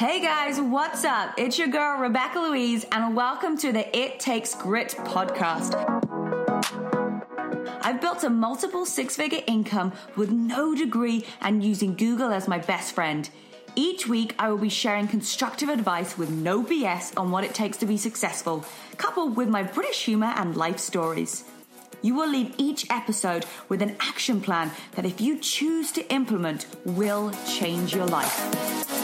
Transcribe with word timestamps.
Hey 0.00 0.22
guys, 0.22 0.58
what's 0.58 1.04
up? 1.04 1.34
It's 1.36 1.58
your 1.58 1.68
girl 1.68 1.98
Rebecca 1.98 2.38
Louise, 2.38 2.86
and 2.90 3.14
welcome 3.14 3.58
to 3.58 3.70
the 3.70 3.94
It 3.94 4.18
Takes 4.18 4.54
Grit 4.54 4.94
podcast. 5.00 5.74
I've 7.82 8.00
built 8.00 8.24
a 8.24 8.30
multiple 8.30 8.86
six 8.86 9.14
figure 9.14 9.42
income 9.46 9.92
with 10.16 10.30
no 10.30 10.74
degree 10.74 11.26
and 11.42 11.62
using 11.62 11.96
Google 11.96 12.32
as 12.32 12.48
my 12.48 12.56
best 12.56 12.94
friend. 12.94 13.28
Each 13.76 14.06
week, 14.06 14.34
I 14.38 14.48
will 14.48 14.56
be 14.56 14.70
sharing 14.70 15.06
constructive 15.06 15.68
advice 15.68 16.16
with 16.16 16.30
no 16.30 16.62
BS 16.62 17.12
on 17.18 17.30
what 17.30 17.44
it 17.44 17.52
takes 17.52 17.76
to 17.76 17.86
be 17.86 17.98
successful, 17.98 18.64
coupled 18.96 19.36
with 19.36 19.50
my 19.50 19.62
British 19.62 20.06
humor 20.06 20.32
and 20.34 20.56
life 20.56 20.78
stories. 20.78 21.44
You 22.00 22.14
will 22.14 22.30
leave 22.30 22.54
each 22.56 22.86
episode 22.88 23.44
with 23.68 23.82
an 23.82 23.96
action 24.00 24.40
plan 24.40 24.70
that, 24.92 25.04
if 25.04 25.20
you 25.20 25.38
choose 25.38 25.92
to 25.92 26.10
implement, 26.10 26.64
will 26.86 27.32
change 27.46 27.94
your 27.94 28.06
life. 28.06 28.99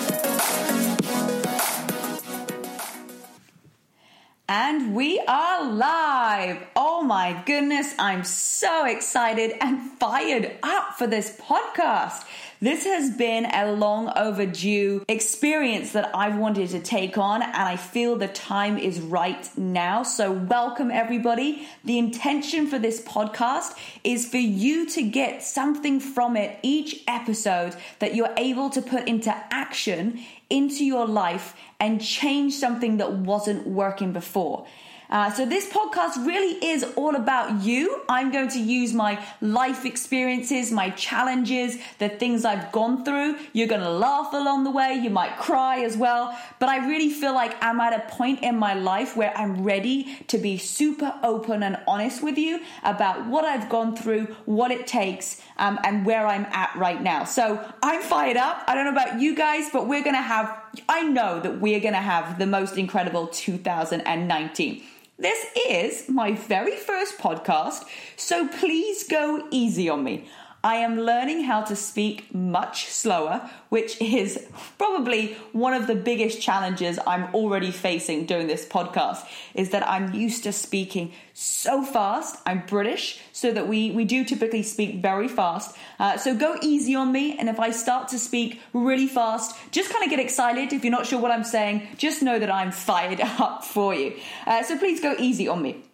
And 4.48 4.94
we 4.94 5.18
are 5.26 5.64
live. 5.68 6.62
Oh 6.76 7.02
my 7.02 7.42
goodness, 7.46 7.92
I'm 7.98 8.22
so 8.22 8.86
excited 8.86 9.56
and 9.60 9.80
fired 9.98 10.56
up 10.62 10.94
for 10.96 11.08
this 11.08 11.36
podcast. 11.36 12.24
This 12.60 12.84
has 12.84 13.14
been 13.16 13.44
a 13.46 13.72
long 13.72 14.10
overdue 14.16 15.04
experience 15.08 15.92
that 15.92 16.14
I've 16.14 16.38
wanted 16.38 16.70
to 16.70 16.80
take 16.80 17.18
on, 17.18 17.42
and 17.42 17.54
I 17.54 17.76
feel 17.76 18.14
the 18.16 18.28
time 18.28 18.78
is 18.78 19.00
right 19.00 19.50
now. 19.58 20.04
So, 20.04 20.30
welcome 20.30 20.92
everybody. 20.92 21.66
The 21.84 21.98
intention 21.98 22.68
for 22.68 22.78
this 22.78 23.02
podcast 23.02 23.76
is 24.04 24.28
for 24.28 24.38
you 24.38 24.88
to 24.90 25.02
get 25.02 25.42
something 25.42 25.98
from 25.98 26.36
it 26.36 26.58
each 26.62 27.02
episode 27.08 27.74
that 27.98 28.14
you're 28.14 28.32
able 28.36 28.70
to 28.70 28.80
put 28.80 29.08
into 29.08 29.34
action 29.50 30.20
into 30.48 30.84
your 30.84 31.06
life 31.06 31.54
and 31.80 32.00
change 32.00 32.54
something 32.54 32.98
that 32.98 33.12
wasn't 33.12 33.66
working 33.66 34.12
before. 34.12 34.66
Uh, 35.08 35.30
so, 35.30 35.46
this 35.46 35.68
podcast 35.68 36.26
really 36.26 36.64
is 36.64 36.84
all 36.96 37.14
about 37.14 37.62
you. 37.62 38.02
I'm 38.08 38.32
going 38.32 38.48
to 38.48 38.58
use 38.58 38.92
my 38.92 39.24
life 39.40 39.84
experiences, 39.84 40.72
my 40.72 40.90
challenges, 40.90 41.78
the 41.98 42.08
things 42.08 42.44
I've 42.44 42.72
gone 42.72 43.04
through. 43.04 43.36
You're 43.52 43.68
going 43.68 43.82
to 43.82 43.90
laugh 43.90 44.32
along 44.32 44.64
the 44.64 44.70
way, 44.70 44.94
you 44.94 45.10
might 45.10 45.36
cry 45.38 45.80
as 45.84 45.96
well. 45.96 46.36
But 46.58 46.68
I 46.68 46.88
really 46.88 47.10
feel 47.10 47.34
like 47.34 47.54
I'm 47.62 47.80
at 47.80 47.92
a 47.92 48.10
point 48.10 48.42
in 48.42 48.58
my 48.58 48.74
life 48.74 49.16
where 49.16 49.36
I'm 49.36 49.62
ready 49.62 50.18
to 50.28 50.38
be 50.38 50.58
super 50.58 51.14
open 51.22 51.62
and 51.62 51.78
honest 51.86 52.22
with 52.22 52.36
you 52.36 52.60
about 52.82 53.26
what 53.26 53.44
I've 53.44 53.68
gone 53.68 53.96
through, 53.96 54.34
what 54.44 54.70
it 54.70 54.86
takes, 54.86 55.40
um, 55.58 55.78
and 55.84 56.04
where 56.04 56.26
I'm 56.26 56.46
at 56.46 56.74
right 56.76 57.00
now. 57.00 57.24
So, 57.24 57.64
I'm 57.82 58.02
fired 58.02 58.36
up. 58.36 58.64
I 58.66 58.74
don't 58.74 58.84
know 58.84 58.92
about 58.92 59.20
you 59.20 59.36
guys, 59.36 59.68
but 59.72 59.86
we're 59.86 60.02
going 60.02 60.16
to 60.16 60.22
have, 60.22 60.52
I 60.88 61.02
know 61.02 61.40
that 61.40 61.60
we're 61.60 61.80
going 61.80 61.94
to 61.94 62.00
have 62.00 62.38
the 62.38 62.46
most 62.46 62.76
incredible 62.76 63.26
2019. 63.28 64.82
This 65.18 65.46
is 65.68 66.08
my 66.08 66.32
very 66.32 66.76
first 66.76 67.18
podcast, 67.18 67.84
so 68.16 68.46
please 68.48 69.04
go 69.08 69.46
easy 69.50 69.88
on 69.88 70.04
me. 70.04 70.28
I 70.66 70.78
am 70.78 70.98
learning 70.98 71.44
how 71.44 71.62
to 71.62 71.76
speak 71.76 72.34
much 72.34 72.86
slower, 72.86 73.48
which 73.68 74.02
is 74.02 74.48
probably 74.78 75.34
one 75.52 75.74
of 75.74 75.86
the 75.86 75.94
biggest 75.94 76.42
challenges 76.42 76.98
I'm 77.06 77.32
already 77.36 77.70
facing 77.70 78.26
doing 78.26 78.48
this 78.48 78.66
podcast 78.66 79.24
is 79.54 79.70
that 79.70 79.88
I'm 79.88 80.12
used 80.12 80.42
to 80.42 80.52
speaking 80.52 81.12
so 81.34 81.84
fast. 81.84 82.38
I'm 82.44 82.66
British, 82.66 83.20
so 83.30 83.52
that 83.52 83.68
we, 83.68 83.92
we 83.92 84.04
do 84.04 84.24
typically 84.24 84.64
speak 84.64 84.96
very 84.96 85.28
fast. 85.28 85.76
Uh, 86.00 86.16
so 86.16 86.34
go 86.34 86.58
easy 86.60 86.96
on 86.96 87.12
me. 87.12 87.38
And 87.38 87.48
if 87.48 87.60
I 87.60 87.70
start 87.70 88.08
to 88.08 88.18
speak 88.18 88.60
really 88.72 89.06
fast, 89.06 89.54
just 89.70 89.92
kind 89.92 90.02
of 90.02 90.10
get 90.10 90.18
excited. 90.18 90.72
If 90.72 90.82
you're 90.82 90.90
not 90.90 91.06
sure 91.06 91.20
what 91.20 91.30
I'm 91.30 91.44
saying, 91.44 91.86
just 91.96 92.24
know 92.24 92.40
that 92.40 92.50
I'm 92.50 92.72
fired 92.72 93.20
up 93.38 93.64
for 93.64 93.94
you. 93.94 94.14
Uh, 94.44 94.64
so 94.64 94.76
please 94.76 95.00
go 95.00 95.14
easy 95.16 95.46
on 95.46 95.62
me. 95.62 95.85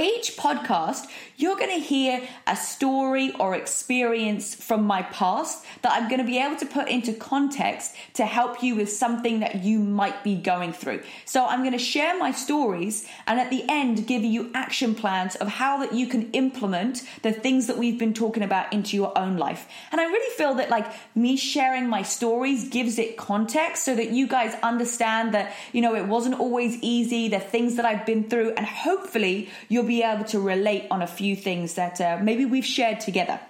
Each 0.00 0.34
podcast, 0.34 1.06
you're 1.36 1.56
going 1.56 1.78
to 1.78 1.86
hear 1.86 2.26
a 2.46 2.56
story 2.56 3.32
or 3.38 3.54
experience 3.54 4.54
from 4.54 4.84
my 4.84 5.02
past 5.02 5.62
that 5.82 5.92
I'm 5.92 6.08
going 6.08 6.20
to 6.20 6.26
be 6.26 6.38
able 6.38 6.56
to 6.56 6.66
put 6.66 6.88
into 6.88 7.12
context 7.12 7.94
to 8.14 8.24
help 8.24 8.62
you 8.62 8.76
with 8.76 8.90
something 8.90 9.40
that 9.40 9.62
you 9.62 9.78
might 9.78 10.24
be 10.24 10.36
going 10.36 10.72
through. 10.72 11.02
So 11.26 11.44
I'm 11.44 11.60
going 11.60 11.72
to 11.72 11.78
share 11.78 12.18
my 12.18 12.32
stories 12.32 13.06
and 13.26 13.38
at 13.38 13.50
the 13.50 13.64
end 13.68 14.06
give 14.06 14.24
you 14.24 14.50
action 14.54 14.94
plans 14.94 15.36
of 15.36 15.48
how 15.48 15.78
that 15.78 15.92
you 15.92 16.06
can 16.06 16.30
implement 16.32 17.02
the 17.22 17.32
things 17.32 17.66
that 17.66 17.76
we've 17.76 17.98
been 17.98 18.14
talking 18.14 18.42
about 18.42 18.72
into 18.72 18.96
your 18.96 19.16
own 19.18 19.36
life. 19.36 19.68
And 19.92 20.00
I 20.00 20.04
really 20.04 20.36
feel 20.36 20.54
that 20.54 20.70
like 20.70 20.86
me 21.14 21.36
sharing 21.36 21.88
my 21.88 22.02
stories 22.02 22.68
gives 22.68 22.98
it 22.98 23.18
context 23.18 23.84
so 23.84 23.94
that 23.94 24.10
you 24.10 24.26
guys 24.26 24.54
understand 24.62 25.34
that, 25.34 25.54
you 25.72 25.82
know, 25.82 25.94
it 25.94 26.06
wasn't 26.06 26.40
always 26.40 26.76
easy, 26.80 27.28
the 27.28 27.40
things 27.40 27.76
that 27.76 27.84
I've 27.84 28.06
been 28.06 28.30
through 28.30 28.52
and 28.52 28.64
hopefully 28.64 29.50
you'll 29.68 29.89
be 29.90 30.04
able 30.04 30.24
to 30.24 30.38
relate 30.38 30.86
on 30.88 31.02
a 31.02 31.06
few 31.06 31.34
things 31.34 31.74
that 31.74 32.00
uh, 32.00 32.18
maybe 32.22 32.44
we've 32.44 32.64
shared 32.78 33.00
together. 33.00 33.40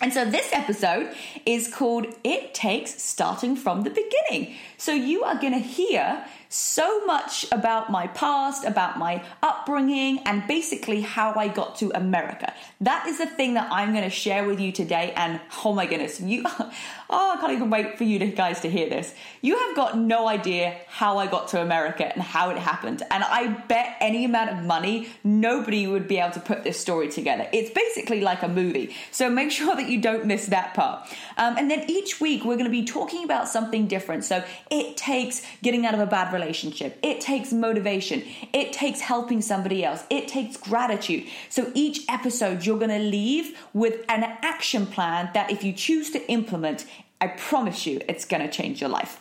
And 0.00 0.12
so 0.12 0.24
this 0.24 0.52
episode 0.52 1.14
is 1.46 1.72
called 1.72 2.06
It 2.24 2.52
Takes 2.52 3.00
Starting 3.00 3.54
from 3.54 3.82
the 3.82 3.90
Beginning. 3.90 4.56
So 4.78 4.92
you 4.92 5.22
are 5.22 5.38
going 5.40 5.52
to 5.52 5.66
hear 5.80 6.24
so 6.48 7.04
much 7.06 7.46
about 7.52 7.90
my 7.90 8.06
past, 8.08 8.64
about 8.64 8.98
my 8.98 9.24
upbringing, 9.42 10.20
and 10.20 10.46
basically 10.46 11.00
how 11.00 11.34
I 11.34 11.48
got 11.48 11.76
to 11.76 11.90
America. 11.94 12.52
That 12.80 13.06
is 13.06 13.18
the 13.18 13.26
thing 13.26 13.54
that 13.54 13.70
I'm 13.72 13.92
going 13.92 14.04
to 14.04 14.10
share 14.10 14.46
with 14.46 14.60
you 14.60 14.72
today. 14.72 15.12
And 15.16 15.40
oh 15.64 15.72
my 15.72 15.86
goodness, 15.86 16.20
you, 16.20 16.44
oh, 17.10 17.34
I 17.36 17.36
can't 17.40 17.52
even 17.52 17.70
wait 17.70 17.98
for 17.98 18.04
you 18.04 18.18
to, 18.18 18.26
guys 18.26 18.60
to 18.60 18.70
hear 18.70 18.88
this. 18.88 19.14
You 19.40 19.56
have 19.58 19.76
got 19.76 19.98
no 19.98 20.28
idea 20.28 20.76
how 20.88 21.18
I 21.18 21.26
got 21.26 21.48
to 21.48 21.60
America 21.60 22.12
and 22.12 22.22
how 22.22 22.50
it 22.50 22.58
happened. 22.58 23.02
And 23.10 23.24
I 23.24 23.48
bet 23.68 23.96
any 24.00 24.24
amount 24.24 24.50
of 24.50 24.64
money, 24.64 25.08
nobody 25.24 25.86
would 25.86 26.08
be 26.08 26.18
able 26.18 26.34
to 26.34 26.40
put 26.40 26.64
this 26.64 26.78
story 26.78 27.08
together. 27.08 27.48
It's 27.52 27.70
basically 27.70 28.20
like 28.20 28.42
a 28.42 28.48
movie. 28.48 28.94
So 29.10 29.30
make 29.30 29.50
sure 29.56 29.74
that 29.74 29.88
you 29.88 30.00
don't 30.00 30.26
miss 30.26 30.46
that 30.46 30.74
part. 30.74 31.08
Um, 31.36 31.56
and 31.58 31.70
then 31.70 31.84
each 31.88 32.20
week 32.20 32.44
we're 32.44 32.56
going 32.56 32.64
to 32.64 32.70
be 32.70 32.84
talking 32.84 33.24
about 33.24 33.48
something 33.48 33.86
different. 33.86 34.24
So 34.24 34.44
it 34.70 34.96
takes 34.96 35.42
getting 35.62 35.86
out 35.86 35.94
of 35.94 36.00
a 36.00 36.06
bad 36.06 36.32
relationship. 36.38 36.98
It 37.02 37.20
takes 37.20 37.52
motivation. 37.52 38.22
It 38.52 38.72
takes 38.72 39.00
helping 39.00 39.40
somebody 39.42 39.84
else. 39.84 40.02
It 40.10 40.28
takes 40.28 40.56
gratitude. 40.56 41.24
So 41.48 41.60
each 41.74 41.98
episode, 42.08 42.64
you're 42.64 42.78
going 42.78 42.98
to 43.02 43.08
leave 43.18 43.46
with 43.72 43.96
an 44.08 44.22
action 44.42 44.86
plan 44.86 45.30
that 45.34 45.50
if 45.50 45.64
you 45.64 45.72
choose 45.72 46.10
to 46.10 46.20
implement, 46.30 46.86
I 47.20 47.28
promise 47.28 47.86
you 47.86 48.00
it's 48.08 48.24
going 48.24 48.42
to 48.42 48.50
change 48.50 48.80
your 48.80 48.90
life. 48.90 49.20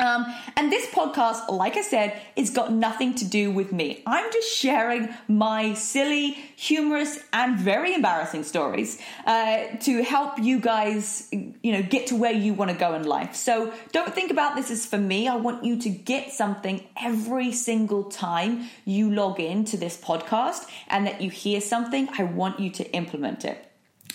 Um, 0.00 0.24
and 0.56 0.72
this 0.72 0.86
podcast, 0.86 1.50
like 1.50 1.76
I 1.76 1.82
said, 1.82 2.18
it's 2.34 2.48
got 2.48 2.72
nothing 2.72 3.14
to 3.16 3.24
do 3.26 3.50
with 3.50 3.70
me. 3.70 4.02
I'm 4.06 4.32
just 4.32 4.56
sharing 4.56 5.10
my 5.28 5.74
silly, 5.74 6.30
humorous, 6.56 7.18
and 7.34 7.58
very 7.58 7.92
embarrassing 7.92 8.44
stories 8.44 8.98
uh, 9.26 9.64
to 9.80 10.02
help 10.02 10.38
you 10.38 10.58
guys, 10.58 11.28
you 11.30 11.72
know, 11.72 11.82
get 11.82 12.06
to 12.06 12.16
where 12.16 12.32
you 12.32 12.54
want 12.54 12.70
to 12.70 12.76
go 12.76 12.94
in 12.94 13.04
life. 13.04 13.34
So 13.34 13.74
don't 13.92 14.14
think 14.14 14.30
about 14.30 14.56
this 14.56 14.70
as 14.70 14.86
for 14.86 14.96
me. 14.96 15.28
I 15.28 15.36
want 15.36 15.64
you 15.64 15.78
to 15.80 15.90
get 15.90 16.32
something 16.32 16.82
every 17.00 17.52
single 17.52 18.04
time 18.04 18.70
you 18.86 19.10
log 19.10 19.38
in 19.38 19.66
to 19.66 19.76
this 19.76 20.00
podcast 20.00 20.66
and 20.88 21.06
that 21.06 21.20
you 21.20 21.28
hear 21.28 21.60
something. 21.60 22.08
I 22.18 22.22
want 22.22 22.58
you 22.58 22.70
to 22.70 22.90
implement 22.92 23.44
it. 23.44 23.70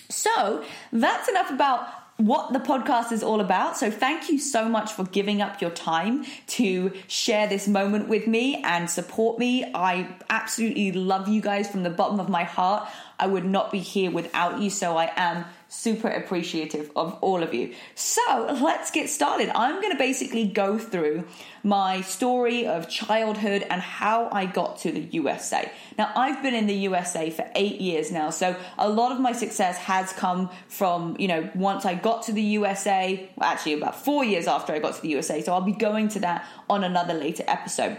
So 0.08 0.64
that's 0.92 1.28
enough 1.28 1.50
about 1.50 1.88
what 2.16 2.52
the 2.52 2.58
podcast 2.58 3.12
is 3.12 3.22
all 3.22 3.40
about. 3.40 3.76
So, 3.76 3.90
thank 3.90 4.30
you 4.30 4.38
so 4.38 4.68
much 4.68 4.92
for 4.92 5.04
giving 5.04 5.42
up 5.42 5.60
your 5.60 5.70
time 5.70 6.24
to 6.48 6.92
share 7.08 7.46
this 7.46 7.68
moment 7.68 8.08
with 8.08 8.26
me 8.26 8.62
and 8.64 8.88
support 8.88 9.38
me. 9.38 9.70
I 9.74 10.08
absolutely 10.30 10.92
love 10.92 11.28
you 11.28 11.40
guys 11.40 11.70
from 11.70 11.82
the 11.82 11.90
bottom 11.90 12.18
of 12.18 12.28
my 12.28 12.44
heart. 12.44 12.88
I 13.18 13.26
would 13.26 13.44
not 13.44 13.70
be 13.70 13.80
here 13.80 14.10
without 14.10 14.60
you, 14.60 14.70
so 14.70 14.96
I 14.96 15.10
am 15.16 15.44
super 15.68 16.08
appreciative 16.08 16.90
of 16.94 17.18
all 17.20 17.42
of 17.42 17.52
you. 17.52 17.74
So 17.94 18.20
let's 18.60 18.90
get 18.90 19.10
started. 19.10 19.50
I'm 19.54 19.80
going 19.80 19.92
to 19.92 19.98
basically 19.98 20.46
go 20.46 20.78
through 20.78 21.26
my 21.64 22.00
story 22.02 22.66
of 22.66 22.88
childhood 22.88 23.66
and 23.68 23.80
how 23.80 24.28
I 24.30 24.46
got 24.46 24.78
to 24.80 24.92
the 24.92 25.00
USA. 25.00 25.70
Now, 25.98 26.12
I've 26.14 26.42
been 26.42 26.54
in 26.54 26.66
the 26.66 26.74
USA 26.74 27.30
for 27.30 27.50
eight 27.56 27.80
years 27.80 28.12
now, 28.12 28.30
so 28.30 28.54
a 28.78 28.88
lot 28.88 29.10
of 29.12 29.20
my 29.20 29.32
success 29.32 29.76
has 29.78 30.12
come 30.12 30.50
from, 30.68 31.16
you 31.18 31.26
know, 31.26 31.50
once 31.54 31.84
I 31.84 31.94
got 31.94 32.22
to 32.24 32.32
the 32.32 32.42
USA, 32.42 33.28
actually 33.40 33.74
about 33.74 33.96
four 34.04 34.24
years 34.24 34.46
after 34.46 34.72
I 34.72 34.78
got 34.78 34.94
to 34.94 35.02
the 35.02 35.08
USA, 35.08 35.42
so 35.42 35.52
I'll 35.52 35.60
be 35.60 35.72
going 35.72 36.08
to 36.08 36.20
that 36.20 36.46
on 36.70 36.84
another 36.84 37.14
later 37.14 37.44
episode. 37.48 37.98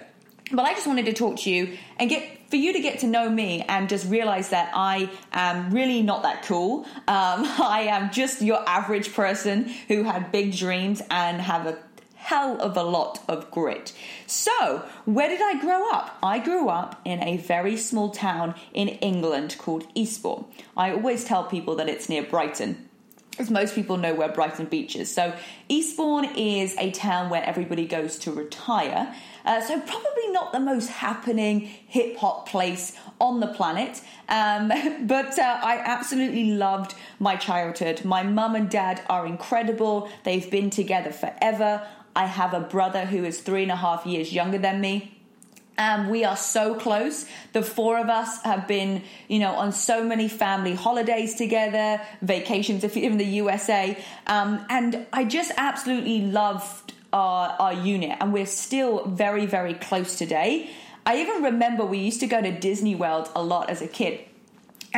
But 0.51 0.65
I 0.65 0.73
just 0.73 0.87
wanted 0.87 1.05
to 1.07 1.13
talk 1.13 1.37
to 1.39 1.49
you 1.49 1.77
and 1.99 2.09
get 2.09 2.36
for 2.49 2.55
you 2.55 2.73
to 2.73 2.79
get 2.79 2.99
to 2.99 3.07
know 3.07 3.29
me 3.29 3.63
and 3.67 3.89
just 3.89 4.09
realize 4.09 4.49
that 4.49 4.71
I 4.73 5.09
am 5.31 5.71
really 5.71 6.01
not 6.01 6.23
that 6.23 6.43
cool. 6.43 6.83
Um, 6.83 6.87
I 7.07 7.87
am 7.89 8.11
just 8.11 8.41
your 8.41 8.67
average 8.67 9.13
person 9.13 9.65
who 9.87 10.03
had 10.03 10.31
big 10.31 10.55
dreams 10.55 11.01
and 11.09 11.41
have 11.41 11.65
a 11.65 11.77
hell 12.15 12.59
of 12.59 12.75
a 12.75 12.83
lot 12.83 13.23
of 13.29 13.49
grit. 13.51 13.93
So, 14.25 14.83
where 15.05 15.29
did 15.29 15.41
I 15.41 15.61
grow 15.61 15.89
up? 15.91 16.17
I 16.21 16.39
grew 16.39 16.67
up 16.67 16.99
in 17.05 17.23
a 17.23 17.37
very 17.37 17.77
small 17.77 18.09
town 18.09 18.53
in 18.73 18.89
England 18.89 19.55
called 19.57 19.87
Eastbourne. 19.95 20.43
I 20.75 20.91
always 20.91 21.23
tell 21.23 21.45
people 21.45 21.75
that 21.75 21.87
it's 21.87 22.09
near 22.09 22.23
Brighton. 22.23 22.86
As 23.39 23.49
most 23.49 23.75
people 23.75 23.97
know 23.97 24.13
where 24.13 24.29
Brighton 24.29 24.65
Beach 24.65 24.95
is. 24.95 25.13
So, 25.13 25.33
Eastbourne 25.69 26.25
is 26.35 26.75
a 26.77 26.91
town 26.91 27.29
where 27.29 27.43
everybody 27.43 27.85
goes 27.85 28.17
to 28.19 28.31
retire. 28.31 29.13
Uh, 29.45 29.61
so, 29.61 29.79
probably 29.79 30.27
not 30.29 30.51
the 30.51 30.59
most 30.59 30.89
happening 30.89 31.61
hip 31.61 32.17
hop 32.17 32.47
place 32.47 32.93
on 33.19 33.39
the 33.39 33.47
planet. 33.47 34.01
Um, 34.29 34.71
but 35.07 35.37
uh, 35.39 35.59
I 35.61 35.81
absolutely 35.83 36.51
loved 36.51 36.95
my 37.19 37.35
childhood. 37.35 38.05
My 38.05 38.23
mum 38.23 38.55
and 38.55 38.69
dad 38.69 39.01
are 39.09 39.25
incredible, 39.25 40.09
they've 40.23 40.49
been 40.49 40.69
together 40.69 41.11
forever. 41.11 41.87
I 42.15 42.25
have 42.25 42.55
a 42.55 42.61
brother 42.61 43.05
who 43.05 43.23
is 43.23 43.41
three 43.41 43.61
and 43.61 43.71
a 43.71 43.75
half 43.75 44.05
years 44.05 44.33
younger 44.33 44.57
than 44.57 44.81
me. 44.81 45.16
Um, 45.77 46.09
we 46.09 46.23
are 46.25 46.35
so 46.35 46.75
close. 46.75 47.25
The 47.53 47.61
four 47.61 47.99
of 47.99 48.09
us 48.09 48.41
have 48.43 48.67
been, 48.67 49.03
you 49.27 49.39
know, 49.39 49.53
on 49.53 49.71
so 49.71 50.03
many 50.03 50.27
family 50.27 50.73
holidays 50.73 51.35
together, 51.35 52.01
vacations 52.21 52.83
if 52.83 52.95
you're 52.95 53.11
in 53.11 53.17
the 53.17 53.25
USA. 53.25 53.97
Um, 54.25 54.65
and 54.69 55.05
I 55.13 55.23
just 55.23 55.51
absolutely 55.55 56.21
loved 56.21 56.93
our, 57.13 57.55
our 57.59 57.73
unit. 57.73 58.17
And 58.19 58.33
we're 58.33 58.45
still 58.45 59.05
very, 59.05 59.45
very 59.45 59.75
close 59.75 60.17
today. 60.17 60.69
I 61.05 61.21
even 61.21 61.43
remember 61.43 61.85
we 61.85 61.99
used 61.99 62.19
to 62.21 62.27
go 62.27 62.41
to 62.41 62.51
Disney 62.51 62.95
World 62.95 63.29
a 63.35 63.43
lot 63.43 63.69
as 63.69 63.81
a 63.81 63.87
kid. 63.87 64.19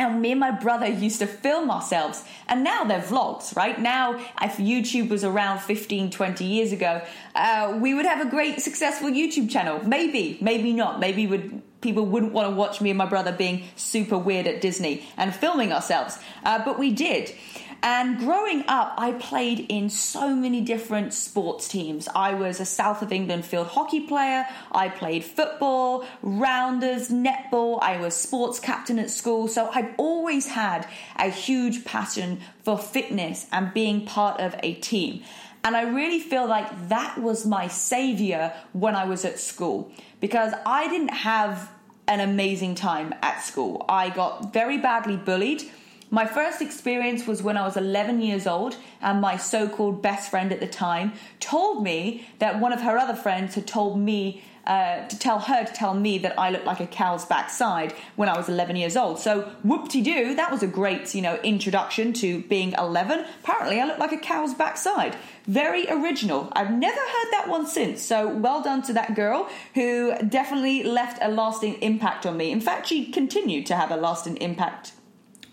And 0.00 0.22
me 0.22 0.30
and 0.30 0.40
my 0.40 0.50
brother 0.50 0.86
used 0.86 1.18
to 1.18 1.26
film 1.26 1.70
ourselves. 1.70 2.24
And 2.48 2.64
now 2.64 2.84
they're 2.84 3.02
vlogs, 3.02 3.54
right? 3.54 3.78
Now, 3.78 4.14
if 4.40 4.56
YouTube 4.56 5.10
was 5.10 5.24
around 5.24 5.58
15, 5.58 6.10
20 6.10 6.42
years 6.42 6.72
ago, 6.72 7.02
uh, 7.34 7.78
we 7.78 7.92
would 7.92 8.06
have 8.06 8.26
a 8.26 8.30
great, 8.30 8.62
successful 8.62 9.10
YouTube 9.10 9.50
channel. 9.50 9.78
Maybe, 9.86 10.38
maybe 10.40 10.72
not. 10.72 11.00
Maybe 11.00 11.26
would 11.26 11.60
people 11.82 12.06
wouldn't 12.06 12.32
want 12.32 12.48
to 12.48 12.54
watch 12.54 12.80
me 12.80 12.90
and 12.90 12.96
my 12.96 13.04
brother 13.04 13.32
being 13.32 13.64
super 13.76 14.16
weird 14.16 14.46
at 14.46 14.62
Disney 14.62 15.06
and 15.18 15.34
filming 15.34 15.70
ourselves. 15.70 16.18
Uh, 16.44 16.64
but 16.64 16.78
we 16.78 16.92
did. 16.92 17.34
And 17.82 18.18
growing 18.18 18.64
up, 18.68 18.94
I 18.98 19.12
played 19.12 19.66
in 19.70 19.88
so 19.88 20.34
many 20.34 20.60
different 20.60 21.14
sports 21.14 21.66
teams. 21.66 22.08
I 22.14 22.34
was 22.34 22.60
a 22.60 22.66
South 22.66 23.00
of 23.00 23.10
England 23.10 23.46
field 23.46 23.68
hockey 23.68 24.00
player. 24.00 24.46
I 24.70 24.90
played 24.90 25.24
football, 25.24 26.04
rounders, 26.22 27.08
netball. 27.08 27.78
I 27.80 27.98
was 27.98 28.14
sports 28.14 28.60
captain 28.60 28.98
at 28.98 29.10
school. 29.10 29.48
So 29.48 29.70
I've 29.74 29.94
always 29.96 30.48
had 30.48 30.86
a 31.16 31.30
huge 31.30 31.84
passion 31.84 32.40
for 32.62 32.78
fitness 32.78 33.46
and 33.50 33.72
being 33.72 34.04
part 34.04 34.40
of 34.40 34.54
a 34.62 34.74
team. 34.74 35.22
And 35.64 35.76
I 35.76 35.82
really 35.82 36.20
feel 36.20 36.46
like 36.46 36.88
that 36.88 37.18
was 37.18 37.46
my 37.46 37.68
savior 37.68 38.52
when 38.72 38.94
I 38.94 39.04
was 39.04 39.24
at 39.24 39.38
school 39.38 39.90
because 40.20 40.52
I 40.66 40.88
didn't 40.88 41.14
have 41.14 41.70
an 42.08 42.20
amazing 42.20 42.74
time 42.74 43.14
at 43.22 43.42
school. 43.42 43.84
I 43.88 44.10
got 44.10 44.52
very 44.52 44.78
badly 44.78 45.16
bullied. 45.16 45.70
My 46.12 46.26
first 46.26 46.60
experience 46.60 47.24
was 47.28 47.40
when 47.40 47.56
I 47.56 47.62
was 47.62 47.76
11 47.76 48.20
years 48.20 48.48
old, 48.48 48.76
and 49.00 49.20
my 49.20 49.36
so 49.36 49.68
called 49.68 50.02
best 50.02 50.28
friend 50.28 50.52
at 50.52 50.58
the 50.58 50.66
time 50.66 51.12
told 51.38 51.84
me 51.84 52.26
that 52.40 52.58
one 52.58 52.72
of 52.72 52.80
her 52.80 52.98
other 52.98 53.14
friends 53.14 53.54
had 53.54 53.68
told 53.68 53.96
me 53.96 54.42
uh, 54.66 55.06
to 55.06 55.18
tell 55.18 55.38
her 55.38 55.64
to 55.64 55.72
tell 55.72 55.94
me 55.94 56.18
that 56.18 56.38
I 56.38 56.50
looked 56.50 56.66
like 56.66 56.80
a 56.80 56.86
cow's 56.86 57.24
backside 57.24 57.94
when 58.16 58.28
I 58.28 58.36
was 58.36 58.48
11 58.48 58.74
years 58.74 58.96
old. 58.96 59.20
So 59.20 59.42
whoop 59.62 59.88
de 59.88 60.02
doo, 60.02 60.34
that 60.34 60.50
was 60.50 60.64
a 60.64 60.66
great, 60.66 61.14
you 61.14 61.22
know, 61.22 61.36
introduction 61.44 62.12
to 62.14 62.42
being 62.42 62.74
11. 62.76 63.24
Apparently, 63.42 63.80
I 63.80 63.86
looked 63.86 64.00
like 64.00 64.12
a 64.12 64.18
cow's 64.18 64.52
backside. 64.52 65.16
Very 65.46 65.88
original. 65.88 66.52
I've 66.52 66.72
never 66.72 67.00
heard 67.00 67.30
that 67.30 67.46
one 67.48 67.66
since. 67.66 68.02
So 68.02 68.28
well 68.28 68.62
done 68.62 68.82
to 68.82 68.92
that 68.94 69.14
girl 69.14 69.48
who 69.74 70.14
definitely 70.28 70.82
left 70.82 71.18
a 71.22 71.28
lasting 71.28 71.74
impact 71.82 72.26
on 72.26 72.36
me. 72.36 72.50
In 72.50 72.60
fact, 72.60 72.88
she 72.88 73.10
continued 73.10 73.64
to 73.66 73.76
have 73.76 73.90
a 73.90 73.96
lasting 73.96 74.36
impact 74.38 74.92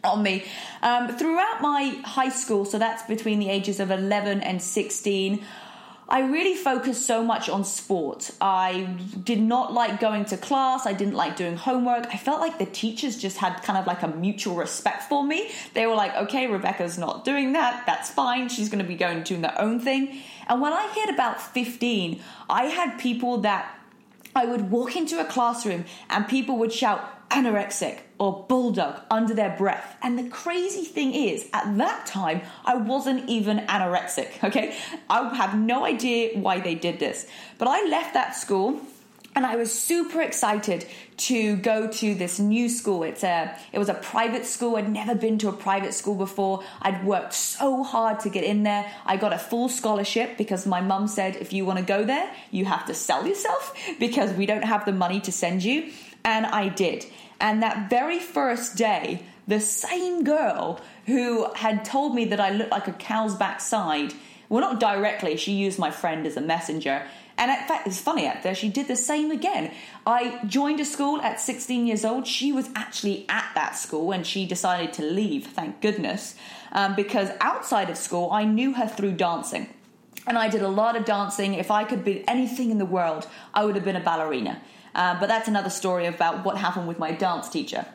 on 0.03 0.23
me 0.23 0.45
um, 0.81 1.07
throughout 1.17 1.61
my 1.61 1.99
high 2.03 2.29
school. 2.29 2.65
So 2.65 2.79
that's 2.79 3.03
between 3.03 3.39
the 3.39 3.49
ages 3.49 3.79
of 3.79 3.91
11 3.91 4.41
and 4.41 4.61
16. 4.61 5.43
I 6.09 6.21
really 6.21 6.55
focused 6.55 7.05
so 7.05 7.21
much 7.21 7.49
on 7.49 7.65
sport. 7.65 8.31
I 8.39 8.97
did 9.25 9.41
not 9.41 9.73
like 9.73 9.99
going 9.99 10.23
to 10.25 10.37
class. 10.37 10.85
I 10.85 10.93
didn't 10.93 11.15
like 11.15 11.35
doing 11.35 11.57
homework. 11.57 12.07
I 12.07 12.15
felt 12.15 12.39
like 12.39 12.59
the 12.59 12.65
teachers 12.65 13.17
just 13.17 13.37
had 13.37 13.61
kind 13.63 13.77
of 13.77 13.85
like 13.85 14.03
a 14.03 14.07
mutual 14.07 14.55
respect 14.55 15.03
for 15.03 15.21
me. 15.21 15.51
They 15.73 15.85
were 15.85 15.95
like, 15.95 16.15
okay, 16.15 16.47
Rebecca's 16.47 16.97
not 16.97 17.25
doing 17.25 17.51
that. 17.53 17.85
That's 17.85 18.09
fine. 18.09 18.47
She's 18.47 18.69
going 18.69 18.81
to 18.81 18.87
be 18.87 18.95
going 18.95 19.23
doing 19.23 19.41
their 19.41 19.59
own 19.59 19.81
thing. 19.81 20.21
And 20.47 20.61
when 20.61 20.71
I 20.71 20.87
hit 20.93 21.09
about 21.09 21.41
15, 21.41 22.21
I 22.49 22.65
had 22.65 22.97
people 22.97 23.39
that 23.39 23.77
I 24.33 24.45
would 24.45 24.71
walk 24.71 24.95
into 24.95 25.19
a 25.19 25.25
classroom 25.25 25.83
and 26.09 26.25
people 26.25 26.57
would 26.59 26.71
shout, 26.71 27.16
anorexic 27.29 27.99
or 28.19 28.45
bulldog 28.47 29.01
under 29.11 29.33
their 29.33 29.55
breath. 29.57 29.95
And 30.01 30.17
the 30.17 30.29
crazy 30.29 30.83
thing 30.83 31.13
is, 31.13 31.47
at 31.53 31.77
that 31.77 32.05
time, 32.05 32.41
I 32.65 32.75
wasn't 32.75 33.29
even 33.29 33.59
anorexic, 33.59 34.43
okay? 34.43 34.75
I 35.09 35.35
have 35.35 35.57
no 35.57 35.85
idea 35.85 36.37
why 36.39 36.59
they 36.59 36.75
did 36.75 36.99
this. 36.99 37.27
But 37.57 37.67
I 37.67 37.87
left 37.87 38.13
that 38.13 38.35
school 38.35 38.81
and 39.37 39.45
I 39.45 39.55
was 39.55 39.71
super 39.71 40.19
excited 40.23 40.87
to 41.17 41.57
go 41.57 41.87
to 41.87 42.15
this 42.15 42.39
new 42.39 42.67
school. 42.67 43.03
It's 43.03 43.23
a 43.23 43.55
it 43.71 43.77
was 43.77 43.87
a 43.87 43.93
private 43.93 44.47
school. 44.47 44.77
I'd 44.77 44.91
never 44.91 45.13
been 45.13 45.37
to 45.39 45.49
a 45.49 45.53
private 45.53 45.93
school 45.93 46.15
before. 46.15 46.63
I'd 46.81 47.05
worked 47.05 47.33
so 47.33 47.83
hard 47.83 48.19
to 48.21 48.29
get 48.29 48.43
in 48.43 48.63
there. 48.63 48.91
I 49.05 49.15
got 49.17 49.33
a 49.33 49.37
full 49.37 49.69
scholarship 49.69 50.39
because 50.39 50.65
my 50.65 50.81
mum 50.81 51.07
said 51.07 51.35
if 51.35 51.53
you 51.53 51.65
want 51.65 51.77
to 51.77 51.85
go 51.85 52.03
there, 52.03 52.31
you 52.49 52.65
have 52.65 52.87
to 52.87 52.95
sell 52.95 53.27
yourself 53.27 53.75
because 53.99 54.33
we 54.33 54.47
don't 54.47 54.63
have 54.63 54.85
the 54.85 54.91
money 54.91 55.19
to 55.21 55.31
send 55.31 55.63
you. 55.63 55.91
And 56.27 56.45
I 56.45 56.67
did. 56.67 57.05
And 57.39 57.63
that 57.63 57.89
very 57.89 58.19
first 58.19 58.75
day, 58.75 59.23
the 59.47 59.61
same 59.61 60.25
girl 60.25 60.81
who 61.05 61.49
had 61.53 61.85
told 61.85 62.13
me 62.13 62.25
that 62.25 62.41
I 62.41 62.49
looked 62.49 62.71
like 62.71 62.89
a 62.89 62.91
cow's 62.91 63.33
backside, 63.33 64.13
well, 64.49 64.59
not 64.59 64.77
directly, 64.77 65.37
she 65.37 65.53
used 65.53 65.79
my 65.79 65.89
friend 65.89 66.27
as 66.27 66.35
a 66.35 66.41
messenger. 66.41 67.07
And 67.37 67.49
in 67.49 67.65
fact, 67.65 67.87
it's 67.87 68.01
funny 68.01 68.27
out 68.27 68.43
there, 68.43 68.53
she 68.53 68.67
did 68.67 68.89
the 68.89 68.97
same 68.97 69.31
again. 69.31 69.71
I 70.05 70.43
joined 70.45 70.81
a 70.81 70.85
school 70.85 71.21
at 71.21 71.39
16 71.39 71.87
years 71.87 72.03
old. 72.03 72.27
She 72.27 72.51
was 72.51 72.69
actually 72.75 73.25
at 73.29 73.49
that 73.55 73.77
school 73.77 74.11
and 74.11 74.27
she 74.27 74.45
decided 74.45 74.91
to 74.93 75.03
leave, 75.03 75.47
thank 75.47 75.79
goodness, 75.79 76.35
um, 76.73 76.93
because 76.93 77.29
outside 77.39 77.89
of 77.89 77.95
school, 77.95 78.29
I 78.33 78.43
knew 78.43 78.73
her 78.73 78.87
through 78.87 79.13
dancing. 79.13 79.69
And 80.25 80.37
I 80.37 80.49
did 80.49 80.61
a 80.61 80.67
lot 80.67 80.97
of 80.97 81.05
dancing. 81.05 81.53
If 81.53 81.71
I 81.71 81.85
could 81.85 82.03
be 82.03 82.27
anything 82.27 82.69
in 82.69 82.79
the 82.79 82.85
world, 82.85 83.27
I 83.53 83.63
would 83.63 83.75
have 83.75 83.85
been 83.85 83.95
a 83.95 84.03
ballerina. 84.03 84.61
Uh, 84.95 85.19
but 85.19 85.27
that's 85.27 85.47
another 85.47 85.69
story 85.69 86.05
about 86.05 86.43
what 86.43 86.57
happened 86.57 86.87
with 86.87 86.99
my 86.99 87.11
dance 87.11 87.49
teacher. 87.49 87.85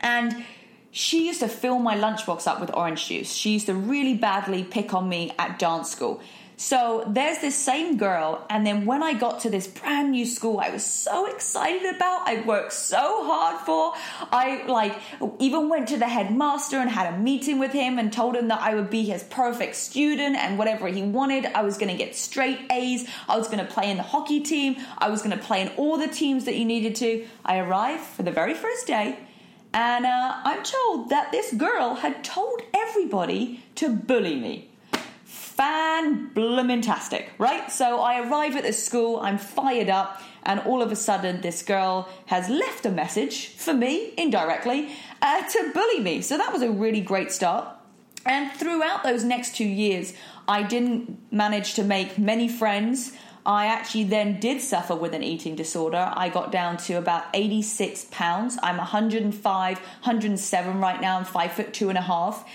And 0.00 0.44
she 0.90 1.26
used 1.26 1.40
to 1.40 1.48
fill 1.48 1.78
my 1.78 1.96
lunchbox 1.96 2.46
up 2.46 2.60
with 2.60 2.74
orange 2.74 3.06
juice. 3.06 3.32
She 3.32 3.50
used 3.50 3.66
to 3.66 3.74
really 3.74 4.14
badly 4.14 4.64
pick 4.64 4.92
on 4.92 5.08
me 5.08 5.32
at 5.38 5.58
dance 5.58 5.90
school. 5.90 6.20
So 6.62 7.04
there's 7.08 7.38
this 7.38 7.56
same 7.56 7.96
girl, 7.96 8.44
and 8.50 8.66
then 8.66 8.84
when 8.84 9.02
I 9.02 9.14
got 9.14 9.40
to 9.40 9.50
this 9.50 9.66
brand 9.66 10.10
new 10.10 10.26
school, 10.26 10.60
I 10.60 10.68
was 10.68 10.84
so 10.84 11.24
excited 11.24 11.96
about. 11.96 12.28
I 12.28 12.42
worked 12.42 12.74
so 12.74 13.24
hard 13.24 13.64
for. 13.64 13.94
I 14.30 14.66
like 14.66 14.94
even 15.38 15.70
went 15.70 15.88
to 15.88 15.96
the 15.96 16.06
headmaster 16.06 16.76
and 16.76 16.90
had 16.90 17.14
a 17.14 17.16
meeting 17.16 17.60
with 17.60 17.72
him 17.72 17.98
and 17.98 18.12
told 18.12 18.36
him 18.36 18.48
that 18.48 18.60
I 18.60 18.74
would 18.74 18.90
be 18.90 19.04
his 19.04 19.22
perfect 19.22 19.74
student 19.74 20.36
and 20.36 20.58
whatever 20.58 20.86
he 20.88 21.00
wanted, 21.00 21.46
I 21.46 21.62
was 21.62 21.78
going 21.78 21.90
to 21.90 21.96
get 21.96 22.14
straight 22.14 22.58
A's. 22.70 23.08
I 23.26 23.38
was 23.38 23.46
going 23.46 23.66
to 23.66 23.72
play 23.72 23.90
in 23.90 23.96
the 23.96 24.02
hockey 24.02 24.40
team. 24.40 24.76
I 24.98 25.08
was 25.08 25.22
going 25.22 25.36
to 25.36 25.42
play 25.42 25.62
in 25.62 25.68
all 25.78 25.96
the 25.96 26.08
teams 26.08 26.44
that 26.44 26.56
you 26.56 26.66
needed 26.66 26.94
to. 26.96 27.26
I 27.42 27.56
arrived 27.60 28.02
for 28.02 28.22
the 28.22 28.32
very 28.32 28.52
first 28.52 28.86
day. 28.86 29.18
And 29.72 30.04
uh, 30.04 30.40
I'm 30.44 30.62
told 30.62 31.08
that 31.08 31.32
this 31.32 31.54
girl 31.54 31.94
had 31.94 32.22
told 32.22 32.60
everybody 32.74 33.62
to 33.76 33.88
bully 33.88 34.34
me 34.34 34.69
fan 35.60 36.30
bloomintastic, 36.30 37.26
right? 37.36 37.70
So 37.70 38.00
I 38.00 38.26
arrive 38.26 38.56
at 38.56 38.62
this 38.62 38.82
school, 38.82 39.20
I'm 39.20 39.36
fired 39.36 39.90
up, 39.90 40.22
and 40.42 40.58
all 40.60 40.80
of 40.80 40.90
a 40.90 40.96
sudden 40.96 41.42
this 41.42 41.62
girl 41.62 42.08
has 42.26 42.48
left 42.48 42.86
a 42.86 42.90
message 42.90 43.48
for 43.48 43.74
me 43.74 44.14
indirectly 44.16 44.88
uh, 45.20 45.46
to 45.46 45.70
bully 45.74 46.00
me. 46.00 46.22
So 46.22 46.38
that 46.38 46.50
was 46.50 46.62
a 46.62 46.70
really 46.70 47.02
great 47.02 47.30
start. 47.30 47.68
And 48.24 48.50
throughout 48.52 49.02
those 49.02 49.22
next 49.22 49.54
two 49.54 49.66
years, 49.66 50.14
I 50.48 50.62
didn't 50.62 51.18
manage 51.30 51.74
to 51.74 51.84
make 51.84 52.16
many 52.16 52.48
friends. 52.48 53.12
I 53.44 53.66
actually 53.66 54.04
then 54.04 54.40
did 54.40 54.62
suffer 54.62 54.94
with 54.94 55.12
an 55.12 55.22
eating 55.22 55.56
disorder. 55.56 56.10
I 56.16 56.30
got 56.30 56.50
down 56.50 56.78
to 56.88 56.94
about 56.94 57.24
86 57.34 58.06
pounds. 58.10 58.56
I'm 58.62 58.78
105, 58.78 59.78
107 59.78 60.80
right 60.80 61.00
now. 61.02 61.18
I'm 61.18 61.26
five 61.26 61.52
foot 61.52 61.74
two 61.74 61.90
and 61.90 61.98
a 61.98 62.02
half. 62.02 62.46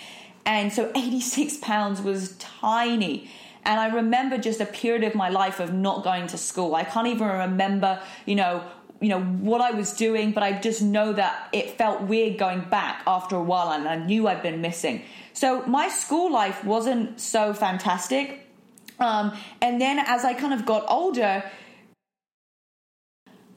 And 0.46 0.72
so 0.72 0.92
86 0.96 1.58
pounds 1.58 2.02
was 2.02 2.36
tiny. 2.38 3.30
And 3.64 3.80
I 3.80 3.88
remember 3.88 4.38
just 4.38 4.62
a 4.62 4.66
period 4.66 5.04
of 5.04 5.16
my 5.16 5.30
life 5.30 5.60
of 5.60 5.74
not 5.74 6.04
going 6.04 6.28
to 6.28 6.38
school. 6.38 6.76
I 6.76 6.84
can't 6.84 7.08
even 7.08 7.28
remember, 7.28 8.00
you 8.26 8.36
know, 8.36 8.64
you 9.02 9.10
know 9.10 9.22
what 9.22 9.60
I 9.60 9.72
was 9.72 9.94
doing, 9.94 10.32
but 10.32 10.44
I 10.44 10.54
just 10.54 10.82
know 10.82 11.12
that 11.14 11.50
it 11.52 11.72
felt 11.72 12.04
weird 12.04 12.38
going 12.38 12.62
back 12.62 13.02
after 13.06 13.36
a 13.36 13.44
while 13.44 13.72
and 13.72 13.88
I 13.88 13.96
knew 13.98 14.28
I'd 14.28 14.42
been 14.42 14.62
missing. 14.62 15.02
So 15.34 15.66
my 15.66 15.90
school 15.90 16.32
life 16.32 16.64
wasn't 16.64 17.20
so 17.20 17.54
fantastic. 17.54 18.48
Um, 19.00 19.38
and 19.62 19.82
then 19.82 20.00
as 20.00 20.24
I 20.24 20.34
kind 20.34 20.54
of 20.54 20.66
got 20.66 20.86
older, 20.88 21.44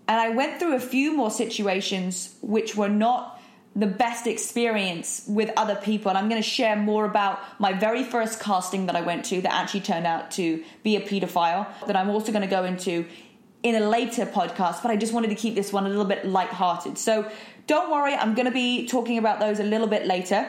and 0.09 0.21
I 0.21 0.30
went 0.30 0.59
through 0.59 0.75
a 0.75 0.80
few 0.80 1.14
more 1.14 1.30
situations 1.30 2.35
which 2.40 2.75
were 2.75 2.88
not 2.88 3.38
the 3.76 3.87
best 3.87 4.26
experience 4.26 5.25
with 5.28 5.50
other 5.56 5.76
people. 5.76 6.08
And 6.08 6.18
I'm 6.18 6.28
going 6.28 6.42
to 6.42 6.48
share 6.48 6.75
more 6.75 7.04
about 7.04 7.38
my 7.60 7.72
very 7.72 8.02
first 8.02 8.40
casting 8.40 8.87
that 8.87 8.96
I 8.96 9.02
went 9.02 9.25
to 9.26 9.40
that 9.42 9.52
actually 9.52 9.82
turned 9.82 10.06
out 10.06 10.30
to 10.32 10.64
be 10.82 10.96
a 10.96 11.00
pedophile, 11.00 11.66
that 11.87 11.94
I'm 11.94 12.10
also 12.10 12.32
going 12.32 12.42
to 12.42 12.48
go 12.48 12.64
into 12.64 13.04
in 13.62 13.75
a 13.75 13.88
later 13.88 14.25
podcast, 14.25 14.82
but 14.82 14.90
I 14.90 14.96
just 14.96 15.12
wanted 15.12 15.28
to 15.28 15.34
keep 15.34 15.54
this 15.54 15.72
one 15.72 15.84
a 15.84 15.88
little 15.88 16.04
bit 16.04 16.25
light-hearted. 16.25 16.96
So 16.96 17.30
don't 17.66 17.90
worry, 17.90 18.14
I'm 18.14 18.34
going 18.34 18.46
to 18.46 18.52
be 18.52 18.87
talking 18.87 19.18
about 19.18 19.40
those 19.40 19.58
a 19.58 19.64
little 19.64 19.88
bit 19.88 20.06
later. 20.06 20.48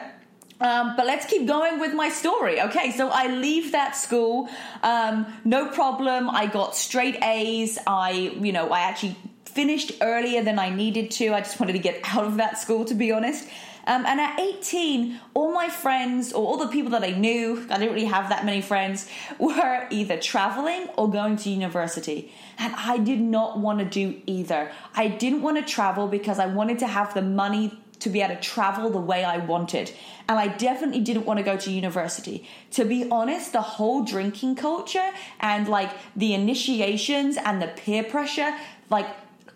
Um, 0.60 0.94
but 0.96 1.06
let's 1.06 1.26
keep 1.26 1.46
going 1.46 1.80
with 1.80 1.94
my 1.94 2.10
story. 2.10 2.60
Okay, 2.60 2.92
so 2.92 3.08
I 3.08 3.28
leave 3.28 3.72
that 3.72 3.96
school, 3.96 4.48
um, 4.82 5.26
no 5.44 5.70
problem. 5.70 6.28
I 6.28 6.46
got 6.46 6.76
straight 6.76 7.16
A's. 7.22 7.78
I, 7.86 8.10
you 8.10 8.52
know, 8.52 8.68
I 8.70 8.80
actually 8.80 9.16
finished 9.50 9.92
earlier 10.00 10.42
than 10.42 10.58
I 10.58 10.70
needed 10.70 11.10
to. 11.12 11.34
I 11.34 11.40
just 11.40 11.58
wanted 11.60 11.74
to 11.74 11.78
get 11.78 12.00
out 12.04 12.24
of 12.24 12.36
that 12.36 12.58
school, 12.58 12.84
to 12.86 12.94
be 12.94 13.12
honest. 13.12 13.48
Um, 13.86 14.04
and 14.06 14.20
at 14.20 14.38
18, 14.38 15.18
all 15.34 15.52
my 15.52 15.68
friends 15.68 16.32
or 16.32 16.46
all 16.46 16.58
the 16.58 16.68
people 16.68 16.90
that 16.90 17.02
I 17.02 17.10
knew, 17.10 17.66
I 17.70 17.78
didn't 17.78 17.94
really 17.94 18.06
have 18.06 18.28
that 18.28 18.44
many 18.44 18.60
friends, 18.60 19.08
were 19.38 19.86
either 19.90 20.18
traveling 20.18 20.88
or 20.96 21.10
going 21.10 21.36
to 21.36 21.50
university. 21.50 22.32
And 22.58 22.74
I 22.76 22.98
did 22.98 23.20
not 23.20 23.58
want 23.58 23.78
to 23.78 23.84
do 23.84 24.20
either. 24.26 24.70
I 24.94 25.08
didn't 25.08 25.42
want 25.42 25.56
to 25.56 25.72
travel 25.72 26.08
because 26.08 26.38
I 26.38 26.46
wanted 26.46 26.78
to 26.80 26.86
have 26.86 27.14
the 27.14 27.22
money 27.22 27.80
to 28.00 28.08
be 28.08 28.22
able 28.22 28.34
to 28.34 28.40
travel 28.40 28.90
the 28.90 29.00
way 29.00 29.24
I 29.24 29.38
wanted. 29.38 29.92
And 30.28 30.38
I 30.38 30.48
definitely 30.48 31.00
didn't 31.00 31.26
want 31.26 31.38
to 31.38 31.44
go 31.44 31.56
to 31.56 31.70
university. 31.70 32.48
To 32.72 32.84
be 32.84 33.08
honest, 33.10 33.52
the 33.52 33.60
whole 33.60 34.04
drinking 34.04 34.56
culture 34.56 35.10
and 35.38 35.68
like 35.68 35.90
the 36.16 36.34
initiations 36.34 37.36
and 37.36 37.60
the 37.60 37.68
peer 37.68 38.02
pressure, 38.02 38.56
like 38.88 39.06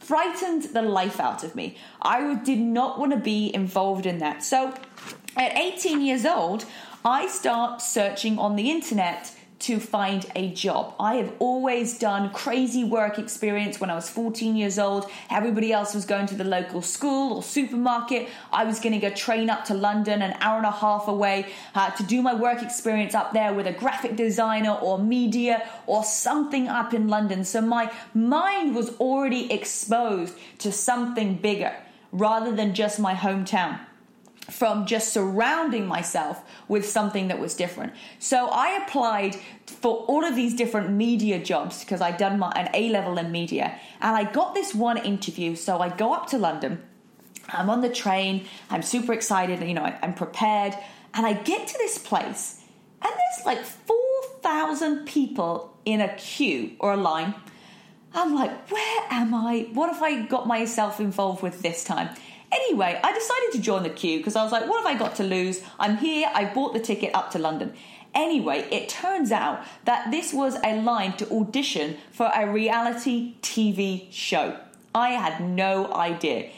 frightened 0.04 0.64
the 0.74 0.82
life 0.82 1.18
out 1.18 1.42
of 1.42 1.54
me. 1.54 1.76
I 2.02 2.34
did 2.34 2.60
not 2.60 2.98
want 2.98 3.12
to 3.12 3.18
be 3.18 3.54
involved 3.54 4.06
in 4.06 4.18
that. 4.18 4.44
So 4.44 4.74
at 5.36 5.56
18 5.56 6.02
years 6.02 6.26
old, 6.26 6.64
I 7.04 7.26
start 7.28 7.80
searching 7.80 8.38
on 8.38 8.56
the 8.56 8.70
internet 8.70 9.33
to 9.60 9.78
find 9.78 10.26
a 10.34 10.50
job. 10.52 10.94
I 10.98 11.14
have 11.16 11.32
always 11.38 11.98
done 11.98 12.30
crazy 12.32 12.84
work 12.84 13.18
experience 13.18 13.80
when 13.80 13.88
I 13.88 13.94
was 13.94 14.10
14 14.10 14.56
years 14.56 14.78
old. 14.78 15.08
Everybody 15.30 15.72
else 15.72 15.94
was 15.94 16.04
going 16.04 16.26
to 16.26 16.34
the 16.34 16.44
local 16.44 16.82
school 16.82 17.34
or 17.34 17.42
supermarket. 17.42 18.28
I 18.52 18.64
was 18.64 18.80
going 18.80 18.92
to 18.92 18.98
go 18.98 19.14
train 19.14 19.48
up 19.48 19.64
to 19.66 19.74
London, 19.74 20.22
an 20.22 20.36
hour 20.40 20.58
and 20.58 20.66
a 20.66 20.70
half 20.70 21.08
away, 21.08 21.46
uh, 21.74 21.90
to 21.92 22.02
do 22.02 22.20
my 22.20 22.34
work 22.34 22.62
experience 22.62 23.14
up 23.14 23.32
there 23.32 23.54
with 23.54 23.66
a 23.66 23.72
graphic 23.72 24.16
designer 24.16 24.72
or 24.72 24.98
media 24.98 25.66
or 25.86 26.04
something 26.04 26.68
up 26.68 26.92
in 26.92 27.08
London. 27.08 27.44
So 27.44 27.60
my 27.60 27.92
mind 28.12 28.74
was 28.74 28.90
already 28.96 29.52
exposed 29.52 30.34
to 30.58 30.72
something 30.72 31.36
bigger 31.36 31.74
rather 32.12 32.54
than 32.54 32.74
just 32.74 32.98
my 32.98 33.14
hometown 33.14 33.78
from 34.50 34.86
just 34.86 35.12
surrounding 35.12 35.86
myself 35.86 36.42
with 36.68 36.86
something 36.86 37.28
that 37.28 37.38
was 37.38 37.54
different. 37.54 37.92
So 38.18 38.48
I 38.48 38.84
applied 38.84 39.36
for 39.66 40.04
all 40.04 40.24
of 40.24 40.36
these 40.36 40.54
different 40.54 40.90
media 40.90 41.42
jobs 41.42 41.80
because 41.80 42.00
I'd 42.00 42.18
done 42.18 42.38
my, 42.38 42.52
an 42.52 42.68
A 42.74 42.90
level 42.90 43.18
in 43.18 43.32
media 43.32 43.78
and 44.00 44.16
I 44.16 44.30
got 44.30 44.54
this 44.54 44.74
one 44.74 44.98
interview. 44.98 45.56
So 45.56 45.78
I 45.78 45.88
go 45.88 46.12
up 46.12 46.28
to 46.28 46.38
London, 46.38 46.82
I'm 47.48 47.70
on 47.70 47.80
the 47.80 47.88
train, 47.88 48.46
I'm 48.70 48.82
super 48.82 49.12
excited, 49.12 49.66
you 49.66 49.74
know, 49.74 49.84
I'm 50.02 50.14
prepared, 50.14 50.74
and 51.14 51.26
I 51.26 51.32
get 51.32 51.66
to 51.68 51.78
this 51.78 51.98
place 51.98 52.60
and 53.02 53.12
there's 53.12 53.46
like 53.46 53.64
4,000 53.64 55.06
people 55.06 55.76
in 55.84 56.00
a 56.00 56.14
queue 56.16 56.72
or 56.78 56.92
a 56.92 56.96
line. 56.96 57.34
I'm 58.14 58.34
like, 58.34 58.70
where 58.70 59.02
am 59.10 59.34
I? 59.34 59.68
What 59.72 59.92
have 59.92 60.02
I 60.02 60.22
got 60.22 60.46
myself 60.46 61.00
involved 61.00 61.42
with 61.42 61.62
this 61.62 61.84
time? 61.84 62.14
Anyway, 62.54 63.00
I 63.02 63.12
decided 63.12 63.52
to 63.52 63.60
join 63.60 63.82
the 63.82 63.90
queue 63.90 64.18
because 64.18 64.36
I 64.36 64.42
was 64.44 64.52
like, 64.52 64.68
what 64.68 64.84
have 64.84 64.94
I 64.94 64.98
got 64.98 65.16
to 65.16 65.24
lose? 65.24 65.60
I'm 65.78 65.96
here, 65.96 66.30
I 66.32 66.44
bought 66.44 66.72
the 66.72 66.80
ticket 66.80 67.14
up 67.14 67.32
to 67.32 67.38
London. 67.38 67.74
Anyway, 68.14 68.68
it 68.70 68.88
turns 68.88 69.32
out 69.32 69.64
that 69.86 70.12
this 70.12 70.32
was 70.32 70.56
a 70.62 70.80
line 70.80 71.16
to 71.16 71.28
audition 71.32 71.96
for 72.12 72.30
a 72.34 72.48
reality 72.48 73.34
TV 73.42 74.06
show. 74.12 74.56
I 74.94 75.10
had 75.10 75.40
no 75.42 75.92
idea. 75.92 76.50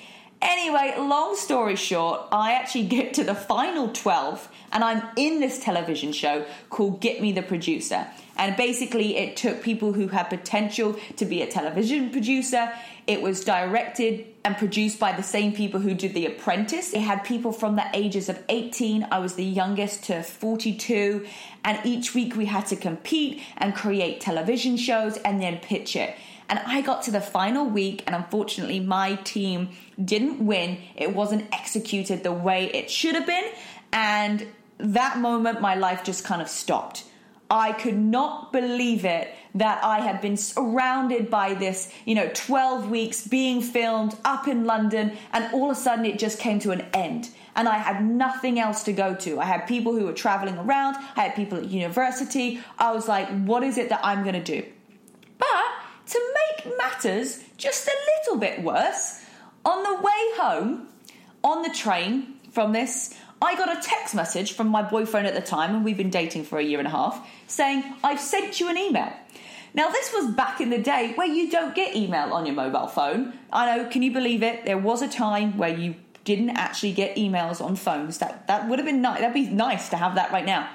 Anyway, 0.43 0.95
long 0.99 1.35
story 1.35 1.77
short, 1.77 2.21
I 2.31 2.53
actually 2.53 2.87
get 2.97 3.15
to 3.15 3.25
the 3.25 3.35
final 3.35 3.89
12 3.89 4.51
and 4.73 4.85
I'm 4.85 5.03
in 5.17 5.41
this 5.41 5.65
television 5.65 6.13
show 6.13 6.45
called 6.69 7.01
Get 7.01 7.23
Me 7.23 7.33
the 7.33 7.43
Producer. 7.43 8.07
And 8.37 8.57
basically, 8.57 9.17
it 9.17 9.37
took 9.37 9.63
people 9.63 9.93
who 9.93 10.09
had 10.09 10.25
potential 10.25 10.97
to 11.17 11.25
be 11.25 11.43
a 11.43 11.47
television 11.47 12.11
producer. 12.11 12.73
It 13.07 13.23
was 13.23 13.45
directed 13.45 14.27
and 14.45 14.57
produced 14.57 14.99
by 14.99 15.13
the 15.13 15.23
same 15.23 15.53
people 15.53 15.81
who 15.81 15.95
did 15.95 16.13
The 16.13 16.27
Apprentice. 16.27 16.93
It 16.93 17.01
had 17.01 17.25
people 17.25 17.53
from 17.53 17.77
the 17.77 17.87
ages 17.95 18.29
of 18.29 18.43
18, 18.49 19.09
I 19.11 19.19
was 19.19 19.35
the 19.35 19.45
youngest, 19.45 20.05
to 20.05 20.23
42. 20.23 21.27
And 21.65 21.79
each 21.85 22.15
week 22.15 22.37
we 22.37 22.47
had 22.47 22.67
to 22.67 22.77
compete 22.77 23.43
and 23.57 23.75
create 23.75 24.21
television 24.21 24.77
shows 24.77 25.17
and 25.19 25.41
then 25.41 25.59
pitch 25.59 25.97
it. 25.97 26.15
And 26.49 26.61
I 26.65 26.81
got 26.81 27.03
to 27.03 27.11
the 27.11 27.21
final 27.21 27.67
week, 27.67 28.05
and 28.07 28.15
unfortunately, 28.15 28.79
my 28.79 29.17
team 29.17 29.71
didn't 30.03 30.45
win. 30.45 30.79
It 30.95 31.15
wasn't 31.15 31.53
executed 31.53 32.23
the 32.23 32.33
way 32.33 32.71
it 32.73 32.89
should 32.91 33.17
have 33.17 33.27
been. 33.27 33.51
And 33.93 34.47
that 34.79 35.19
moment, 35.19 35.61
my 35.61 35.75
life 35.75 36.05
just 36.05 36.25
kind 36.25 36.41
of 36.41 36.49
stopped. 36.49 37.05
I 37.51 37.73
could 37.73 37.97
not 37.97 38.53
believe 38.53 39.05
it 39.05 39.33
that 39.55 39.83
I 39.85 40.01
had 40.01 40.21
been 40.21 40.37
surrounded 40.37 41.31
by 41.31 41.55
this, 41.55 41.93
you 42.05 42.15
know, 42.15 42.29
12 42.35 42.91
weeks 42.91 43.27
being 43.27 43.63
filmed 43.63 44.17
up 44.25 44.49
in 44.49 44.65
London, 44.65 45.17
and 45.33 45.53
all 45.55 45.71
of 45.71 45.77
a 45.77 45.81
sudden 45.81 46.05
it 46.05 46.19
just 46.19 46.39
came 46.39 46.59
to 46.61 46.73
an 46.73 46.83
end. 46.93 47.31
And 47.55 47.69
I 47.69 47.79
had 47.79 48.05
nothing 48.05 48.59
else 48.59 48.83
to 48.85 48.93
go 48.93 49.15
to. 49.15 49.41
I 49.41 49.45
had 49.45 49.67
people 49.67 49.95
who 49.95 50.05
were 50.05 50.13
traveling 50.13 50.59
around, 50.59 50.97
I 51.17 51.23
had 51.23 51.35
people 51.35 51.59
at 51.59 51.67
university. 51.67 52.61
I 52.79 52.93
was 52.93 53.09
like, 53.09 53.29
what 53.45 53.63
is 53.63 53.79
it 53.79 53.89
that 53.89 54.01
I'm 54.05 54.23
going 54.23 54.35
to 54.35 54.43
do? 54.43 54.67
But 55.39 55.49
to 56.07 56.35
make 56.65 56.77
matters 56.77 57.43
just 57.57 57.89
a 57.89 57.97
little 58.19 58.41
bit 58.41 58.63
worse, 58.63 59.23
on 59.65 59.83
the 59.83 60.03
way 60.03 60.37
home, 60.37 60.89
on 61.43 61.63
the 61.63 61.71
train 61.71 62.35
from 62.51 62.73
this, 62.73 63.15
I 63.41 63.55
got 63.55 63.77
a 63.77 63.81
text 63.81 64.15
message 64.15 64.53
from 64.53 64.69
my 64.69 64.83
boyfriend 64.83 65.27
at 65.27 65.35
the 65.35 65.43
time, 65.43 65.75
and 65.75 65.85
we've 65.85 65.97
been 65.97 66.11
dating 66.11 66.45
for 66.45 66.59
a 66.59 66.65
year 66.65 66.79
and 66.79 66.89
a 66.89 66.91
half, 66.91 67.29
saying, 67.47 67.85
I've 68.03 68.21
sent 68.21 68.61
you 68.61 68.69
an 68.69 68.79
email. 68.79 69.13
Now, 69.75 69.91
this 69.91 70.11
was 70.15 70.35
back 70.35 70.63
in 70.63 70.71
the 70.71 70.79
day 70.79 71.13
where 71.17 71.27
you 71.27 71.51
don't 71.51 71.75
get 71.75 71.95
email 71.95 72.33
on 72.33 72.47
your 72.47 72.55
mobile 72.55 72.87
phone. 72.87 73.35
I 73.53 73.77
know, 73.77 73.89
can 73.91 74.03
you 74.03 74.11
believe 74.11 74.43
it? 74.43 74.65
There 74.65 74.79
was 74.79 75.03
a 75.03 75.09
time 75.09 75.59
where 75.59 75.69
you 75.69 75.97
didn't 76.25 76.51
actually 76.51 76.93
get 76.93 77.17
emails 77.17 77.61
on 77.63 77.77
phones. 77.77 78.19
That 78.19 78.47
that 78.49 78.69
would 78.69 78.79
have 78.79 78.87
been 78.87 79.03
nice. 79.03 79.21
That'd 79.21 79.35
be 79.35 79.49
nice 79.49 79.91
to 79.91 79.97
have 79.97 80.15
that 80.15 80.33
right 80.33 80.47
now. 80.47 80.69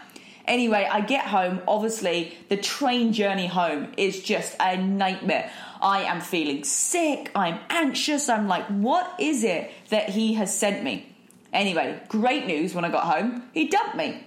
Anyway, 0.46 0.88
I 0.90 1.02
get 1.02 1.26
home. 1.26 1.62
Obviously, 1.68 2.38
the 2.50 2.58
train 2.58 3.12
journey 3.12 3.48
home 3.48 3.92
is 3.98 4.22
just 4.22 4.56
a 4.60 4.78
nightmare. 4.78 5.52
I 5.82 6.04
am 6.04 6.22
feeling 6.22 6.64
sick. 6.64 7.32
I'm 7.36 7.60
anxious. 7.70 8.30
I'm 8.30 8.48
like, 8.48 8.66
what 8.68 9.16
is 9.20 9.44
it 9.44 9.72
that 9.90 10.10
he 10.10 10.36
has 10.36 10.56
sent 10.56 10.84
me? 10.84 11.11
Anyway, 11.54 12.02
great 12.08 12.48
news 12.48 12.74
when 12.74 12.86
I 12.86 12.90
got 12.90 13.04
home. 13.04 13.44
He 13.54 13.68
dumped 13.68 13.96
me. 13.96 14.24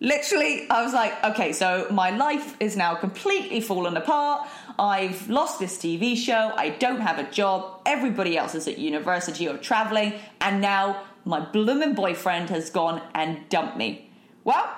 Literally, 0.00 0.68
I 0.68 0.82
was 0.82 0.92
like, 0.92 1.22
okay, 1.24 1.52
so 1.52 1.86
my 1.90 2.10
life 2.10 2.56
is 2.60 2.76
now 2.76 2.94
completely 2.94 3.60
fallen 3.60 3.96
apart. 3.96 4.48
I've 4.78 5.30
lost 5.30 5.60
this 5.60 5.78
TV 5.78 6.16
show. 6.16 6.52
I 6.56 6.70
don't 6.70 7.00
have 7.00 7.18
a 7.18 7.30
job. 7.30 7.80
Everybody 7.86 8.36
else 8.36 8.54
is 8.54 8.66
at 8.66 8.78
university 8.78 9.48
or 9.48 9.56
traveling. 9.56 10.14
And 10.40 10.60
now 10.60 11.04
my 11.24 11.40
blooming 11.40 11.94
boyfriend 11.94 12.50
has 12.50 12.70
gone 12.70 13.00
and 13.14 13.48
dumped 13.48 13.76
me. 13.76 14.10
Well, 14.42 14.68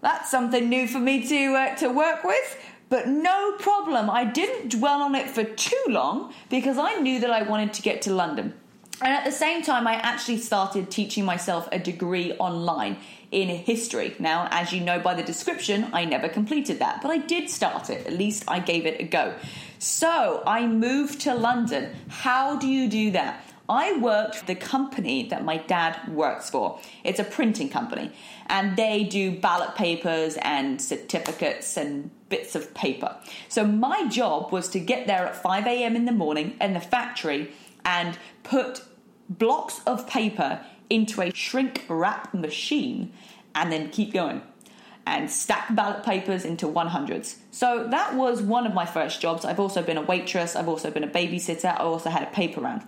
that's 0.00 0.30
something 0.30 0.68
new 0.68 0.88
for 0.88 0.98
me 0.98 1.26
to, 1.28 1.54
uh, 1.54 1.76
to 1.76 1.88
work 1.88 2.24
with. 2.24 2.58
But 2.88 3.08
no 3.08 3.52
problem. 3.58 4.10
I 4.10 4.24
didn't 4.24 4.70
dwell 4.78 5.00
on 5.00 5.14
it 5.14 5.30
for 5.30 5.44
too 5.44 5.84
long 5.88 6.34
because 6.50 6.76
I 6.76 6.96
knew 6.96 7.20
that 7.20 7.30
I 7.30 7.42
wanted 7.42 7.72
to 7.74 7.82
get 7.82 8.02
to 8.02 8.12
London. 8.12 8.52
And 9.00 9.12
at 9.12 9.24
the 9.24 9.32
same 9.32 9.62
time, 9.62 9.86
I 9.86 9.94
actually 9.94 10.38
started 10.38 10.90
teaching 10.90 11.24
myself 11.24 11.68
a 11.72 11.78
degree 11.78 12.32
online 12.34 12.98
in 13.32 13.48
history. 13.48 14.14
Now, 14.18 14.46
as 14.50 14.72
you 14.72 14.80
know 14.80 15.00
by 15.00 15.14
the 15.14 15.22
description, 15.22 15.88
I 15.92 16.04
never 16.04 16.28
completed 16.28 16.78
that, 16.80 17.00
but 17.02 17.10
I 17.10 17.18
did 17.18 17.48
start 17.48 17.90
it. 17.90 18.06
At 18.06 18.12
least 18.12 18.44
I 18.46 18.60
gave 18.60 18.86
it 18.86 19.00
a 19.00 19.04
go. 19.04 19.34
So 19.78 20.42
I 20.46 20.66
moved 20.66 21.22
to 21.22 21.34
London. 21.34 21.96
How 22.08 22.56
do 22.56 22.68
you 22.68 22.88
do 22.88 23.10
that? 23.12 23.42
I 23.68 23.98
worked 23.98 24.36
for 24.36 24.46
the 24.46 24.54
company 24.54 25.28
that 25.28 25.44
my 25.44 25.56
dad 25.56 25.96
works 26.08 26.50
for. 26.50 26.78
It's 27.04 27.18
a 27.18 27.24
printing 27.24 27.70
company, 27.70 28.12
and 28.48 28.76
they 28.76 29.04
do 29.04 29.40
ballot 29.40 29.76
papers 29.76 30.36
and 30.42 30.80
certificates 30.80 31.76
and 31.76 32.10
bits 32.28 32.54
of 32.54 32.74
paper. 32.74 33.16
So 33.48 33.64
my 33.64 34.08
job 34.08 34.52
was 34.52 34.68
to 34.70 34.80
get 34.80 35.06
there 35.06 35.26
at 35.26 35.42
5 35.42 35.66
a.m. 35.66 35.96
in 35.96 36.04
the 36.04 36.12
morning 36.12 36.56
in 36.60 36.74
the 36.74 36.80
factory 36.80 37.50
and 37.84 38.18
put 38.42 38.82
blocks 39.28 39.80
of 39.86 40.06
paper 40.08 40.64
into 40.90 41.22
a 41.22 41.32
shrink 41.32 41.84
wrap 41.88 42.32
machine 42.34 43.12
and 43.54 43.72
then 43.72 43.90
keep 43.90 44.12
going 44.12 44.42
and 45.06 45.30
stack 45.30 45.74
ballot 45.74 46.04
papers 46.04 46.44
into 46.44 46.66
100s. 46.66 47.36
So 47.50 47.88
that 47.88 48.14
was 48.14 48.40
one 48.40 48.66
of 48.66 48.74
my 48.74 48.86
first 48.86 49.20
jobs. 49.20 49.44
I've 49.44 49.58
also 49.58 49.82
been 49.82 49.96
a 49.96 50.02
waitress, 50.02 50.54
I've 50.54 50.68
also 50.68 50.90
been 50.90 51.04
a 51.04 51.08
babysitter, 51.08 51.74
I 51.74 51.82
also 51.82 52.10
had 52.10 52.22
a 52.22 52.30
paper 52.30 52.60
round. 52.60 52.82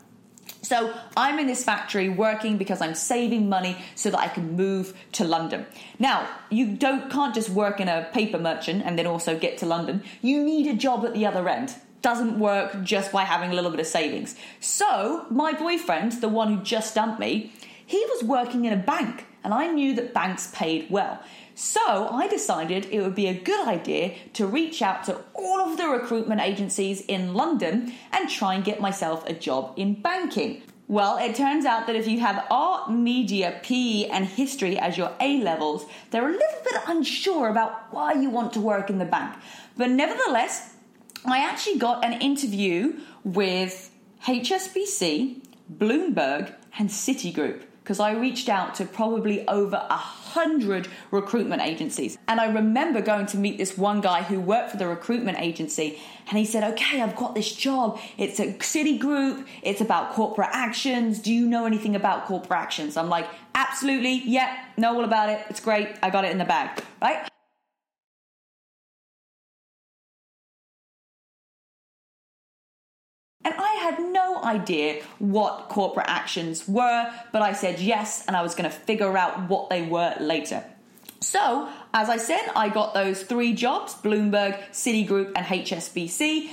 So 0.62 0.94
I'm 1.16 1.38
in 1.38 1.46
this 1.46 1.62
factory 1.62 2.08
working 2.08 2.56
because 2.56 2.80
I'm 2.80 2.94
saving 2.94 3.48
money 3.48 3.76
so 3.94 4.10
that 4.10 4.18
I 4.18 4.28
can 4.28 4.56
move 4.56 4.94
to 5.12 5.24
London. 5.24 5.66
Now, 5.98 6.26
you 6.50 6.74
don't 6.74 7.10
can't 7.10 7.34
just 7.34 7.50
work 7.50 7.80
in 7.80 7.88
a 7.88 8.08
paper 8.12 8.38
merchant 8.38 8.82
and 8.84 8.98
then 8.98 9.06
also 9.06 9.38
get 9.38 9.58
to 9.58 9.66
London. 9.66 10.02
You 10.22 10.42
need 10.42 10.66
a 10.66 10.74
job 10.74 11.04
at 11.04 11.12
the 11.12 11.26
other 11.26 11.48
end. 11.48 11.74
Doesn't 12.04 12.38
work 12.38 12.82
just 12.82 13.12
by 13.12 13.24
having 13.24 13.50
a 13.50 13.54
little 13.54 13.70
bit 13.70 13.80
of 13.80 13.86
savings. 13.86 14.36
So, 14.60 15.26
my 15.30 15.54
boyfriend, 15.54 16.12
the 16.20 16.28
one 16.28 16.52
who 16.52 16.62
just 16.62 16.94
dumped 16.94 17.18
me, 17.18 17.50
he 17.86 18.04
was 18.10 18.22
working 18.22 18.66
in 18.66 18.74
a 18.74 18.82
bank 18.94 19.24
and 19.42 19.54
I 19.54 19.68
knew 19.68 19.94
that 19.94 20.12
banks 20.12 20.50
paid 20.54 20.90
well. 20.90 21.22
So 21.54 22.08
I 22.08 22.26
decided 22.28 22.86
it 22.90 23.00
would 23.00 23.14
be 23.14 23.28
a 23.28 23.34
good 23.34 23.66
idea 23.68 24.16
to 24.32 24.46
reach 24.46 24.82
out 24.82 25.04
to 25.04 25.20
all 25.34 25.60
of 25.60 25.76
the 25.76 25.86
recruitment 25.86 26.40
agencies 26.40 27.02
in 27.06 27.34
London 27.34 27.94
and 28.12 28.28
try 28.28 28.54
and 28.54 28.64
get 28.64 28.80
myself 28.80 29.26
a 29.26 29.32
job 29.32 29.72
in 29.76 29.94
banking. 29.94 30.62
Well, 30.88 31.16
it 31.16 31.34
turns 31.34 31.64
out 31.64 31.86
that 31.86 31.96
if 31.96 32.06
you 32.06 32.20
have 32.20 32.44
art, 32.50 32.90
media, 32.90 33.60
PE, 33.62 34.06
and 34.06 34.26
history 34.26 34.78
as 34.78 34.98
your 34.98 35.12
A 35.20 35.40
levels, 35.40 35.86
they're 36.10 36.28
a 36.28 36.32
little 36.32 36.62
bit 36.64 36.74
unsure 36.88 37.48
about 37.48 37.92
why 37.92 38.12
you 38.12 38.28
want 38.28 38.52
to 38.54 38.60
work 38.60 38.90
in 38.90 38.98
the 38.98 39.06
bank. 39.06 39.34
But 39.78 39.90
nevertheless, 39.90 40.73
I 41.26 41.38
actually 41.38 41.78
got 41.78 42.04
an 42.04 42.20
interview 42.20 42.98
with 43.24 43.90
HSBC, 44.26 45.42
Bloomberg, 45.78 46.54
and 46.78 46.90
Citigroup 46.90 47.62
because 47.82 48.00
I 48.00 48.12
reached 48.12 48.48
out 48.48 48.74
to 48.76 48.84
probably 48.86 49.46
over 49.48 49.76
a 49.76 49.96
hundred 49.96 50.88
recruitment 51.10 51.62
agencies. 51.62 52.18
And 52.28 52.40
I 52.40 52.50
remember 52.50 53.00
going 53.00 53.26
to 53.26 53.36
meet 53.38 53.58
this 53.58 53.76
one 53.76 54.00
guy 54.00 54.22
who 54.22 54.40
worked 54.40 54.70
for 54.70 54.76
the 54.78 54.86
recruitment 54.86 55.38
agency, 55.38 55.98
and 56.28 56.38
he 56.38 56.44
said, 56.44 56.64
Okay, 56.72 57.00
I've 57.00 57.16
got 57.16 57.34
this 57.34 57.54
job. 57.54 57.98
It's 58.18 58.38
a 58.38 58.52
Citigroup, 58.54 59.46
it's 59.62 59.80
about 59.80 60.12
corporate 60.12 60.50
actions. 60.52 61.20
Do 61.20 61.32
you 61.32 61.46
know 61.46 61.64
anything 61.64 61.94
about 61.94 62.26
corporate 62.26 62.58
actions? 62.58 62.96
I'm 62.96 63.08
like, 63.08 63.28
Absolutely, 63.54 64.22
yeah, 64.24 64.58
know 64.76 64.94
all 64.94 65.04
about 65.04 65.30
it. 65.30 65.40
It's 65.48 65.60
great. 65.60 65.88
I 66.02 66.10
got 66.10 66.24
it 66.24 66.32
in 66.32 66.38
the 66.38 66.44
bag, 66.44 66.82
right? 67.00 67.28
And 73.44 73.54
I 73.58 73.74
had 73.74 74.00
no 74.00 74.42
idea 74.42 75.02
what 75.18 75.68
corporate 75.68 76.06
actions 76.08 76.66
were, 76.66 77.12
but 77.32 77.42
I 77.42 77.52
said 77.52 77.78
yes, 77.78 78.24
and 78.26 78.36
I 78.36 78.42
was 78.42 78.54
going 78.54 78.70
to 78.70 78.76
figure 78.76 79.18
out 79.18 79.50
what 79.50 79.68
they 79.68 79.82
were 79.82 80.14
later. 80.18 80.64
So, 81.20 81.68
as 81.92 82.08
I 82.08 82.16
said, 82.16 82.50
I 82.54 82.68
got 82.68 82.94
those 82.94 83.22
three 83.22 83.54
jobs 83.54 83.94
Bloomberg, 83.94 84.58
Citigroup, 84.70 85.32
and 85.36 85.46
HSBC. 85.46 86.50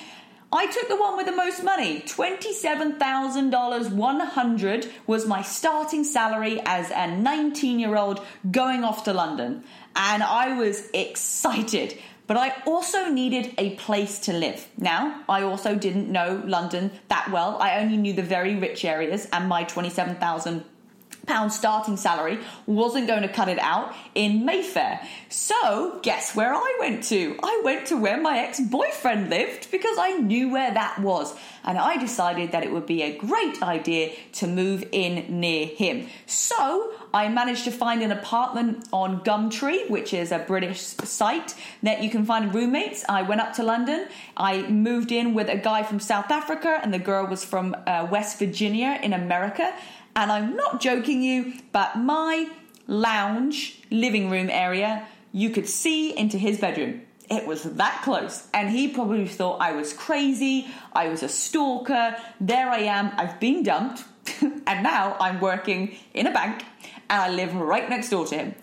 I 0.53 0.67
took 0.67 0.89
the 0.89 0.97
one 0.97 1.15
with 1.15 1.27
the 1.27 1.35
most 1.35 1.63
money. 1.63 2.01
$27,100 2.01 4.91
was 5.07 5.25
my 5.25 5.43
starting 5.43 6.03
salary 6.03 6.59
as 6.65 6.91
a 6.91 7.07
19 7.07 7.79
year 7.79 7.95
old 7.95 8.19
going 8.49 8.83
off 8.83 9.05
to 9.05 9.13
London. 9.13 9.63
And 9.95 10.23
I 10.23 10.57
was 10.57 10.89
excited 10.93 11.97
but 12.31 12.39
I 12.39 12.53
also 12.65 13.09
needed 13.09 13.53
a 13.57 13.71
place 13.71 14.17
to 14.19 14.31
live. 14.31 14.65
Now, 14.77 15.21
I 15.27 15.41
also 15.41 15.75
didn't 15.75 16.09
know 16.09 16.41
London 16.45 16.91
that 17.09 17.29
well. 17.29 17.57
I 17.59 17.77
only 17.79 17.97
knew 17.97 18.13
the 18.13 18.23
very 18.23 18.55
rich 18.55 18.85
areas, 18.85 19.27
and 19.33 19.49
my 19.49 19.65
27,000 19.65 20.63
pound 21.31 21.53
starting 21.53 21.95
salary 21.95 22.37
wasn't 22.65 23.07
going 23.07 23.21
to 23.21 23.29
cut 23.29 23.47
it 23.47 23.59
out 23.59 23.95
in 24.15 24.43
Mayfair. 24.45 24.99
So, 25.29 25.99
guess 26.03 26.35
where 26.35 26.53
I 26.53 26.77
went 26.81 27.03
to? 27.05 27.37
I 27.41 27.61
went 27.63 27.87
to 27.87 27.95
where 27.95 28.19
my 28.21 28.39
ex 28.39 28.59
boyfriend 28.59 29.29
lived 29.29 29.71
because 29.71 29.97
I 29.97 30.17
knew 30.17 30.51
where 30.51 30.73
that 30.73 30.99
was. 30.99 31.33
And 31.63 31.77
I 31.77 31.95
decided 31.97 32.51
that 32.51 32.63
it 32.63 32.71
would 32.73 32.85
be 32.85 33.03
a 33.03 33.15
great 33.15 33.63
idea 33.63 34.11
to 34.33 34.47
move 34.47 34.83
in 34.91 35.39
near 35.39 35.67
him. 35.67 36.07
So, 36.25 36.91
I 37.13 37.29
managed 37.29 37.63
to 37.65 37.71
find 37.71 38.01
an 38.01 38.11
apartment 38.11 38.89
on 38.91 39.21
Gumtree, 39.23 39.89
which 39.89 40.13
is 40.13 40.33
a 40.33 40.39
British 40.39 40.81
site 40.81 41.55
that 41.83 42.03
you 42.03 42.09
can 42.09 42.25
find 42.25 42.53
roommates. 42.53 43.05
I 43.07 43.21
went 43.21 43.39
up 43.39 43.53
to 43.53 43.63
London. 43.63 44.07
I 44.35 44.63
moved 44.63 45.11
in 45.11 45.33
with 45.33 45.47
a 45.47 45.57
guy 45.57 45.83
from 45.83 45.99
South 45.99 46.29
Africa, 46.29 46.79
and 46.81 46.93
the 46.93 46.99
girl 46.99 47.25
was 47.27 47.45
from 47.45 47.75
uh, 47.87 48.07
West 48.11 48.39
Virginia 48.39 48.99
in 49.01 49.13
America. 49.13 49.73
And 50.15 50.31
I'm 50.31 50.55
not 50.55 50.81
joking 50.81 51.21
you, 51.21 51.53
but 51.71 51.97
my 51.97 52.49
lounge 52.87 53.81
living 53.89 54.29
room 54.29 54.49
area, 54.49 55.07
you 55.31 55.49
could 55.49 55.67
see 55.67 56.17
into 56.17 56.37
his 56.37 56.59
bedroom. 56.59 57.01
It 57.29 57.47
was 57.47 57.63
that 57.63 58.01
close. 58.03 58.47
And 58.53 58.69
he 58.69 58.89
probably 58.89 59.27
thought 59.27 59.61
I 59.61 59.71
was 59.71 59.93
crazy, 59.93 60.67
I 60.91 61.07
was 61.07 61.23
a 61.23 61.29
stalker. 61.29 62.17
There 62.41 62.69
I 62.69 62.79
am, 62.79 63.11
I've 63.15 63.39
been 63.39 63.63
dumped, 63.63 64.03
and 64.41 64.83
now 64.83 65.15
I'm 65.19 65.39
working 65.39 65.95
in 66.13 66.27
a 66.27 66.31
bank 66.31 66.65
and 67.09 67.21
I 67.21 67.29
live 67.29 67.55
right 67.55 67.89
next 67.89 68.09
door 68.09 68.25
to 68.27 68.35
him. 68.35 68.55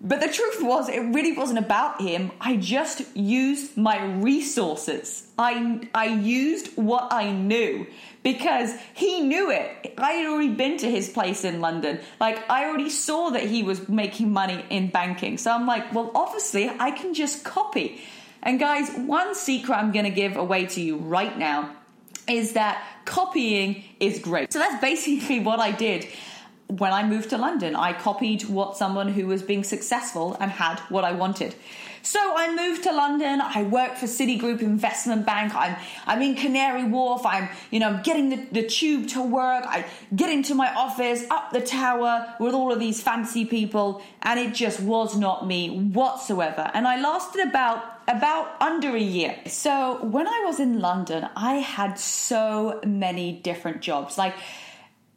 But 0.00 0.20
the 0.20 0.28
truth 0.28 0.58
was, 0.60 0.88
it 0.88 1.00
really 1.00 1.32
wasn't 1.32 1.60
about 1.60 2.00
him. 2.00 2.30
I 2.40 2.56
just 2.56 3.16
used 3.16 3.76
my 3.76 4.04
resources. 4.04 5.28
I, 5.38 5.88
I 5.94 6.06
used 6.06 6.76
what 6.76 7.10
I 7.10 7.32
knew 7.32 7.86
because 8.24 8.74
he 8.94 9.20
knew 9.20 9.52
it. 9.52 9.94
I 9.96 10.12
had 10.12 10.26
already 10.26 10.48
been 10.48 10.78
to 10.78 10.90
his 10.90 11.08
place 11.08 11.44
in 11.44 11.60
London. 11.60 12.00
Like, 12.18 12.50
I 12.50 12.64
already 12.64 12.90
saw 12.90 13.30
that 13.30 13.44
he 13.44 13.62
was 13.62 13.88
making 13.88 14.32
money 14.32 14.64
in 14.70 14.88
banking. 14.88 15.38
So 15.38 15.52
I'm 15.52 15.66
like, 15.66 15.94
well, 15.94 16.10
obviously, 16.16 16.68
I 16.80 16.90
can 16.90 17.14
just 17.14 17.44
copy. 17.44 18.00
And 18.42 18.58
guys, 18.58 18.90
one 18.96 19.36
secret 19.36 19.76
I'm 19.76 19.92
going 19.92 20.06
to 20.06 20.10
give 20.10 20.36
away 20.36 20.66
to 20.66 20.80
you 20.80 20.96
right 20.96 21.38
now 21.38 21.70
is 22.26 22.54
that 22.54 22.82
copying 23.04 23.84
is 24.00 24.18
great. 24.18 24.52
So 24.52 24.58
that's 24.58 24.80
basically 24.80 25.40
what 25.40 25.60
I 25.60 25.70
did 25.70 26.08
when 26.68 26.92
I 26.92 27.06
moved 27.06 27.30
to 27.30 27.38
London, 27.38 27.76
I 27.76 27.92
copied 27.92 28.44
what 28.44 28.76
someone 28.76 29.08
who 29.08 29.26
was 29.26 29.42
being 29.42 29.64
successful 29.64 30.36
and 30.40 30.50
had 30.50 30.78
what 30.88 31.04
I 31.04 31.12
wanted. 31.12 31.54
So 32.04 32.20
I 32.36 32.54
moved 32.54 32.82
to 32.82 32.92
London. 32.92 33.40
I 33.40 33.62
work 33.62 33.96
for 33.96 34.04
Citigroup 34.04 34.60
Investment 34.60 35.24
Bank. 35.24 35.54
I'm 35.54 35.74
I'm 36.06 36.20
in 36.20 36.34
Canary 36.34 36.84
Wharf. 36.84 37.24
I'm 37.24 37.48
you 37.70 37.80
know 37.80 37.98
getting 38.04 38.28
the, 38.28 38.60
the 38.60 38.66
tube 38.68 39.08
to 39.08 39.22
work. 39.22 39.64
I 39.66 39.86
get 40.14 40.30
into 40.30 40.54
my 40.54 40.72
office 40.74 41.24
up 41.30 41.52
the 41.52 41.62
tower 41.62 42.34
with 42.38 42.52
all 42.52 42.70
of 42.70 42.78
these 42.78 43.02
fancy 43.02 43.46
people, 43.46 44.02
and 44.20 44.38
it 44.38 44.52
just 44.52 44.80
was 44.80 45.16
not 45.16 45.46
me 45.46 45.70
whatsoever. 45.70 46.70
And 46.74 46.86
I 46.86 47.00
lasted 47.00 47.48
about 47.48 47.82
about 48.06 48.60
under 48.60 48.94
a 48.94 49.00
year. 49.00 49.38
So 49.46 50.04
when 50.04 50.28
I 50.28 50.42
was 50.44 50.60
in 50.60 50.80
London, 50.80 51.26
I 51.34 51.54
had 51.54 51.98
so 51.98 52.80
many 52.84 53.32
different 53.32 53.80
jobs. 53.80 54.18
Like 54.18 54.34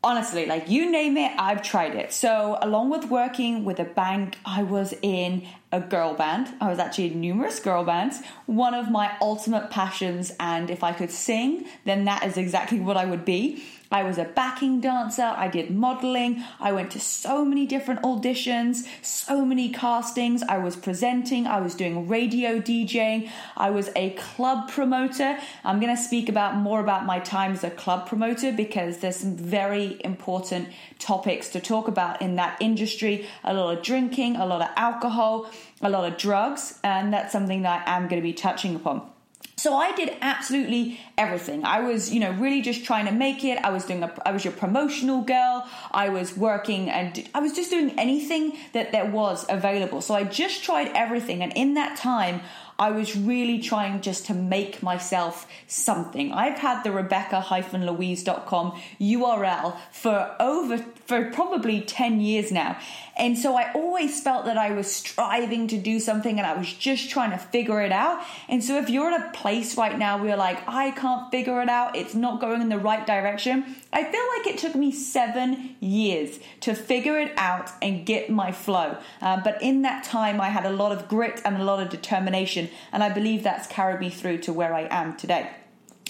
honestly, 0.07 0.45
like 0.45 0.69
you 0.69 0.89
name 0.89 1.17
it, 1.17 1.33
I've 1.37 1.61
tried 1.61 1.93
it. 1.93 2.13
So, 2.13 2.57
along 2.61 2.89
with 2.89 3.09
working 3.09 3.65
with 3.65 3.77
a 3.79 3.83
bank, 3.83 4.37
I 4.45 4.63
was 4.63 4.93
in 5.01 5.45
a 5.73 5.81
girl 5.81 6.13
band. 6.13 6.47
I 6.61 6.69
was 6.69 6.79
actually 6.79 7.11
in 7.11 7.19
numerous 7.19 7.59
girl 7.59 7.83
bands. 7.83 8.21
One 8.45 8.73
of 8.73 8.89
my 8.89 9.11
ultimate 9.21 9.69
passions, 9.69 10.31
and 10.39 10.69
if 10.69 10.81
I 10.81 10.93
could 10.93 11.11
sing, 11.11 11.65
then 11.83 12.05
that 12.05 12.23
is 12.23 12.37
exactly 12.37 12.79
what 12.79 12.95
I 12.95 13.03
would 13.03 13.25
be. 13.25 13.61
I 13.91 14.03
was 14.03 14.17
a 14.17 14.25
backing 14.25 14.81
dancer, 14.81 15.33
I 15.35 15.47
did 15.47 15.71
modeling, 15.71 16.43
I 16.59 16.71
went 16.71 16.91
to 16.91 16.99
so 16.99 17.45
many 17.45 17.65
different 17.65 18.01
auditions, 18.01 18.85
so 19.01 19.45
many 19.45 19.69
castings, 19.69 20.43
I 20.43 20.57
was 20.57 20.75
presenting, 20.75 21.47
I 21.47 21.61
was 21.61 21.75
doing 21.75 22.07
radio 22.07 22.59
DJing, 22.59 23.29
I 23.55 23.69
was 23.69 23.89
a 23.95 24.11
club 24.11 24.69
promoter. 24.69 25.37
I'm 25.63 25.79
going 25.79 25.95
to 25.95 26.01
speak 26.01 26.29
about 26.29 26.55
more 26.55 26.79
about 26.79 27.05
my 27.05 27.19
time 27.19 27.53
as 27.53 27.63
a 27.63 27.69
club 27.69 28.07
promoter 28.07 28.51
because 28.51 28.97
there's 28.97 29.17
some 29.17 29.35
very 29.35 29.99
important 30.03 30.69
topics 30.99 31.49
to 31.49 31.59
talk 31.59 31.87
about 31.87 32.21
in 32.21 32.35
that 32.35 32.57
industry, 32.59 33.27
a 33.43 33.53
lot 33.53 33.77
of 33.77 33.83
drinking, 33.83 34.35
a 34.35 34.45
lot 34.45 34.61
of 34.61 34.69
alcohol, 34.75 35.49
a 35.81 35.89
lot 35.89 36.11
of 36.11 36.17
drugs, 36.17 36.79
and 36.83 37.13
that's 37.13 37.31
something 37.31 37.61
that 37.61 37.87
I 37.87 37.95
am 37.95 38.03
going 38.07 38.21
to 38.21 38.27
be 38.27 38.33
touching 38.33 38.75
upon. 38.75 39.16
So 39.59 39.75
I 39.75 39.91
did 39.95 40.15
absolutely 40.21 40.99
everything. 41.17 41.65
I 41.65 41.79
was, 41.79 42.13
you 42.13 42.19
know, 42.19 42.31
really 42.33 42.61
just 42.61 42.85
trying 42.85 43.07
to 43.07 43.11
make 43.11 43.43
it. 43.43 43.57
I 43.63 43.71
was 43.71 43.85
doing 43.85 44.03
a, 44.03 44.13
I 44.23 44.31
was 44.31 44.45
your 44.45 44.53
promotional 44.53 45.23
girl. 45.23 45.67
I 45.91 46.09
was 46.09 46.37
working 46.37 46.91
and 46.91 47.27
I 47.33 47.39
was 47.39 47.53
just 47.53 47.71
doing 47.71 47.97
anything 47.97 48.55
that 48.73 48.91
there 48.91 49.09
was 49.09 49.47
available. 49.49 50.01
So 50.01 50.13
I 50.13 50.25
just 50.25 50.63
tried 50.63 50.91
everything. 50.93 51.41
And 51.41 51.51
in 51.53 51.73
that 51.73 51.97
time, 51.97 52.41
I 52.79 52.91
was 52.91 53.17
really 53.17 53.57
trying 53.57 54.01
just 54.01 54.27
to 54.27 54.35
make 54.35 54.83
myself 54.83 55.47
something. 55.65 56.31
I've 56.31 56.59
had 56.59 56.83
the 56.83 56.91
Rebecca-Louise.com 56.91 58.79
URL 59.01 59.77
for 59.91 60.35
over, 60.39 60.77
for 60.77 61.31
probably 61.31 61.81
10 61.81 62.21
years 62.21 62.51
now. 62.51 62.77
And 63.17 63.37
so 63.37 63.55
I 63.55 63.71
always 63.73 64.21
felt 64.21 64.45
that 64.45 64.57
I 64.57 64.71
was 64.71 64.93
striving 64.93 65.67
to 65.69 65.77
do 65.77 65.99
something 65.99 66.37
and 66.37 66.45
I 66.45 66.55
was 66.55 66.71
just 66.71 67.09
trying 67.09 67.31
to 67.31 67.37
figure 67.37 67.81
it 67.81 67.91
out. 67.91 68.23
And 68.47 68.63
so 68.63 68.77
if 68.77 68.89
you're 68.89 69.09
at 69.11 69.27
a 69.27 69.31
place 69.31 69.75
right 69.75 69.97
now 69.97 70.17
where 70.17 70.29
you're 70.29 70.37
like, 70.37 70.67
I 70.67 70.91
can't 70.91 71.29
figure 71.31 71.61
it 71.61 71.69
out, 71.69 71.95
it's 71.95 72.13
not 72.13 72.39
going 72.39 72.61
in 72.61 72.69
the 72.69 72.77
right 72.77 73.05
direction, 73.05 73.75
I 73.91 74.03
feel 74.03 74.21
like 74.37 74.47
it 74.47 74.59
took 74.59 74.75
me 74.75 74.91
seven 74.91 75.75
years 75.79 76.39
to 76.61 76.75
figure 76.75 77.17
it 77.17 77.33
out 77.37 77.71
and 77.81 78.05
get 78.05 78.29
my 78.29 78.51
flow. 78.51 78.97
Uh, 79.21 79.41
but 79.43 79.61
in 79.61 79.81
that 79.81 80.03
time, 80.03 80.39
I 80.39 80.49
had 80.49 80.65
a 80.65 80.69
lot 80.69 80.91
of 80.91 81.07
grit 81.07 81.41
and 81.43 81.57
a 81.57 81.63
lot 81.63 81.81
of 81.81 81.89
determination, 81.89 82.69
and 82.91 83.03
I 83.03 83.09
believe 83.09 83.43
that's 83.43 83.67
carried 83.67 83.99
me 83.99 84.09
through 84.11 84.39
to 84.39 84.53
where 84.53 84.73
I 84.73 84.87
am 84.91 85.17
today. 85.17 85.49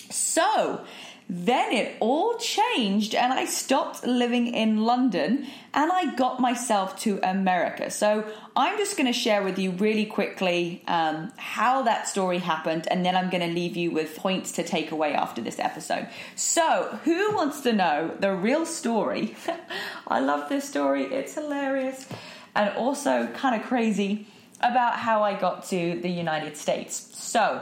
So, 0.10 0.86
then 1.30 1.74
it 1.74 1.98
all 2.00 2.38
changed 2.38 3.14
and 3.14 3.34
I 3.34 3.46
stopped 3.46 4.06
living 4.06 4.48
in 4.48 4.84
London 4.86 5.46
and 5.74 5.92
I 5.92 6.16
got 6.16 6.40
myself 6.40 6.98
to 7.02 7.20
America. 7.22 7.92
So 7.92 8.26
I'm 8.56 8.78
just 8.78 8.96
going 8.96 9.08
to 9.08 9.14
share 9.14 9.44
with 9.44 9.60
you 9.60 9.72
really 9.72 10.06
quickly 10.06 10.84
um, 10.88 11.34
how 11.36 11.82
that 11.84 12.08
story 12.08 12.38
happened 12.38 12.88
and 12.90 13.06
then 13.06 13.18
I'm 13.18 13.30
going 13.30 13.46
to 13.48 13.54
leave 13.54 13.76
you 13.76 13.92
with 13.92 14.16
points 14.16 14.54
to 14.54 14.64
take 14.64 14.92
away 14.92 15.14
after 15.14 15.42
this 15.42 15.60
episode. 15.60 16.08
So, 16.36 16.98
who 17.04 17.36
wants 17.36 17.62
to 17.62 17.74
know 17.74 18.16
the 18.20 18.34
real 18.34 18.66
story? 18.66 19.36
I 20.08 20.22
love 20.22 20.48
this 20.48 20.68
story, 20.68 21.04
it's 21.04 21.36
hilarious 21.36 22.08
and 22.56 22.76
also 22.76 23.28
kind 23.28 23.60
of 23.60 23.68
crazy 23.68 24.28
about 24.62 24.96
how 24.96 25.24
I 25.24 25.40
got 25.40 25.66
to 25.66 26.00
the 26.02 26.10
United 26.10 26.56
States. 26.58 27.10
So, 27.14 27.62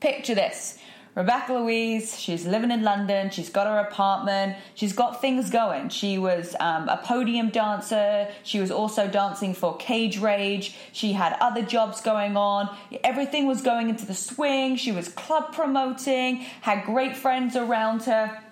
picture 0.00 0.34
this. 0.34 0.78
Rebecca 1.14 1.52
Louise, 1.52 2.18
she's 2.18 2.46
living 2.46 2.70
in 2.70 2.82
London. 2.82 3.28
She's 3.28 3.50
got 3.50 3.66
her 3.66 3.78
apartment. 3.78 4.56
She's 4.74 4.94
got 4.94 5.20
things 5.20 5.50
going. 5.50 5.90
She 5.90 6.16
was 6.16 6.56
um, 6.58 6.88
a 6.88 6.96
podium 6.96 7.50
dancer. 7.50 8.28
She 8.44 8.60
was 8.60 8.70
also 8.70 9.06
dancing 9.06 9.52
for 9.52 9.76
Cage 9.76 10.18
Rage. 10.18 10.74
She 10.92 11.12
had 11.12 11.36
other 11.38 11.60
jobs 11.60 12.00
going 12.00 12.38
on. 12.38 12.74
Everything 13.04 13.46
was 13.46 13.60
going 13.60 13.90
into 13.90 14.06
the 14.06 14.14
swing. 14.14 14.76
She 14.76 14.90
was 14.90 15.08
club 15.08 15.52
promoting, 15.52 16.46
had 16.62 16.86
great 16.86 17.14
friends 17.14 17.56
around 17.56 18.04
her. 18.04 18.42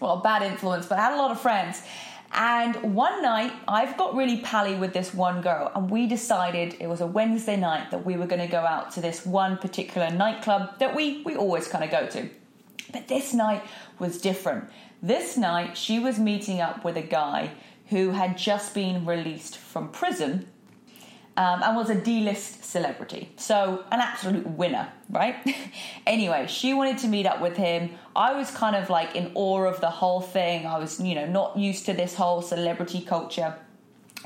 Well, 0.00 0.16
bad 0.18 0.42
influence, 0.42 0.86
but 0.86 0.98
had 0.98 1.12
a 1.12 1.16
lot 1.16 1.30
of 1.30 1.40
friends. 1.40 1.82
And 2.32 2.94
one 2.94 3.22
night, 3.22 3.52
I've 3.66 3.96
got 3.96 4.14
really 4.14 4.40
pally 4.40 4.74
with 4.74 4.92
this 4.92 5.14
one 5.14 5.40
girl, 5.40 5.70
and 5.74 5.90
we 5.90 6.06
decided 6.06 6.76
it 6.80 6.88
was 6.88 7.00
a 7.00 7.06
Wednesday 7.06 7.56
night 7.56 7.90
that 7.90 8.04
we 8.04 8.16
were 8.16 8.26
going 8.26 8.42
to 8.42 8.48
go 8.48 8.60
out 8.60 8.90
to 8.92 9.00
this 9.00 9.24
one 9.24 9.58
particular 9.58 10.10
nightclub 10.10 10.78
that 10.78 10.94
we, 10.94 11.22
we 11.22 11.36
always 11.36 11.68
kind 11.68 11.84
of 11.84 11.90
go 11.90 12.06
to. 12.08 12.28
But 12.92 13.08
this 13.08 13.32
night 13.32 13.62
was 13.98 14.20
different. 14.20 14.68
This 15.02 15.36
night, 15.36 15.76
she 15.76 15.98
was 15.98 16.18
meeting 16.18 16.60
up 16.60 16.84
with 16.84 16.96
a 16.96 17.02
guy 17.02 17.52
who 17.88 18.10
had 18.10 18.36
just 18.36 18.74
been 18.74 19.06
released 19.06 19.56
from 19.56 19.90
prison 19.90 20.48
um, 21.36 21.62
and 21.62 21.76
was 21.76 21.90
a 21.90 21.94
D 21.94 22.20
list 22.20 22.64
celebrity. 22.64 23.30
So, 23.36 23.84
an 23.90 24.00
absolute 24.00 24.46
winner, 24.46 24.90
right? 25.10 25.36
anyway, 26.06 26.46
she 26.48 26.72
wanted 26.72 26.98
to 26.98 27.08
meet 27.08 27.26
up 27.26 27.40
with 27.40 27.56
him. 27.56 27.90
I 28.14 28.32
was 28.32 28.50
kind 28.50 28.74
of 28.74 28.88
like 28.88 29.14
in 29.14 29.32
awe 29.34 29.64
of 29.64 29.80
the 29.80 29.90
whole 29.90 30.20
thing. 30.20 30.66
I 30.66 30.78
was, 30.78 31.00
you 31.00 31.14
know, 31.14 31.26
not 31.26 31.58
used 31.58 31.86
to 31.86 31.92
this 31.92 32.14
whole 32.14 32.42
celebrity 32.42 33.02
culture. 33.02 33.54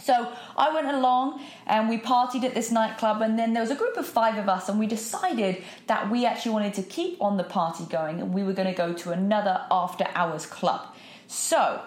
So 0.02 0.32
I 0.56 0.72
went 0.72 0.86
along 0.86 1.42
and 1.66 1.88
we 1.88 1.98
partied 1.98 2.44
at 2.44 2.54
this 2.54 2.70
nightclub, 2.70 3.20
and 3.22 3.38
then 3.38 3.52
there 3.52 3.62
was 3.62 3.70
a 3.70 3.74
group 3.74 3.96
of 3.96 4.06
five 4.06 4.38
of 4.38 4.48
us, 4.48 4.68
and 4.68 4.78
we 4.78 4.86
decided 4.86 5.62
that 5.88 6.10
we 6.10 6.24
actually 6.24 6.52
wanted 6.52 6.74
to 6.74 6.82
keep 6.82 7.20
on 7.20 7.36
the 7.36 7.44
party 7.44 7.84
going 7.84 8.20
and 8.20 8.32
we 8.32 8.42
were 8.42 8.52
going 8.52 8.68
to 8.68 8.74
go 8.74 8.92
to 8.92 9.10
another 9.10 9.66
after 9.70 10.06
hours 10.14 10.46
club. 10.46 10.86
So 11.26 11.82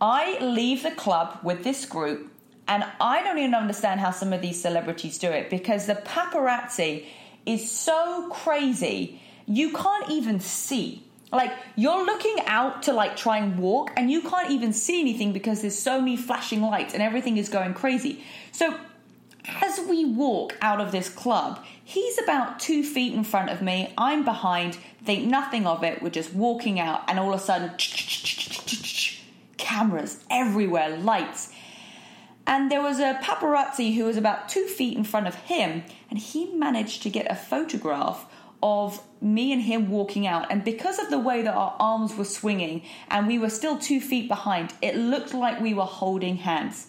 I 0.00 0.38
leave 0.40 0.82
the 0.82 0.92
club 0.92 1.38
with 1.42 1.64
this 1.64 1.84
group 1.84 2.30
and 2.68 2.84
I 3.00 3.22
don't 3.22 3.38
even 3.38 3.54
understand 3.54 4.00
how 4.00 4.10
some 4.10 4.32
of 4.32 4.42
these 4.42 4.60
celebrities 4.60 5.18
do 5.18 5.30
it 5.30 5.50
because 5.50 5.86
the 5.86 5.94
paparazzi 5.94 7.06
is 7.46 7.70
so 7.70 8.28
crazy, 8.30 9.20
you 9.46 9.72
can't 9.72 10.10
even 10.10 10.38
see. 10.38 11.02
Like 11.32 11.52
you're 11.76 12.04
looking 12.04 12.36
out 12.46 12.84
to 12.84 12.92
like 12.92 13.16
try 13.16 13.38
and 13.38 13.58
walk 13.58 13.90
and 13.96 14.10
you 14.10 14.22
can't 14.22 14.50
even 14.50 14.72
see 14.72 15.00
anything 15.00 15.32
because 15.32 15.60
there's 15.62 15.78
so 15.78 15.98
many 15.98 16.16
flashing 16.16 16.62
lights 16.62 16.94
and 16.94 17.02
everything 17.02 17.36
is 17.36 17.48
going 17.48 17.74
crazy. 17.74 18.22
So 18.52 18.78
as 19.62 19.80
we 19.80 20.04
walk 20.04 20.56
out 20.60 20.80
of 20.80 20.92
this 20.92 21.08
club, 21.08 21.64
he's 21.84 22.18
about 22.18 22.60
two 22.60 22.82
feet 22.82 23.14
in 23.14 23.24
front 23.24 23.50
of 23.50 23.62
me. 23.62 23.92
I'm 23.96 24.24
behind, 24.24 24.76
think 25.04 25.26
nothing 25.26 25.66
of 25.66 25.82
it. 25.82 26.02
We're 26.02 26.10
just 26.10 26.34
walking 26.34 26.78
out, 26.78 27.02
and 27.08 27.18
all 27.18 27.32
of 27.32 27.40
a 27.40 27.42
sudden, 27.42 27.70
cameras 29.56 30.22
everywhere, 30.30 30.98
lights. 30.98 31.50
And 32.48 32.70
there 32.70 32.80
was 32.80 32.98
a 32.98 33.20
paparazzi 33.22 33.94
who 33.94 34.04
was 34.04 34.16
about 34.16 34.48
two 34.48 34.64
feet 34.64 34.96
in 34.96 35.04
front 35.04 35.26
of 35.26 35.34
him, 35.34 35.84
and 36.08 36.18
he 36.18 36.50
managed 36.54 37.02
to 37.02 37.10
get 37.10 37.30
a 37.30 37.36
photograph 37.36 38.24
of 38.62 39.02
me 39.20 39.52
and 39.52 39.60
him 39.60 39.90
walking 39.90 40.26
out. 40.26 40.50
And 40.50 40.64
because 40.64 40.98
of 40.98 41.10
the 41.10 41.18
way 41.18 41.42
that 41.42 41.54
our 41.54 41.76
arms 41.78 42.16
were 42.16 42.24
swinging 42.24 42.82
and 43.10 43.26
we 43.26 43.38
were 43.38 43.50
still 43.50 43.78
two 43.78 44.00
feet 44.00 44.28
behind, 44.28 44.72
it 44.80 44.96
looked 44.96 45.34
like 45.34 45.60
we 45.60 45.74
were 45.74 45.84
holding 45.84 46.36
hands. 46.36 46.86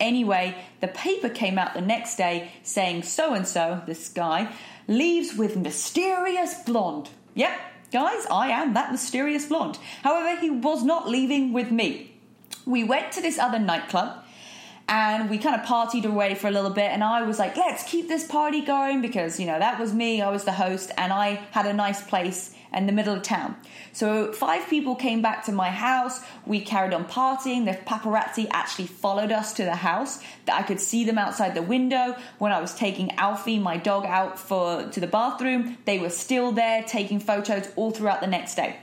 Anyway, 0.00 0.56
the 0.80 0.88
paper 0.88 1.28
came 1.28 1.56
out 1.56 1.72
the 1.72 1.80
next 1.80 2.16
day 2.16 2.50
saying 2.64 3.04
so 3.04 3.32
and 3.32 3.46
so, 3.46 3.82
this 3.86 4.08
guy, 4.08 4.52
leaves 4.88 5.36
with 5.36 5.56
mysterious 5.56 6.54
blonde. 6.64 7.10
Yep, 7.34 7.52
guys, 7.92 8.26
I 8.28 8.48
am 8.48 8.74
that 8.74 8.90
mysterious 8.90 9.46
blonde. 9.46 9.78
However, 10.02 10.40
he 10.40 10.50
was 10.50 10.82
not 10.82 11.08
leaving 11.08 11.52
with 11.52 11.70
me. 11.70 12.18
We 12.66 12.82
went 12.82 13.12
to 13.12 13.22
this 13.22 13.38
other 13.38 13.60
nightclub 13.60 14.24
and 14.88 15.28
we 15.28 15.38
kind 15.38 15.60
of 15.60 15.66
partied 15.66 16.04
away 16.04 16.34
for 16.34 16.46
a 16.46 16.50
little 16.50 16.70
bit 16.70 16.90
and 16.90 17.02
i 17.02 17.22
was 17.22 17.38
like 17.38 17.56
let's 17.56 17.82
keep 17.84 18.08
this 18.08 18.26
party 18.26 18.60
going 18.60 19.00
because 19.00 19.40
you 19.40 19.46
know 19.46 19.58
that 19.58 19.80
was 19.80 19.92
me 19.92 20.22
i 20.22 20.30
was 20.30 20.44
the 20.44 20.52
host 20.52 20.90
and 20.96 21.12
i 21.12 21.34
had 21.50 21.66
a 21.66 21.72
nice 21.72 22.02
place 22.06 22.54
in 22.76 22.86
the 22.86 22.92
middle 22.92 23.14
of 23.14 23.22
town. 23.22 23.56
So 23.92 24.32
five 24.32 24.68
people 24.68 24.94
came 24.94 25.22
back 25.22 25.44
to 25.46 25.52
my 25.52 25.70
house 25.70 26.20
we 26.44 26.60
carried 26.60 26.92
on 26.92 27.06
partying 27.06 27.64
the 27.64 27.72
paparazzi 27.72 28.46
actually 28.50 28.86
followed 28.86 29.32
us 29.32 29.54
to 29.54 29.64
the 29.64 29.76
house 29.76 30.20
that 30.44 30.60
i 30.60 30.62
could 30.62 30.80
see 30.80 31.04
them 31.04 31.18
outside 31.18 31.54
the 31.54 31.62
window. 31.62 32.16
When 32.38 32.52
i 32.52 32.60
was 32.60 32.74
taking 32.74 33.12
alfie 33.12 33.58
my 33.58 33.76
dog 33.76 34.04
out 34.04 34.38
for 34.38 34.88
to 34.90 35.00
the 35.00 35.06
bathroom 35.06 35.78
they 35.84 35.98
were 35.98 36.10
still 36.10 36.52
there 36.52 36.82
taking 36.82 37.18
photos 37.18 37.68
all 37.76 37.90
throughout 37.90 38.20
the 38.20 38.26
next 38.26 38.54
day. 38.54 38.76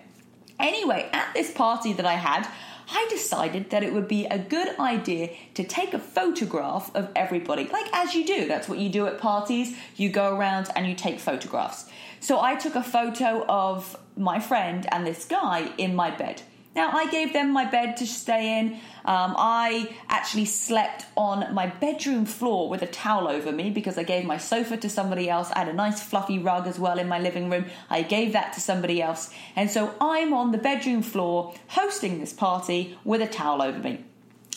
Anyway 0.59 1.09
at 1.13 1.33
this 1.33 1.51
party 1.51 1.93
that 1.93 2.05
i 2.05 2.13
had 2.15 2.47
I 2.89 3.07
decided 3.09 3.69
that 3.69 3.83
it 3.83 3.93
would 3.93 4.07
be 4.07 4.25
a 4.25 4.37
good 4.37 4.79
idea 4.79 5.31
to 5.53 5.63
take 5.63 5.93
a 5.93 5.99
photograph 5.99 6.93
of 6.95 7.09
everybody, 7.15 7.67
like 7.67 7.87
as 7.93 8.13
you 8.13 8.25
do. 8.25 8.47
That's 8.47 8.67
what 8.67 8.79
you 8.79 8.89
do 8.89 9.07
at 9.07 9.17
parties. 9.17 9.75
You 9.95 10.09
go 10.09 10.35
around 10.35 10.69
and 10.75 10.87
you 10.87 10.95
take 10.95 11.19
photographs. 11.19 11.89
So 12.19 12.39
I 12.39 12.55
took 12.55 12.75
a 12.75 12.83
photo 12.83 13.45
of 13.47 13.97
my 14.15 14.39
friend 14.39 14.85
and 14.91 15.05
this 15.05 15.25
guy 15.25 15.71
in 15.77 15.95
my 15.95 16.11
bed. 16.11 16.41
Now, 16.75 16.89
I 16.91 17.09
gave 17.11 17.33
them 17.33 17.51
my 17.51 17.65
bed 17.65 17.97
to 17.97 18.07
stay 18.07 18.59
in. 18.59 18.73
Um, 19.05 19.35
I 19.37 19.95
actually 20.09 20.45
slept 20.45 21.05
on 21.15 21.53
my 21.53 21.67
bedroom 21.67 22.25
floor 22.25 22.67
with 22.67 22.81
a 22.81 22.87
towel 22.87 23.27
over 23.27 23.51
me 23.51 23.69
because 23.69 23.97
I 23.97 24.03
gave 24.03 24.25
my 24.25 24.37
sofa 24.37 24.77
to 24.77 24.89
somebody 24.89 25.29
else. 25.29 25.51
I 25.51 25.59
had 25.59 25.67
a 25.67 25.73
nice 25.73 26.01
fluffy 26.01 26.39
rug 26.39 26.65
as 26.65 26.79
well 26.79 26.97
in 26.97 27.07
my 27.07 27.19
living 27.19 27.49
room. 27.49 27.65
I 27.89 28.01
gave 28.01 28.33
that 28.33 28.53
to 28.53 28.61
somebody 28.61 29.01
else. 29.01 29.31
And 29.55 29.69
so 29.69 29.93
I'm 30.01 30.33
on 30.33 30.51
the 30.51 30.57
bedroom 30.57 31.03
floor 31.03 31.53
hosting 31.67 32.19
this 32.19 32.33
party 32.33 32.97
with 33.03 33.21
a 33.21 33.27
towel 33.27 33.61
over 33.61 33.77
me. 33.77 34.03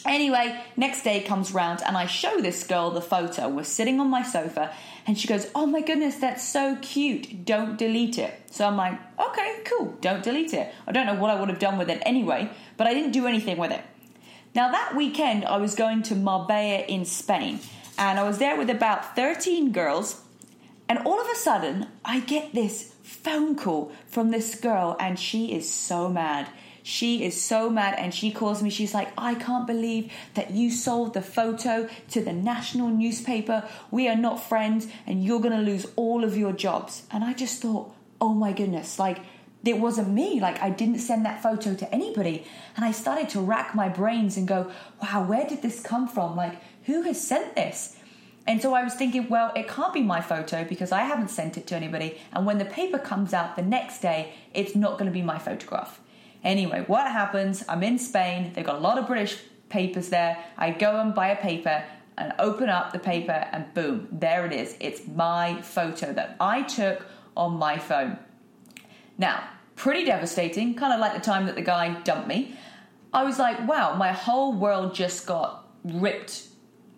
Anyway, 0.07 0.63
next 0.77 1.03
day 1.03 1.21
comes 1.21 1.53
round 1.53 1.83
and 1.85 1.97
I 1.97 2.07
show 2.07 2.41
this 2.41 2.65
girl 2.65 2.91
the 2.91 3.01
photo. 3.01 3.49
We're 3.49 3.65
sitting 3.65 3.99
on 3.99 4.09
my 4.09 4.23
sofa 4.23 4.73
and 5.07 5.19
she 5.19 5.29
goes, 5.29 5.49
Oh 5.55 5.67
my 5.67 5.81
goodness, 5.81 6.17
that's 6.17 6.47
so 6.47 6.77
cute. 6.83 7.45
Don't 7.45 7.79
delete 7.79 8.19
it. 8.19 8.35
So 8.51 8.67
I'm 8.67 8.77
like, 8.77 8.99
Okay, 9.21 9.63
cool. 9.65 9.97
Don't 10.01 10.23
delete 10.23 10.53
it. 10.53 10.75
I 10.87 10.93
don't 10.93 11.07
know 11.07 11.15
what 11.15 11.31
I 11.31 11.39
would 11.39 11.49
have 11.49 11.59
done 11.59 11.79
with 11.79 11.91
it 11.91 12.03
anyway, 12.05 12.51
but 12.77 12.87
I 12.87 12.95
didn't 12.95 13.13
do 13.13 13.27
anything 13.27 13.57
with 13.57 13.71
it. 13.71 13.83
Now, 14.55 14.71
that 14.71 14.97
weekend, 14.97 15.45
I 15.45 15.59
was 15.59 15.75
going 15.75 16.03
to 16.05 16.15
Marbella 16.15 16.79
in 16.89 17.05
Spain 17.05 17.61
and 17.99 18.19
I 18.19 18.23
was 18.23 18.39
there 18.39 18.57
with 18.57 18.71
about 18.71 19.15
13 19.15 19.71
girls. 19.71 20.23
And 20.89 21.01
all 21.01 21.21
of 21.21 21.29
a 21.29 21.35
sudden, 21.35 21.89
I 22.05 22.21
get 22.21 22.55
this 22.55 22.95
phone 23.03 23.57
call 23.57 23.93
from 24.07 24.31
this 24.31 24.55
girl 24.55 24.97
and 24.99 25.19
she 25.19 25.53
is 25.53 25.71
so 25.71 26.09
mad. 26.09 26.49
She 26.89 27.25
is 27.25 27.43
so 27.43 27.69
mad 27.69 27.97
and 27.99 28.15
she 28.15 28.31
calls 28.31 28.63
me. 28.63 28.71
She's 28.71 28.95
like, 28.95 29.09
I 29.19 29.35
can't 29.35 29.67
believe 29.67 30.13
that 30.35 30.53
you 30.53 30.71
sold 30.71 31.15
the 31.15 31.21
photo 31.21 31.89
to 32.11 32.21
the 32.21 32.33
national 32.33 32.91
newspaper. 32.91 33.69
We 33.91 34.07
are 34.07 34.15
not 34.15 34.41
friends 34.41 34.87
and 35.05 35.25
you're 35.25 35.41
going 35.41 35.59
to 35.59 35.69
lose 35.69 35.89
all 35.97 36.23
of 36.23 36.37
your 36.37 36.53
jobs. 36.53 37.03
And 37.11 37.25
I 37.25 37.33
just 37.33 37.61
thought, 37.61 37.93
oh 38.21 38.35
my 38.35 38.53
goodness, 38.53 39.01
like, 39.01 39.19
it 39.65 39.81
wasn't 39.81 40.11
me. 40.11 40.39
Like, 40.39 40.63
I 40.63 40.71
didn't 40.71 41.01
send 41.01 41.27
that 41.27 41.43
photo 41.43 41.75
to 41.75 41.93
anybody. 41.93 42.47
And 42.77 42.85
I 42.85 42.93
started 42.93 43.31
to 43.31 43.41
rack 43.41 43.75
my 43.75 43.89
brains 43.89 44.37
and 44.37 44.47
go, 44.47 44.71
wow, 45.03 45.25
where 45.25 45.45
did 45.45 45.63
this 45.63 45.83
come 45.83 46.07
from? 46.07 46.37
Like, 46.37 46.63
who 46.85 47.03
has 47.03 47.21
sent 47.21 47.57
this? 47.57 47.97
And 48.47 48.63
so 48.63 48.75
I 48.75 48.85
was 48.85 48.95
thinking, 48.95 49.29
well, 49.29 49.51
it 49.57 49.67
can't 49.67 49.93
be 49.93 50.03
my 50.03 50.21
photo 50.21 50.63
because 50.63 50.93
I 50.93 51.01
haven't 51.01 51.31
sent 51.31 51.59
it 51.59 51.67
to 51.67 51.75
anybody. 51.75 52.21
And 52.33 52.47
when 52.47 52.59
the 52.59 52.65
paper 52.65 52.99
comes 52.99 53.35
out 53.35 53.57
the 53.57 53.63
next 53.63 54.03
day, 54.03 54.35
it's 54.55 54.77
not 54.77 54.93
going 54.93 55.07
to 55.07 55.11
be 55.11 55.23
my 55.23 55.41
photograph. 55.41 56.01
Anyway, 56.47 56.85
what 56.87 57.11
happens? 57.11 57.65
I'm 57.69 57.83
in 57.83 57.99
Spain. 57.99 58.53
They've 58.55 58.65
got 58.65 58.77
a 58.77 58.79
lot 58.79 58.99
of 58.99 59.09
British 59.09 59.37
papers 59.69 60.11
there. 60.11 60.39
I 60.57 60.71
go 60.71 61.01
and 61.01 61.13
buy 61.13 61.31
a 61.31 61.37
paper 61.37 61.83
and 62.17 62.33
open 62.39 62.69
up 62.69 62.93
the 62.93 63.01
paper, 63.01 63.49
and 63.53 63.75
boom, 63.75 64.07
there 64.13 64.47
it 64.47 64.53
is. 64.53 64.77
It's 64.79 65.07
my 65.09 65.61
photo 65.61 66.13
that 66.13 66.37
I 66.39 66.63
took 66.63 67.05
on 67.37 67.59
my 67.59 67.79
phone. 67.79 68.19
Now, 69.19 69.43
pretty 69.75 70.05
devastating, 70.05 70.75
kind 70.75 70.95
of 70.95 71.01
like 71.01 71.15
the 71.15 71.21
time 71.21 71.47
that 71.47 71.57
the 71.57 71.63
guy 71.63 72.01
dumped 72.03 72.29
me. 72.29 72.57
I 73.13 73.25
was 73.25 73.41
like, 73.41 73.67
wow, 73.67 73.97
my 73.97 74.13
whole 74.13 74.53
world 74.53 74.95
just 74.95 75.27
got 75.27 75.69
ripped 75.85 76.47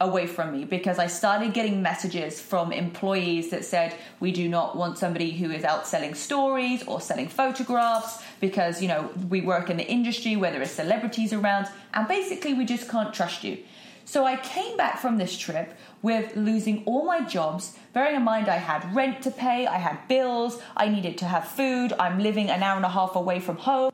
away 0.00 0.26
from 0.26 0.52
me 0.52 0.64
because 0.64 0.98
I 0.98 1.08
started 1.08 1.52
getting 1.52 1.82
messages 1.82 2.40
from 2.40 2.72
employees 2.72 3.50
that 3.50 3.64
said 3.64 3.94
we 4.20 4.30
do 4.30 4.48
not 4.48 4.76
want 4.76 4.98
somebody 4.98 5.32
who 5.32 5.50
is 5.50 5.64
out 5.64 5.86
selling 5.86 6.14
stories 6.14 6.82
or 6.84 7.00
selling 7.00 7.28
photographs 7.28 8.22
because 8.40 8.80
you 8.80 8.88
know 8.88 9.10
we 9.28 9.40
work 9.40 9.70
in 9.70 9.76
the 9.76 9.86
industry 9.86 10.36
where 10.36 10.52
there 10.52 10.62
are 10.62 10.66
celebrities 10.66 11.32
around 11.32 11.66
and 11.94 12.06
basically 12.06 12.54
we 12.54 12.64
just 12.64 12.88
can't 12.88 13.12
trust 13.12 13.42
you. 13.42 13.58
So 14.04 14.24
I 14.24 14.36
came 14.36 14.76
back 14.78 14.98
from 14.98 15.18
this 15.18 15.36
trip 15.36 15.74
with 16.00 16.34
losing 16.34 16.82
all 16.86 17.04
my 17.04 17.20
jobs. 17.20 17.76
Bearing 17.92 18.16
in 18.16 18.22
mind, 18.22 18.48
I 18.48 18.56
had 18.56 18.94
rent 18.94 19.20
to 19.24 19.30
pay, 19.30 19.66
I 19.66 19.76
had 19.76 20.08
bills, 20.08 20.62
I 20.74 20.88
needed 20.88 21.18
to 21.18 21.26
have 21.26 21.46
food, 21.46 21.92
I'm 21.98 22.18
living 22.18 22.48
an 22.48 22.62
hour 22.62 22.76
and 22.76 22.86
a 22.86 22.88
half 22.88 23.16
away 23.16 23.38
from 23.38 23.56
home 23.56 23.92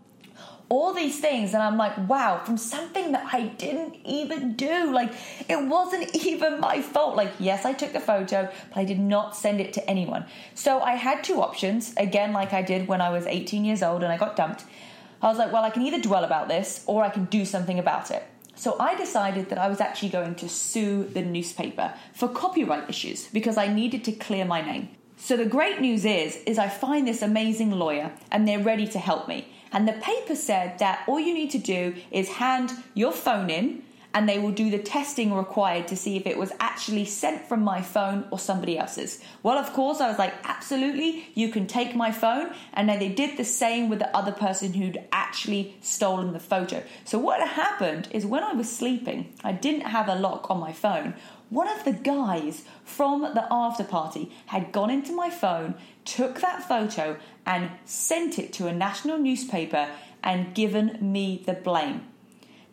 all 0.68 0.92
these 0.94 1.20
things 1.20 1.52
and 1.54 1.62
i'm 1.62 1.76
like 1.76 1.96
wow 2.08 2.40
from 2.44 2.56
something 2.56 3.12
that 3.12 3.32
i 3.32 3.42
didn't 3.42 3.96
even 4.04 4.54
do. 4.54 4.92
Like 4.92 5.12
it 5.48 5.62
wasn't 5.66 6.14
even 6.26 6.60
my 6.60 6.80
fault. 6.82 7.16
Like 7.16 7.32
yes 7.38 7.64
i 7.64 7.72
took 7.72 7.92
the 7.92 8.00
photo 8.00 8.50
but 8.68 8.78
i 8.78 8.84
did 8.84 8.98
not 8.98 9.36
send 9.36 9.60
it 9.60 9.72
to 9.74 9.90
anyone. 9.90 10.24
So 10.54 10.80
i 10.80 10.92
had 10.92 11.22
two 11.22 11.42
options 11.42 11.94
again 11.96 12.32
like 12.32 12.52
i 12.52 12.62
did 12.62 12.88
when 12.88 13.00
i 13.00 13.10
was 13.10 13.26
18 13.26 13.64
years 13.64 13.82
old 13.82 14.02
and 14.02 14.12
i 14.12 14.16
got 14.16 14.36
dumped. 14.36 14.64
I 15.22 15.28
was 15.28 15.38
like 15.38 15.52
well 15.52 15.64
i 15.64 15.70
can 15.70 15.82
either 15.82 16.00
dwell 16.00 16.24
about 16.24 16.48
this 16.48 16.84
or 16.86 17.02
i 17.02 17.10
can 17.10 17.26
do 17.26 17.44
something 17.44 17.78
about 17.78 18.10
it. 18.10 18.22
So 18.56 18.76
I 18.78 18.94
decided 18.94 19.48
that 19.50 19.58
I 19.58 19.68
was 19.68 19.80
actually 19.80 20.10
going 20.10 20.36
to 20.36 20.48
sue 20.48 21.04
the 21.04 21.22
newspaper 21.22 21.92
for 22.14 22.28
copyright 22.28 22.88
issues 22.88 23.26
because 23.28 23.58
I 23.58 23.66
needed 23.66 24.04
to 24.04 24.12
clear 24.12 24.44
my 24.44 24.60
name. 24.60 24.90
So 25.16 25.36
the 25.36 25.44
great 25.46 25.80
news 25.80 26.04
is 26.04 26.36
is 26.46 26.58
I 26.58 26.68
find 26.68 27.06
this 27.06 27.22
amazing 27.22 27.72
lawyer 27.72 28.12
and 28.30 28.46
they're 28.46 28.62
ready 28.62 28.86
to 28.88 28.98
help 28.98 29.28
me. 29.28 29.48
And 29.74 29.88
the 29.88 29.92
paper 29.94 30.36
said 30.36 30.78
that 30.78 31.02
all 31.08 31.20
you 31.20 31.34
need 31.34 31.50
to 31.50 31.58
do 31.58 31.96
is 32.12 32.28
hand 32.28 32.72
your 32.94 33.12
phone 33.12 33.50
in 33.50 33.82
and 34.14 34.28
they 34.28 34.38
will 34.38 34.52
do 34.52 34.70
the 34.70 34.78
testing 34.78 35.34
required 35.34 35.88
to 35.88 35.96
see 35.96 36.16
if 36.16 36.24
it 36.24 36.38
was 36.38 36.52
actually 36.60 37.04
sent 37.04 37.46
from 37.48 37.62
my 37.62 37.82
phone 37.82 38.24
or 38.30 38.38
somebody 38.38 38.78
else's. 38.78 39.20
Well, 39.42 39.58
of 39.58 39.72
course, 39.72 40.00
I 40.00 40.08
was 40.08 40.18
like, 40.18 40.32
absolutely, 40.44 41.26
you 41.34 41.48
can 41.48 41.66
take 41.66 41.96
my 41.96 42.12
phone. 42.12 42.52
And 42.72 42.88
then 42.88 43.00
they 43.00 43.08
did 43.08 43.36
the 43.36 43.44
same 43.44 43.88
with 43.88 43.98
the 43.98 44.16
other 44.16 44.30
person 44.30 44.72
who'd 44.72 45.04
actually 45.10 45.76
stolen 45.80 46.32
the 46.32 46.38
photo. 46.38 46.82
So, 47.04 47.18
what 47.18 47.46
happened 47.46 48.08
is 48.12 48.24
when 48.24 48.44
I 48.44 48.52
was 48.52 48.70
sleeping, 48.70 49.32
I 49.42 49.50
didn't 49.50 49.88
have 49.88 50.08
a 50.08 50.14
lock 50.14 50.48
on 50.48 50.60
my 50.60 50.72
phone. 50.72 51.14
One 51.50 51.68
of 51.68 51.84
the 51.84 51.92
guys 51.92 52.64
from 52.84 53.22
the 53.22 53.46
after 53.50 53.84
party 53.84 54.32
had 54.46 54.72
gone 54.72 54.90
into 54.90 55.12
my 55.12 55.28
phone, 55.28 55.74
took 56.04 56.40
that 56.40 56.66
photo, 56.66 57.16
and 57.44 57.70
sent 57.84 58.38
it 58.38 58.52
to 58.54 58.68
a 58.68 58.72
national 58.72 59.18
newspaper 59.18 59.88
and 60.22 60.54
given 60.54 60.98
me 61.00 61.42
the 61.44 61.52
blame. 61.52 62.06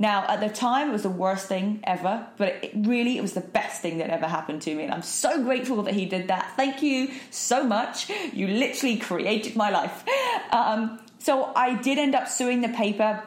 Now, 0.02 0.26
at 0.28 0.40
the 0.40 0.50
time, 0.50 0.90
it 0.90 0.94
was 0.94 1.04
the 1.04 1.12
worst 1.12 1.48
thing 1.48 1.80
ever, 1.84 2.26
but 2.38 2.56
it 2.64 2.72
really 2.76 3.20
it 3.20 3.22
was 3.22 3.34
the 3.34 3.42
best 3.42 3.84
thing 3.84 4.00
that 4.00 4.10
ever 4.10 4.26
happened 4.26 4.64
to 4.64 4.74
me, 4.74 4.84
and 4.84 4.92
I'm 4.92 5.04
so 5.04 5.44
grateful 5.44 5.84
that 5.84 5.94
he 5.94 6.08
did 6.08 6.30
that. 6.30 6.54
Thank 6.56 6.82
you 6.82 7.12
so 7.30 7.64
much. 7.64 8.10
You 8.34 8.48
literally 8.48 8.98
created 8.98 9.56
my 9.56 9.70
life. 9.70 10.04
Um, 10.52 11.00
so 11.20 11.54
I 11.56 11.76
did 11.76 12.00
end 12.00 12.16
up 12.16 12.28
suing 12.28 12.62
the 12.62 12.70
paper 12.70 13.22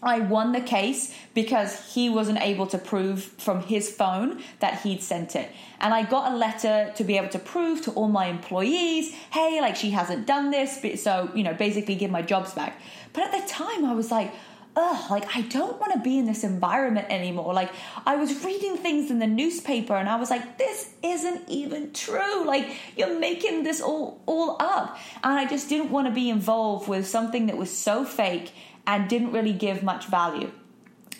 I 0.00 0.20
won 0.20 0.52
the 0.52 0.60
case 0.60 1.12
because 1.34 1.92
he 1.92 2.08
wasn't 2.08 2.40
able 2.40 2.68
to 2.68 2.78
prove 2.78 3.20
from 3.20 3.62
his 3.62 3.90
phone 3.90 4.40
that 4.60 4.82
he'd 4.82 5.02
sent 5.02 5.34
it. 5.34 5.50
And 5.80 5.92
I 5.92 6.04
got 6.04 6.32
a 6.32 6.36
letter 6.36 6.92
to 6.94 7.04
be 7.04 7.16
able 7.16 7.30
to 7.30 7.38
prove 7.40 7.82
to 7.82 7.90
all 7.92 8.06
my 8.06 8.26
employees, 8.26 9.12
hey, 9.32 9.60
like 9.60 9.74
she 9.74 9.90
hasn't 9.90 10.26
done 10.26 10.50
this, 10.50 10.80
so, 11.02 11.30
you 11.34 11.42
know, 11.42 11.54
basically 11.54 11.96
give 11.96 12.12
my 12.12 12.22
jobs 12.22 12.52
back. 12.54 12.80
But 13.12 13.24
at 13.24 13.42
the 13.42 13.52
time, 13.52 13.84
I 13.84 13.92
was 13.92 14.12
like, 14.12 14.32
ugh, 14.78 15.10
like 15.10 15.36
I 15.36 15.42
don't 15.42 15.80
want 15.80 15.92
to 15.92 15.98
be 15.98 16.18
in 16.18 16.26
this 16.26 16.44
environment 16.44 17.08
anymore. 17.10 17.52
Like 17.52 17.70
I 18.06 18.14
was 18.16 18.44
reading 18.44 18.76
things 18.76 19.10
in 19.10 19.18
the 19.18 19.26
newspaper 19.26 19.94
and 19.96 20.08
I 20.08 20.16
was 20.16 20.30
like, 20.30 20.56
this 20.56 20.90
isn't 21.02 21.48
even 21.48 21.92
true. 21.92 22.46
Like 22.46 22.70
you're 22.96 23.18
making 23.18 23.64
this 23.64 23.80
all 23.80 24.22
all 24.26 24.56
up. 24.60 24.96
And 25.24 25.34
I 25.34 25.46
just 25.46 25.68
didn't 25.68 25.90
want 25.90 26.06
to 26.06 26.14
be 26.14 26.30
involved 26.30 26.88
with 26.88 27.06
something 27.08 27.46
that 27.46 27.56
was 27.56 27.76
so 27.76 28.04
fake 28.04 28.52
and 28.86 29.08
didn't 29.08 29.32
really 29.32 29.52
give 29.52 29.82
much 29.82 30.06
value. 30.06 30.50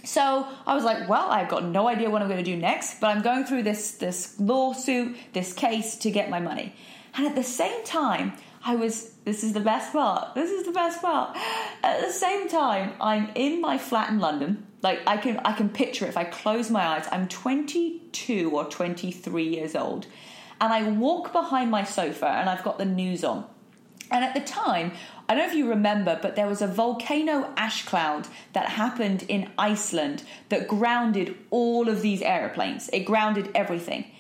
So 0.05 0.47
I 0.65 0.75
was 0.75 0.85
like, 0.85 1.09
well, 1.09 1.29
I've 1.29 1.49
got 1.49 1.65
no 1.65 1.89
idea 1.89 2.09
what 2.09 2.23
I'm 2.23 2.29
going 2.29 2.43
to 2.43 2.51
do 2.51 2.57
next, 2.57 3.01
but 3.01 3.09
I'm 3.09 3.23
going 3.23 3.45
through 3.45 3.65
this 3.65 3.93
this 3.93 4.39
lawsuit, 4.39 5.17
this 5.33 5.53
case 5.53 5.97
to 5.97 6.13
get 6.13 6.31
my 6.31 6.39
money. 6.39 6.75
And 7.15 7.27
at 7.27 7.35
the 7.35 7.43
same 7.43 7.85
time, 7.85 8.35
I 8.65 8.77
was 8.77 9.13
this 9.25 9.45
is 9.45 9.53
the 9.53 9.61
best 9.61 9.93
part. 9.93 10.35
This 10.35 10.51
is 10.51 10.65
the 10.65 10.73
best 10.73 11.01
part. 11.01 11.37
At 11.83 12.01
the 12.01 12.13
same 12.13 12.49
time, 12.49 12.95
I'm 13.01 13.31
in 13.35 13.61
my 13.61 13.79
flat 13.79 14.11
in 14.11 14.19
London. 14.19 14.67
Like 14.83 15.01
I 15.07 15.17
can 15.17 15.39
I 15.45 15.53
can 15.53 15.69
picture 15.69 16.05
it 16.05 16.09
if 16.09 16.17
I 16.17 16.25
close 16.25 16.71
my 16.71 16.85
eyes. 16.85 17.07
I'm 17.11 17.29
22 17.29 18.51
or 18.51 18.65
23 18.65 19.45
years 19.45 19.75
old. 19.75 20.07
And 20.61 20.73
I 20.73 20.91
walk 20.91 21.33
behind 21.33 21.71
my 21.71 21.85
sofa 21.85 22.29
and 22.29 22.51
I've 22.51 22.65
got 22.65 22.79
the 22.79 22.85
news 22.85 23.23
on. 23.23 23.45
And 24.11 24.25
at 24.25 24.35
the 24.35 24.41
time, 24.41 24.93
I 25.29 25.35
don't 25.35 25.45
know 25.45 25.51
if 25.51 25.57
you 25.57 25.69
remember, 25.69 26.19
but 26.21 26.35
there 26.35 26.47
was 26.47 26.63
a 26.63 26.67
volcano 26.67 27.53
ash 27.57 27.85
cloud 27.85 28.27
that 28.55 28.71
happened 28.71 29.25
in 29.29 29.51
Iceland 29.59 30.23
that 30.49 30.67
grounded 30.67 31.37
all 31.51 31.89
of 31.89 32.01
these 32.01 32.23
aeroplanes. 32.23 32.89
It 32.93 33.01
grounded 33.01 33.51
everything. 33.55 34.11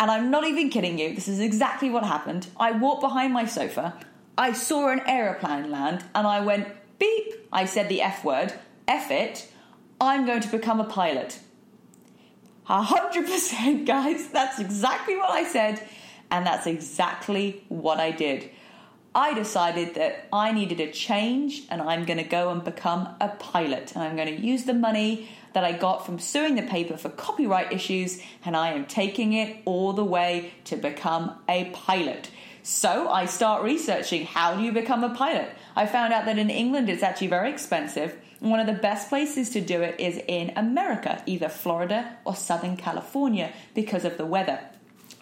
And 0.00 0.10
I'm 0.10 0.30
not 0.30 0.44
even 0.44 0.70
kidding 0.70 0.98
you, 0.98 1.14
this 1.14 1.28
is 1.28 1.40
exactly 1.40 1.90
what 1.90 2.04
happened. 2.04 2.46
I 2.56 2.72
walked 2.72 3.02
behind 3.02 3.34
my 3.34 3.44
sofa, 3.44 3.94
I 4.38 4.54
saw 4.54 4.88
an 4.88 5.02
aeroplane 5.06 5.70
land, 5.70 6.04
and 6.14 6.26
I 6.26 6.40
went 6.40 6.68
beep. 6.98 7.34
I 7.52 7.66
said 7.66 7.90
the 7.90 8.00
F 8.00 8.24
word, 8.24 8.54
F 8.88 9.10
it, 9.10 9.52
I'm 10.00 10.24
going 10.24 10.40
to 10.40 10.48
become 10.48 10.80
a 10.80 10.84
pilot. 10.84 11.40
100%, 12.66 13.84
guys, 13.86 14.28
that's 14.28 14.58
exactly 14.58 15.16
what 15.18 15.30
I 15.30 15.44
said, 15.44 15.86
and 16.30 16.46
that's 16.46 16.66
exactly 16.66 17.62
what 17.68 18.00
I 18.00 18.10
did. 18.10 18.50
I 19.14 19.34
decided 19.34 19.96
that 19.96 20.28
I 20.32 20.52
needed 20.52 20.80
a 20.80 20.90
change 20.90 21.64
and 21.68 21.82
I'm 21.82 22.04
going 22.04 22.18
to 22.18 22.24
go 22.24 22.50
and 22.50 22.62
become 22.62 23.08
a 23.20 23.28
pilot. 23.28 23.92
And 23.96 24.04
I'm 24.04 24.14
going 24.14 24.28
to 24.28 24.40
use 24.40 24.64
the 24.64 24.72
money 24.72 25.28
that 25.52 25.64
I 25.64 25.72
got 25.72 26.06
from 26.06 26.18
suing 26.18 26.54
the 26.54 26.62
paper 26.62 26.96
for 26.96 27.08
copyright 27.08 27.72
issues 27.72 28.20
and 28.44 28.56
I 28.56 28.72
am 28.72 28.86
taking 28.86 29.32
it 29.32 29.62
all 29.64 29.92
the 29.92 30.04
way 30.04 30.52
to 30.64 30.76
become 30.76 31.34
a 31.48 31.70
pilot. 31.70 32.30
So 32.62 33.08
I 33.08 33.26
start 33.26 33.62
researching 33.62 34.26
how 34.26 34.54
do 34.54 34.62
you 34.62 34.72
become 34.72 35.02
a 35.02 35.14
pilot? 35.14 35.50
I 35.74 35.86
found 35.86 36.12
out 36.12 36.26
that 36.26 36.38
in 36.38 36.50
England 36.50 36.88
it's 36.88 37.02
actually 37.02 37.28
very 37.28 37.50
expensive. 37.50 38.16
One 38.40 38.60
of 38.60 38.66
the 38.66 38.72
best 38.72 39.08
places 39.08 39.50
to 39.50 39.60
do 39.60 39.82
it 39.82 39.98
is 39.98 40.20
in 40.28 40.52
America, 40.56 41.22
either 41.26 41.48
Florida 41.48 42.16
or 42.24 42.34
Southern 42.34 42.76
California, 42.76 43.52
because 43.74 44.04
of 44.04 44.16
the 44.16 44.26
weather. 44.26 44.60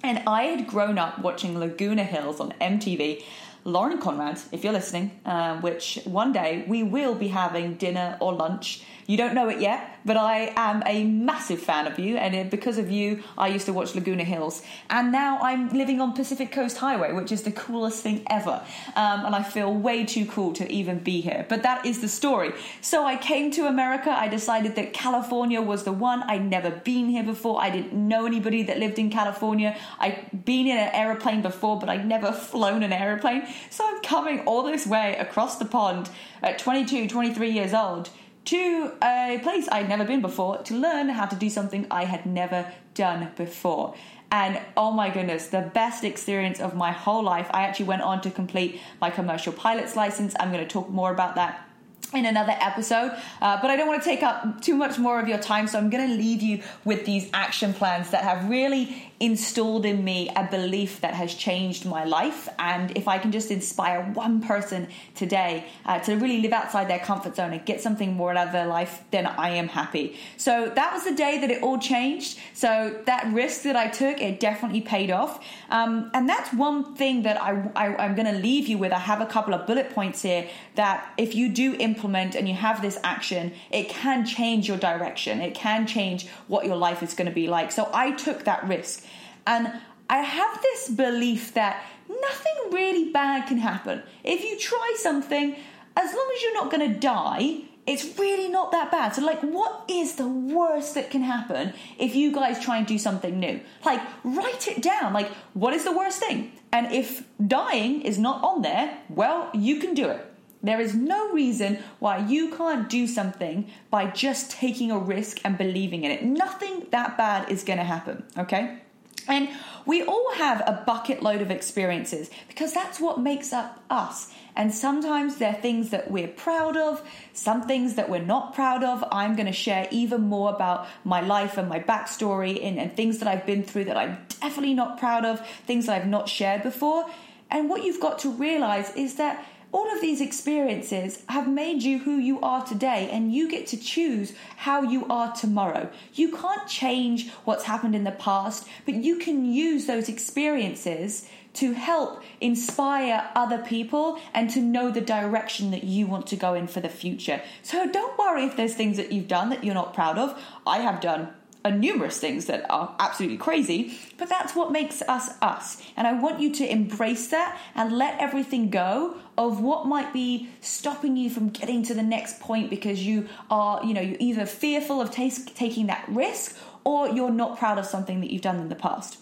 And 0.04 0.22
I 0.26 0.44
had 0.44 0.68
grown 0.68 0.98
up 0.98 1.18
watching 1.18 1.58
Laguna 1.58 2.04
Hills 2.04 2.38
on 2.38 2.52
MTV 2.60 3.22
Lauren 3.64 3.98
Conrad, 3.98 4.40
if 4.52 4.64
you're 4.64 4.72
listening, 4.72 5.10
uh, 5.26 5.60
which 5.60 5.98
one 6.04 6.32
day 6.32 6.64
we 6.66 6.82
will 6.82 7.14
be 7.14 7.28
having 7.28 7.74
dinner 7.74 8.16
or 8.20 8.32
lunch. 8.32 8.82
You 9.06 9.16
don't 9.16 9.34
know 9.34 9.48
it 9.48 9.60
yet, 9.60 9.97
but 10.08 10.16
I 10.16 10.54
am 10.56 10.82
a 10.86 11.04
massive 11.04 11.60
fan 11.60 11.86
of 11.86 11.98
you, 11.98 12.16
and 12.16 12.50
because 12.50 12.78
of 12.78 12.90
you, 12.90 13.22
I 13.36 13.48
used 13.48 13.66
to 13.66 13.74
watch 13.74 13.94
Laguna 13.94 14.24
Hills, 14.24 14.62
and 14.88 15.12
now 15.12 15.38
I'm 15.42 15.68
living 15.68 16.00
on 16.00 16.14
Pacific 16.14 16.50
Coast 16.50 16.78
Highway, 16.78 17.12
which 17.12 17.30
is 17.30 17.42
the 17.42 17.52
coolest 17.52 18.02
thing 18.02 18.22
ever, 18.30 18.64
um, 18.96 19.26
and 19.26 19.34
I 19.34 19.42
feel 19.42 19.70
way 19.70 20.06
too 20.06 20.24
cool 20.24 20.54
to 20.54 20.72
even 20.72 21.00
be 21.00 21.20
here. 21.20 21.44
But 21.50 21.62
that 21.62 21.84
is 21.84 22.00
the 22.00 22.08
story. 22.08 22.52
So 22.80 23.04
I 23.04 23.16
came 23.16 23.50
to 23.50 23.66
America. 23.66 24.10
I 24.10 24.28
decided 24.28 24.76
that 24.76 24.94
California 24.94 25.60
was 25.60 25.84
the 25.84 25.92
one. 25.92 26.22
I'd 26.22 26.48
never 26.48 26.70
been 26.70 27.10
here 27.10 27.22
before. 27.22 27.60
I 27.60 27.68
didn't 27.68 27.92
know 27.92 28.24
anybody 28.24 28.62
that 28.62 28.78
lived 28.78 28.98
in 28.98 29.10
California. 29.10 29.76
I'd 29.98 30.42
been 30.46 30.66
in 30.66 30.78
an 30.78 30.90
aeroplane 30.94 31.42
before, 31.42 31.78
but 31.78 31.90
I'd 31.90 32.06
never 32.06 32.32
flown 32.50 32.82
an 32.82 32.94
aeroplane. 32.94 33.46
So 33.68 33.84
I'm 33.86 34.00
coming 34.00 34.40
all 34.46 34.62
this 34.62 34.86
way 34.86 35.16
across 35.16 35.58
the 35.58 35.66
pond 35.66 36.08
at 36.42 36.58
22, 36.58 37.08
23 37.08 37.50
years 37.50 37.74
old 37.74 38.08
to 38.48 38.92
a 39.02 39.38
place 39.42 39.68
I'd 39.70 39.90
never 39.90 40.06
been 40.06 40.22
before 40.22 40.58
to 40.62 40.74
learn 40.74 41.10
how 41.10 41.26
to 41.26 41.36
do 41.36 41.50
something 41.50 41.86
I 41.90 42.06
had 42.06 42.24
never 42.24 42.72
done 42.94 43.30
before. 43.36 43.94
And 44.32 44.58
oh 44.74 44.90
my 44.90 45.10
goodness, 45.10 45.48
the 45.48 45.70
best 45.74 46.02
experience 46.02 46.58
of 46.58 46.74
my 46.74 46.92
whole 46.92 47.22
life. 47.22 47.48
I 47.50 47.64
actually 47.64 47.86
went 47.86 48.02
on 48.02 48.22
to 48.22 48.30
complete 48.30 48.80
my 49.02 49.10
commercial 49.10 49.52
pilot's 49.52 49.96
license. 49.96 50.34
I'm 50.40 50.50
going 50.50 50.66
to 50.66 50.70
talk 50.70 50.88
more 50.88 51.12
about 51.12 51.34
that 51.34 51.68
in 52.14 52.24
another 52.24 52.56
episode. 52.58 53.12
Uh, 53.42 53.60
but 53.60 53.70
I 53.70 53.76
don't 53.76 53.86
want 53.86 54.02
to 54.02 54.08
take 54.08 54.22
up 54.22 54.62
too 54.62 54.76
much 54.76 54.98
more 54.98 55.20
of 55.20 55.28
your 55.28 55.38
time, 55.38 55.66
so 55.66 55.78
I'm 55.78 55.90
going 55.90 56.08
to 56.08 56.14
leave 56.14 56.40
you 56.40 56.62
with 56.86 57.04
these 57.04 57.28
action 57.34 57.74
plans 57.74 58.10
that 58.10 58.22
have 58.22 58.48
really 58.48 59.07
installed 59.20 59.84
in 59.84 60.04
me 60.04 60.30
a 60.36 60.44
belief 60.44 61.00
that 61.00 61.14
has 61.14 61.34
changed 61.34 61.84
my 61.84 62.04
life. 62.04 62.48
And 62.58 62.96
if 62.96 63.08
I 63.08 63.18
can 63.18 63.32
just 63.32 63.50
inspire 63.50 64.02
one 64.02 64.40
person 64.40 64.88
today 65.14 65.66
uh, 65.84 65.98
to 66.00 66.14
really 66.14 66.40
live 66.40 66.52
outside 66.52 66.88
their 66.88 67.00
comfort 67.00 67.34
zone 67.34 67.52
and 67.52 67.64
get 67.64 67.80
something 67.80 68.14
more 68.14 68.30
out 68.36 68.46
of 68.46 68.52
their 68.52 68.66
life, 68.66 69.02
then 69.10 69.26
I 69.26 69.50
am 69.50 69.68
happy. 69.68 70.16
So 70.36 70.70
that 70.74 70.92
was 70.92 71.04
the 71.04 71.14
day 71.14 71.38
that 71.40 71.50
it 71.50 71.62
all 71.62 71.78
changed. 71.78 72.38
So 72.54 72.96
that 73.06 73.32
risk 73.32 73.62
that 73.62 73.76
I 73.76 73.88
took, 73.88 74.20
it 74.20 74.38
definitely 74.38 74.82
paid 74.82 75.10
off. 75.10 75.44
Um, 75.70 76.10
and 76.14 76.28
that's 76.28 76.52
one 76.52 76.94
thing 76.94 77.22
that 77.22 77.42
I, 77.42 77.70
I, 77.74 77.96
I'm 77.96 78.14
going 78.14 78.32
to 78.32 78.40
leave 78.40 78.68
you 78.68 78.78
with. 78.78 78.92
I 78.92 79.00
have 79.00 79.20
a 79.20 79.26
couple 79.26 79.52
of 79.52 79.66
bullet 79.66 79.90
points 79.90 80.22
here 80.22 80.48
that 80.76 81.12
if 81.16 81.34
you 81.34 81.48
do 81.48 81.74
implement 81.74 82.36
and 82.36 82.48
you 82.48 82.54
have 82.54 82.82
this 82.82 82.98
action, 83.02 83.52
it 83.70 83.88
can 83.88 84.24
change 84.24 84.68
your 84.68 84.76
direction. 84.78 85.40
It 85.40 85.54
can 85.54 85.86
change 85.86 86.28
what 86.46 86.66
your 86.66 86.76
life 86.76 87.02
is 87.02 87.14
going 87.14 87.28
to 87.28 87.34
be 87.34 87.48
like. 87.48 87.72
So 87.72 87.90
I 87.92 88.12
took 88.12 88.44
that 88.44 88.66
risk. 88.68 89.04
And 89.48 89.72
I 90.10 90.18
have 90.18 90.62
this 90.62 90.90
belief 90.90 91.54
that 91.54 91.82
nothing 92.08 92.56
really 92.70 93.10
bad 93.10 93.48
can 93.48 93.58
happen. 93.58 94.02
If 94.22 94.44
you 94.44 94.58
try 94.58 94.94
something, 94.98 95.56
as 95.96 96.14
long 96.14 96.32
as 96.34 96.42
you're 96.42 96.54
not 96.54 96.70
going 96.70 96.92
to 96.92 97.00
die, 97.00 97.62
it's 97.86 98.18
really 98.18 98.48
not 98.48 98.70
that 98.72 98.90
bad. 98.90 99.14
So, 99.14 99.22
like, 99.22 99.40
what 99.40 99.84
is 99.88 100.16
the 100.16 100.28
worst 100.28 100.94
that 100.94 101.10
can 101.10 101.22
happen 101.22 101.72
if 101.98 102.14
you 102.14 102.30
guys 102.30 102.62
try 102.62 102.76
and 102.76 102.86
do 102.86 102.98
something 102.98 103.40
new? 103.40 103.60
Like, 103.86 104.02
write 104.22 104.68
it 104.68 104.82
down. 104.82 105.14
Like, 105.14 105.30
what 105.54 105.72
is 105.72 105.84
the 105.84 105.96
worst 105.96 106.20
thing? 106.20 106.52
And 106.70 106.92
if 106.92 107.24
dying 107.46 108.02
is 108.02 108.18
not 108.18 108.44
on 108.44 108.60
there, 108.60 108.98
well, 109.08 109.48
you 109.54 109.80
can 109.80 109.94
do 109.94 110.10
it. 110.10 110.26
There 110.62 110.80
is 110.80 110.94
no 110.94 111.32
reason 111.32 111.78
why 112.00 112.18
you 112.18 112.54
can't 112.54 112.90
do 112.90 113.06
something 113.06 113.70
by 113.90 114.08
just 114.08 114.50
taking 114.50 114.90
a 114.90 114.98
risk 114.98 115.40
and 115.42 115.56
believing 115.56 116.04
in 116.04 116.10
it. 116.10 116.22
Nothing 116.22 116.86
that 116.90 117.16
bad 117.16 117.50
is 117.50 117.64
going 117.64 117.78
to 117.78 117.84
happen, 117.84 118.24
okay? 118.36 118.80
And 119.28 119.50
we 119.86 120.02
all 120.02 120.34
have 120.34 120.60
a 120.60 120.82
bucket 120.86 121.22
load 121.22 121.40
of 121.40 121.50
experiences 121.50 122.30
because 122.48 122.72
that's 122.72 122.98
what 122.98 123.20
makes 123.20 123.52
up 123.52 123.82
us. 123.88 124.32
And 124.56 124.74
sometimes 124.74 125.36
they're 125.36 125.54
things 125.54 125.90
that 125.90 126.10
we're 126.10 126.26
proud 126.26 126.76
of, 126.76 127.00
some 127.32 127.62
things 127.62 127.94
that 127.94 128.10
we're 128.10 128.18
not 128.18 128.54
proud 128.54 128.82
of. 128.82 129.04
I'm 129.12 129.36
going 129.36 129.46
to 129.46 129.52
share 129.52 129.86
even 129.92 130.22
more 130.22 130.52
about 130.52 130.88
my 131.04 131.20
life 131.20 131.58
and 131.58 131.68
my 131.68 131.78
backstory 131.78 132.62
and, 132.64 132.78
and 132.78 132.94
things 132.96 133.18
that 133.18 133.28
I've 133.28 133.46
been 133.46 133.62
through 133.62 133.84
that 133.84 133.96
I'm 133.96 134.18
definitely 134.40 134.74
not 134.74 134.98
proud 134.98 135.24
of, 135.24 135.46
things 135.66 135.86
that 135.86 136.00
I've 136.00 136.08
not 136.08 136.28
shared 136.28 136.64
before. 136.64 137.08
And 137.50 137.70
what 137.70 137.84
you've 137.84 138.00
got 138.00 138.18
to 138.20 138.30
realize 138.30 138.94
is 138.96 139.14
that 139.14 139.44
all 139.70 139.92
of 139.92 140.00
these 140.00 140.20
experiences 140.20 141.22
have 141.28 141.48
made 141.48 141.82
you 141.82 141.98
who 141.98 142.16
you 142.16 142.40
are 142.40 142.64
today, 142.64 143.08
and 143.10 143.34
you 143.34 143.50
get 143.50 143.66
to 143.68 143.76
choose 143.76 144.32
how 144.56 144.82
you 144.82 145.06
are 145.08 145.32
tomorrow. 145.32 145.90
You 146.14 146.34
can't 146.36 146.66
change 146.68 147.30
what's 147.44 147.64
happened 147.64 147.94
in 147.94 148.04
the 148.04 148.10
past, 148.12 148.66
but 148.84 148.94
you 148.94 149.18
can 149.18 149.44
use 149.44 149.86
those 149.86 150.08
experiences 150.08 151.28
to 151.54 151.72
help 151.72 152.22
inspire 152.40 153.30
other 153.34 153.58
people 153.58 154.18
and 154.32 154.48
to 154.50 154.60
know 154.60 154.90
the 154.90 155.00
direction 155.00 155.70
that 155.72 155.82
you 155.82 156.06
want 156.06 156.26
to 156.28 156.36
go 156.36 156.54
in 156.54 156.66
for 156.66 156.80
the 156.80 156.88
future. 156.88 157.42
So 157.62 157.90
don't 157.90 158.16
worry 158.18 158.44
if 158.44 158.56
there's 158.56 158.74
things 158.74 158.96
that 158.96 159.10
you've 159.10 159.28
done 159.28 159.50
that 159.50 159.64
you're 159.64 159.74
not 159.74 159.94
proud 159.94 160.18
of. 160.18 160.40
I 160.66 160.78
have 160.78 161.00
done 161.00 161.30
are 161.64 161.70
numerous 161.70 162.18
things 162.18 162.46
that 162.46 162.64
are 162.70 162.94
absolutely 162.98 163.36
crazy, 163.36 163.98
but 164.16 164.28
that's 164.28 164.54
what 164.54 164.72
makes 164.72 165.02
us 165.02 165.30
us. 165.42 165.82
And 165.96 166.06
I 166.06 166.12
want 166.12 166.40
you 166.40 166.52
to 166.54 166.70
embrace 166.70 167.28
that 167.28 167.58
and 167.74 167.92
let 167.92 168.20
everything 168.20 168.70
go 168.70 169.16
of 169.36 169.60
what 169.60 169.86
might 169.86 170.12
be 170.12 170.48
stopping 170.60 171.16
you 171.16 171.30
from 171.30 171.48
getting 171.48 171.82
to 171.84 171.94
the 171.94 172.02
next 172.02 172.40
point 172.40 172.70
because 172.70 173.04
you 173.04 173.28
are, 173.50 173.84
you 173.84 173.94
know, 173.94 174.00
you're 174.00 174.16
either 174.20 174.46
fearful 174.46 175.00
of 175.00 175.10
t- 175.10 175.30
taking 175.30 175.86
that 175.86 176.04
risk 176.08 176.56
or 176.84 177.08
you're 177.08 177.30
not 177.30 177.58
proud 177.58 177.78
of 177.78 177.86
something 177.86 178.20
that 178.20 178.30
you've 178.30 178.42
done 178.42 178.60
in 178.60 178.68
the 178.68 178.74
past. 178.74 179.18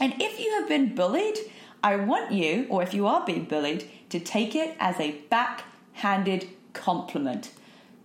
And 0.00 0.14
if 0.20 0.38
you 0.38 0.52
have 0.58 0.68
been 0.68 0.94
bullied, 0.94 1.38
I 1.82 1.96
want 1.96 2.32
you, 2.32 2.66
or 2.70 2.82
if 2.82 2.94
you 2.94 3.06
are 3.06 3.24
being 3.24 3.44
bullied, 3.44 3.88
to 4.10 4.20
take 4.20 4.54
it 4.54 4.76
as 4.78 5.00
a 5.00 5.12
backhanded 5.30 6.48
compliment. 6.72 7.50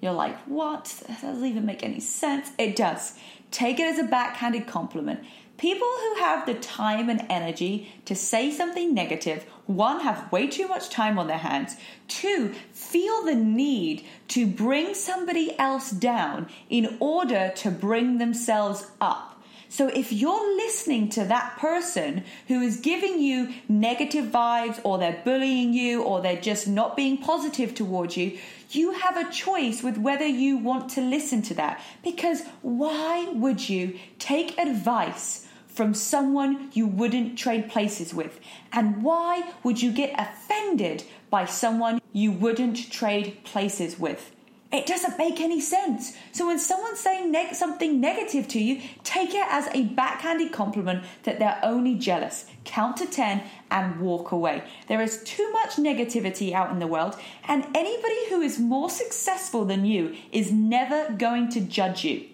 You're 0.02 0.14
like, 0.14 0.38
what? 0.44 1.04
That 1.08 1.22
doesn't 1.22 1.46
even 1.46 1.66
make 1.66 1.84
any 1.84 2.00
sense. 2.00 2.52
It 2.58 2.76
does. 2.76 3.18
Take 3.52 3.80
it 3.80 3.88
as 3.88 4.00
a 4.00 4.04
backhanded 4.04 4.68
compliment. 4.68 5.22
People 5.58 5.88
who 5.88 6.16
have 6.20 6.46
the 6.46 6.54
time 6.54 7.10
and 7.10 7.26
energy 7.30 7.92
to 8.06 8.16
say 8.16 8.52
something 8.52 8.94
negative, 8.94 9.44
one, 9.66 10.02
have 10.02 10.32
way 10.32 10.48
too 10.48 10.68
much 10.68 10.90
time 10.90 11.18
on 11.18 11.28
their 11.28 11.40
hands, 11.40 11.78
two, 12.08 12.54
feel 12.72 13.24
the 13.26 13.34
need 13.34 14.06
to 14.30 14.46
bring 14.46 14.94
somebody 14.94 15.58
else 15.58 15.90
down 15.90 16.48
in 16.70 16.98
order 17.00 17.52
to 17.56 17.72
bring 17.72 18.20
themselves 18.20 18.86
up. 19.02 19.37
So 19.78 19.90
if 19.90 20.12
you're 20.12 20.56
listening 20.56 21.10
to 21.10 21.26
that 21.26 21.60
person 21.60 22.24
who 22.48 22.62
is 22.62 22.78
giving 22.78 23.22
you 23.22 23.54
negative 23.70 24.26
vibes 24.26 24.82
or 24.84 24.98
they're 24.98 25.22
bullying 25.24 25.72
you 25.72 26.02
or 26.02 26.20
they're 26.20 26.42
just 26.42 26.68
not 26.68 26.96
being 26.98 27.20
positive 27.20 27.76
towards 27.76 28.18
you, 28.18 28.40
you 28.72 28.94
have 28.94 29.18
a 29.18 29.32
choice 29.32 29.84
with 29.84 30.00
whether 30.00 30.26
you 30.26 30.58
want 30.58 30.90
to 30.96 31.02
listen 31.02 31.44
to 31.44 31.54
that. 31.54 31.80
Because 32.04 32.42
why 32.64 33.28
would 33.34 33.70
you 33.70 34.00
take 34.18 34.58
advice 34.58 35.46
from 35.68 35.94
someone 35.94 36.72
you 36.74 36.88
wouldn't 36.88 37.38
trade 37.38 37.70
places 37.70 38.16
with? 38.16 38.40
And 38.72 39.04
why 39.04 39.44
would 39.62 39.80
you 39.80 39.92
get 39.92 40.20
offended 40.20 41.04
by 41.30 41.46
someone 41.46 42.02
you 42.14 42.32
wouldn't 42.32 42.92
trade 42.92 43.44
places 43.44 44.00
with? 44.00 44.32
It 44.72 44.86
doesn't 44.86 45.18
make 45.18 45.40
any 45.40 45.62
sense. 45.62 46.14
So 46.34 46.48
when 46.48 46.60
someone's 46.60 47.00
saying 47.00 47.32
neg- 47.32 47.56
something 47.56 48.02
negative 48.02 48.50
to 48.50 48.60
you, 48.60 48.82
take 49.04 49.34
it 49.34 49.48
as 49.50 49.68
a 49.74 49.84
backhanded 49.84 50.52
compliment 50.52 51.06
that 51.24 51.40
they're 51.40 51.60
only 51.64 51.96
jealous. 51.96 52.46
Count 52.66 52.98
to 52.98 53.06
10 53.06 53.44
and 53.72 54.02
walk 54.02 54.32
away. 54.32 54.64
There 54.88 55.02
is 55.02 55.24
too 55.24 55.50
much 55.54 55.78
negativity 55.78 56.52
out 56.52 56.72
in 56.72 56.80
the 56.80 56.88
world, 56.88 57.16
and 57.48 57.66
anybody 57.74 58.30
who 58.30 58.42
is 58.42 58.60
more 58.60 58.90
successful 58.90 59.64
than 59.64 59.86
you 59.86 60.16
is 60.34 60.52
never 60.52 61.14
going 61.14 61.50
to 61.52 61.62
judge 61.62 62.04
you. 62.04 62.26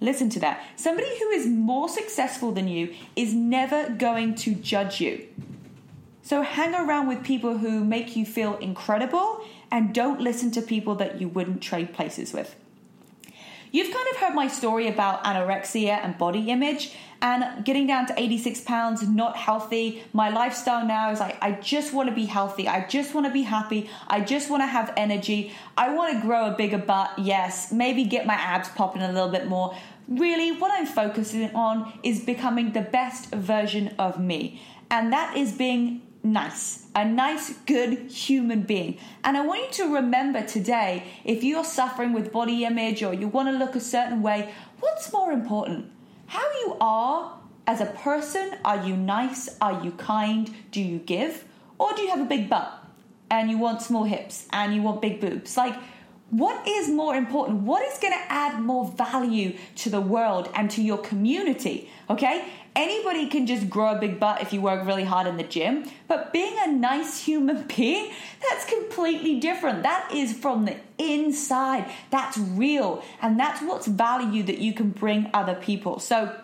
Listen 0.00 0.30
to 0.30 0.40
that. 0.40 0.64
Somebody 0.76 1.18
who 1.18 1.30
is 1.30 1.46
more 1.46 1.88
successful 1.88 2.52
than 2.52 2.68
you 2.68 2.94
is 3.16 3.34
never 3.34 3.88
going 3.90 4.36
to 4.36 4.54
judge 4.54 5.00
you. 5.00 5.26
So 6.22 6.42
hang 6.42 6.74
around 6.74 7.06
with 7.08 7.22
people 7.22 7.58
who 7.58 7.84
make 7.84 8.16
you 8.16 8.26
feel 8.26 8.56
incredible 8.56 9.44
and 9.70 9.94
don't 9.94 10.20
listen 10.20 10.50
to 10.52 10.62
people 10.62 10.94
that 10.96 11.20
you 11.20 11.28
wouldn't 11.28 11.62
trade 11.62 11.92
places 11.92 12.32
with. 12.32 12.54
You've 13.72 13.92
kind 13.92 14.06
of 14.10 14.16
heard 14.16 14.34
my 14.34 14.48
story 14.48 14.88
about 14.88 15.24
anorexia 15.24 15.98
and 16.02 16.16
body 16.16 16.50
image 16.50 16.94
and 17.20 17.64
getting 17.64 17.86
down 17.86 18.06
to 18.06 18.18
86 18.18 18.60
pounds, 18.62 19.06
not 19.06 19.36
healthy. 19.36 20.02
My 20.12 20.30
lifestyle 20.30 20.86
now 20.86 21.10
is 21.10 21.20
like, 21.20 21.36
I 21.42 21.52
just 21.52 21.92
want 21.92 22.08
to 22.08 22.14
be 22.14 22.26
healthy. 22.26 22.68
I 22.68 22.86
just 22.86 23.14
want 23.14 23.26
to 23.26 23.32
be 23.32 23.42
happy. 23.42 23.90
I 24.06 24.20
just 24.20 24.48
want 24.50 24.62
to 24.62 24.66
have 24.66 24.92
energy. 24.96 25.52
I 25.76 25.94
want 25.94 26.14
to 26.14 26.20
grow 26.26 26.46
a 26.46 26.56
bigger 26.56 26.78
butt, 26.78 27.18
yes. 27.18 27.72
Maybe 27.72 28.04
get 28.04 28.26
my 28.26 28.34
abs 28.34 28.68
popping 28.70 29.02
a 29.02 29.12
little 29.12 29.30
bit 29.30 29.46
more. 29.46 29.76
Really, 30.08 30.52
what 30.52 30.70
I'm 30.70 30.86
focusing 30.86 31.54
on 31.54 31.98
is 32.02 32.20
becoming 32.20 32.72
the 32.72 32.82
best 32.82 33.34
version 33.34 33.94
of 33.98 34.20
me. 34.20 34.62
And 34.90 35.12
that 35.12 35.36
is 35.36 35.52
being 35.52 36.02
nice, 36.26 36.86
a 36.94 37.04
nice, 37.04 37.54
good 37.66 38.10
human 38.10 38.62
being. 38.62 38.98
And 39.24 39.36
I 39.36 39.46
want 39.46 39.60
you 39.78 39.84
to 39.84 39.94
remember 39.94 40.42
today 40.42 41.04
if 41.24 41.42
you're 41.42 41.64
suffering 41.64 42.12
with 42.12 42.32
body 42.32 42.64
image 42.64 43.02
or 43.02 43.14
you 43.14 43.28
want 43.28 43.48
to 43.48 43.56
look 43.56 43.74
a 43.74 43.80
certain 43.80 44.22
way, 44.22 44.52
what's 44.80 45.12
more 45.12 45.32
important? 45.32 45.90
How 46.26 46.42
you 46.60 46.76
are 46.80 47.38
as 47.66 47.80
a 47.80 47.86
person? 47.86 48.56
Are 48.64 48.84
you 48.84 48.96
nice? 48.96 49.48
Are 49.60 49.82
you 49.84 49.92
kind? 49.92 50.52
Do 50.70 50.82
you 50.82 50.98
give? 50.98 51.44
Or 51.78 51.92
do 51.94 52.02
you 52.02 52.10
have 52.10 52.20
a 52.20 52.24
big 52.24 52.48
butt 52.48 52.72
and 53.30 53.50
you 53.50 53.58
want 53.58 53.82
small 53.82 54.04
hips 54.04 54.46
and 54.52 54.74
you 54.74 54.82
want 54.82 55.00
big 55.00 55.20
boobs? 55.20 55.56
Like, 55.56 55.76
what 56.30 56.66
is 56.66 56.88
more 56.88 57.14
important? 57.14 57.60
What 57.62 57.84
is 57.84 57.98
going 57.98 58.12
to 58.12 58.32
add 58.32 58.60
more 58.60 58.84
value 58.84 59.56
to 59.76 59.90
the 59.90 60.00
world 60.00 60.50
and 60.54 60.70
to 60.72 60.82
your 60.82 60.98
community? 60.98 61.88
Okay? 62.10 62.48
Anybody 62.76 63.26
can 63.28 63.46
just 63.46 63.70
grow 63.70 63.96
a 63.96 63.98
big 63.98 64.20
butt 64.20 64.42
if 64.42 64.52
you 64.52 64.60
work 64.60 64.86
really 64.86 65.04
hard 65.04 65.26
in 65.26 65.38
the 65.38 65.42
gym, 65.42 65.90
but 66.08 66.30
being 66.30 66.54
a 66.58 66.70
nice 66.70 67.18
human 67.24 67.66
being, 67.76 68.12
that's 68.46 68.66
completely 68.66 69.40
different. 69.40 69.82
That 69.82 70.10
is 70.12 70.34
from 70.34 70.66
the 70.66 70.76
inside. 70.98 71.90
That's 72.10 72.36
real. 72.36 73.02
And 73.22 73.40
that's 73.40 73.62
what's 73.62 73.86
value 73.86 74.42
that 74.42 74.58
you 74.58 74.74
can 74.74 74.90
bring 74.90 75.30
other 75.32 75.54
people. 75.54 76.00
So 76.00 76.38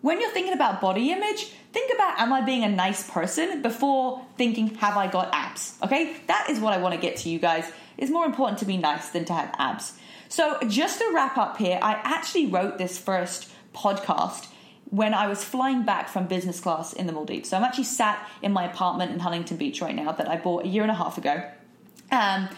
when 0.00 0.20
you're 0.20 0.32
thinking 0.32 0.54
about 0.54 0.80
body 0.80 1.12
image, 1.12 1.44
think 1.72 1.94
about 1.94 2.18
am 2.18 2.32
I 2.32 2.40
being 2.40 2.64
a 2.64 2.68
nice 2.68 3.08
person 3.08 3.62
before 3.62 4.26
thinking 4.36 4.74
have 4.76 4.96
I 4.96 5.06
got 5.06 5.32
abs? 5.32 5.78
Okay? 5.84 6.16
That 6.26 6.50
is 6.50 6.58
what 6.58 6.74
I 6.74 6.78
want 6.78 6.96
to 6.96 7.00
get 7.00 7.16
to 7.18 7.28
you 7.28 7.38
guys. 7.38 7.70
It's 7.96 8.10
more 8.10 8.26
important 8.26 8.58
to 8.58 8.64
be 8.64 8.76
nice 8.76 9.10
than 9.10 9.24
to 9.26 9.32
have 9.34 9.54
abs. 9.56 9.92
So 10.28 10.58
just 10.66 10.98
to 10.98 11.12
wrap 11.14 11.38
up 11.38 11.58
here, 11.58 11.78
I 11.80 11.92
actually 12.02 12.46
wrote 12.46 12.76
this 12.78 12.98
first 12.98 13.50
podcast 13.72 14.48
when 14.90 15.12
I 15.12 15.26
was 15.26 15.44
flying 15.44 15.84
back 15.84 16.08
from 16.08 16.26
business 16.26 16.60
class 16.60 16.92
in 16.92 17.06
the 17.06 17.12
Maldives. 17.12 17.50
So 17.50 17.56
I'm 17.56 17.64
actually 17.64 17.84
sat 17.84 18.26
in 18.42 18.52
my 18.52 18.64
apartment 18.64 19.12
in 19.12 19.18
Huntington 19.18 19.56
Beach 19.56 19.82
right 19.82 19.94
now 19.94 20.12
that 20.12 20.28
I 20.28 20.36
bought 20.36 20.64
a 20.64 20.68
year 20.68 20.82
and 20.82 20.90
a 20.90 20.94
half 20.94 21.18
ago. 21.18 21.44
Um, 22.10 22.48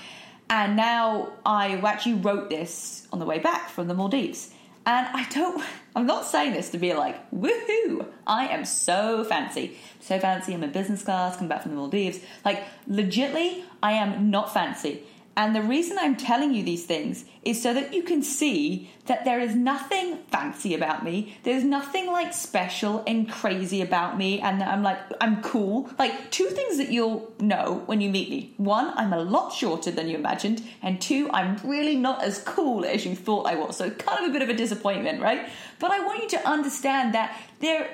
and 0.48 0.76
now 0.76 1.30
I 1.44 1.76
actually 1.76 2.14
wrote 2.14 2.50
this 2.50 3.06
on 3.12 3.18
the 3.18 3.24
way 3.24 3.38
back 3.38 3.68
from 3.68 3.88
the 3.88 3.94
Maldives. 3.94 4.52
And 4.86 5.06
I 5.08 5.28
don't, 5.30 5.62
I'm 5.96 6.06
not 6.06 6.24
saying 6.24 6.52
this 6.52 6.70
to 6.70 6.78
be 6.78 6.94
like, 6.94 7.30
woohoo, 7.32 8.06
I 8.26 8.46
am 8.48 8.64
so 8.64 9.24
fancy. 9.24 9.76
So 10.00 10.18
fancy, 10.18 10.54
I'm 10.54 10.62
in 10.62 10.72
business 10.72 11.02
class, 11.02 11.36
come 11.36 11.48
back 11.48 11.62
from 11.62 11.72
the 11.72 11.76
Maldives. 11.76 12.20
Like, 12.44 12.64
legitly, 12.88 13.64
I 13.82 13.92
am 13.92 14.30
not 14.30 14.52
fancy. 14.52 15.02
And 15.36 15.54
the 15.54 15.62
reason 15.62 15.96
I'm 15.98 16.16
telling 16.16 16.52
you 16.52 16.62
these 16.62 16.84
things 16.84 17.24
is 17.44 17.62
so 17.62 17.72
that 17.72 17.94
you 17.94 18.02
can 18.02 18.22
see 18.22 18.90
that 19.06 19.24
there 19.24 19.40
is 19.40 19.54
nothing 19.54 20.18
fancy 20.30 20.74
about 20.74 21.04
me. 21.04 21.36
There's 21.44 21.64
nothing 21.64 22.08
like 22.08 22.34
special 22.34 23.02
and 23.06 23.30
crazy 23.30 23.80
about 23.80 24.18
me, 24.18 24.40
and 24.40 24.60
that 24.60 24.68
I'm 24.68 24.82
like, 24.82 24.98
I'm 25.20 25.40
cool. 25.42 25.88
Like, 25.98 26.30
two 26.30 26.46
things 26.46 26.76
that 26.78 26.90
you'll 26.90 27.32
know 27.38 27.82
when 27.86 28.00
you 28.00 28.10
meet 28.10 28.28
me 28.28 28.54
one, 28.56 28.92
I'm 28.96 29.12
a 29.12 29.22
lot 29.22 29.52
shorter 29.52 29.90
than 29.90 30.08
you 30.08 30.16
imagined, 30.16 30.62
and 30.82 31.00
two, 31.00 31.30
I'm 31.32 31.56
really 31.64 31.96
not 31.96 32.22
as 32.22 32.42
cool 32.42 32.84
as 32.84 33.06
you 33.06 33.14
thought 33.14 33.46
I 33.46 33.54
was. 33.54 33.76
So, 33.76 33.88
kind 33.90 34.24
of 34.24 34.30
a 34.30 34.32
bit 34.32 34.42
of 34.42 34.48
a 34.48 34.54
disappointment, 34.54 35.22
right? 35.22 35.48
But 35.78 35.92
I 35.92 36.04
want 36.04 36.22
you 36.22 36.28
to 36.30 36.48
understand 36.48 37.14
that 37.14 37.40
there 37.60 37.88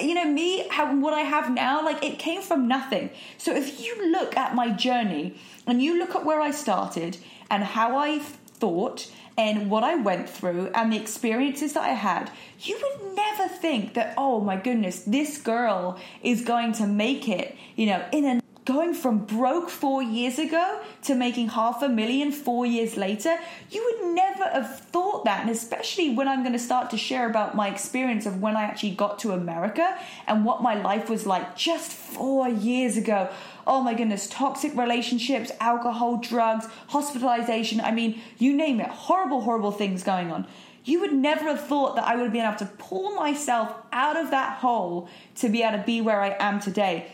you 0.00 0.14
know 0.14 0.24
me 0.24 0.68
what 1.00 1.14
i 1.14 1.20
have 1.20 1.50
now 1.50 1.82
like 1.82 2.04
it 2.04 2.18
came 2.18 2.42
from 2.42 2.68
nothing 2.68 3.08
so 3.38 3.54
if 3.54 3.82
you 3.82 4.12
look 4.12 4.36
at 4.36 4.54
my 4.54 4.70
journey 4.70 5.34
and 5.68 5.80
you 5.80 5.98
look 5.98 6.16
at 6.16 6.24
where 6.24 6.40
i 6.40 6.50
started 6.50 7.16
and 7.50 7.62
how 7.62 7.96
i 7.96 8.18
thought 8.18 9.10
and 9.36 9.70
what 9.70 9.84
i 9.84 9.94
went 9.94 10.28
through 10.28 10.68
and 10.74 10.92
the 10.92 10.96
experiences 10.96 11.74
that 11.74 11.84
i 11.84 11.90
had. 11.90 12.30
You 12.60 12.76
would 12.82 13.14
never 13.14 13.46
think 13.48 13.94
that 13.94 14.14
oh 14.18 14.40
my 14.40 14.56
goodness 14.56 15.04
this 15.04 15.38
girl 15.38 16.00
is 16.22 16.42
going 16.42 16.72
to 16.74 16.86
make 16.86 17.28
it 17.28 17.56
you 17.76 17.86
know 17.86 18.04
in 18.12 18.24
a 18.24 18.40
going 18.68 18.92
from 18.92 19.20
broke 19.20 19.70
four 19.70 20.02
years 20.02 20.38
ago 20.38 20.78
to 21.02 21.14
making 21.14 21.48
half 21.48 21.82
a 21.82 21.88
million 21.88 22.30
four 22.30 22.66
years 22.66 22.98
later, 22.98 23.34
you 23.70 23.82
would 23.82 24.14
never 24.14 24.44
have 24.44 24.80
thought 24.80 25.24
that. 25.24 25.40
And 25.40 25.48
especially 25.48 26.14
when 26.14 26.28
I'm 26.28 26.42
going 26.42 26.52
to 26.52 26.58
start 26.58 26.90
to 26.90 26.98
share 26.98 27.30
about 27.30 27.54
my 27.54 27.68
experience 27.68 28.26
of 28.26 28.42
when 28.42 28.56
I 28.56 28.64
actually 28.64 28.90
got 28.90 29.20
to 29.20 29.32
America 29.32 29.98
and 30.26 30.44
what 30.44 30.62
my 30.62 30.74
life 30.74 31.08
was 31.08 31.24
like 31.24 31.56
just 31.56 31.90
four 31.90 32.46
years 32.46 32.98
ago. 32.98 33.30
Oh 33.66 33.80
my 33.80 33.94
goodness, 33.94 34.28
toxic 34.28 34.76
relationships, 34.76 35.50
alcohol, 35.60 36.18
drugs, 36.18 36.66
hospitalization. 36.88 37.80
I 37.80 37.92
mean, 37.92 38.20
you 38.36 38.54
name 38.54 38.80
it, 38.80 38.90
horrible, 38.90 39.40
horrible 39.40 39.72
things 39.72 40.02
going 40.02 40.30
on 40.30 40.46
you 40.84 41.00
would 41.00 41.12
never 41.12 41.44
have 41.44 41.60
thought 41.60 41.96
that 41.96 42.04
I 42.04 42.16
would 42.16 42.22
have 42.22 42.32
been 42.32 42.46
able 42.46 42.56
to 42.58 42.64
pull 42.78 43.14
myself 43.14 43.74
out 43.92 44.16
of 44.16 44.30
that 44.30 44.56
hole 44.58 45.10
to 45.34 45.50
be 45.50 45.62
able 45.62 45.76
to 45.76 45.84
be 45.84 46.00
where 46.00 46.22
I 46.22 46.34
am 46.40 46.60
today. 46.60 47.12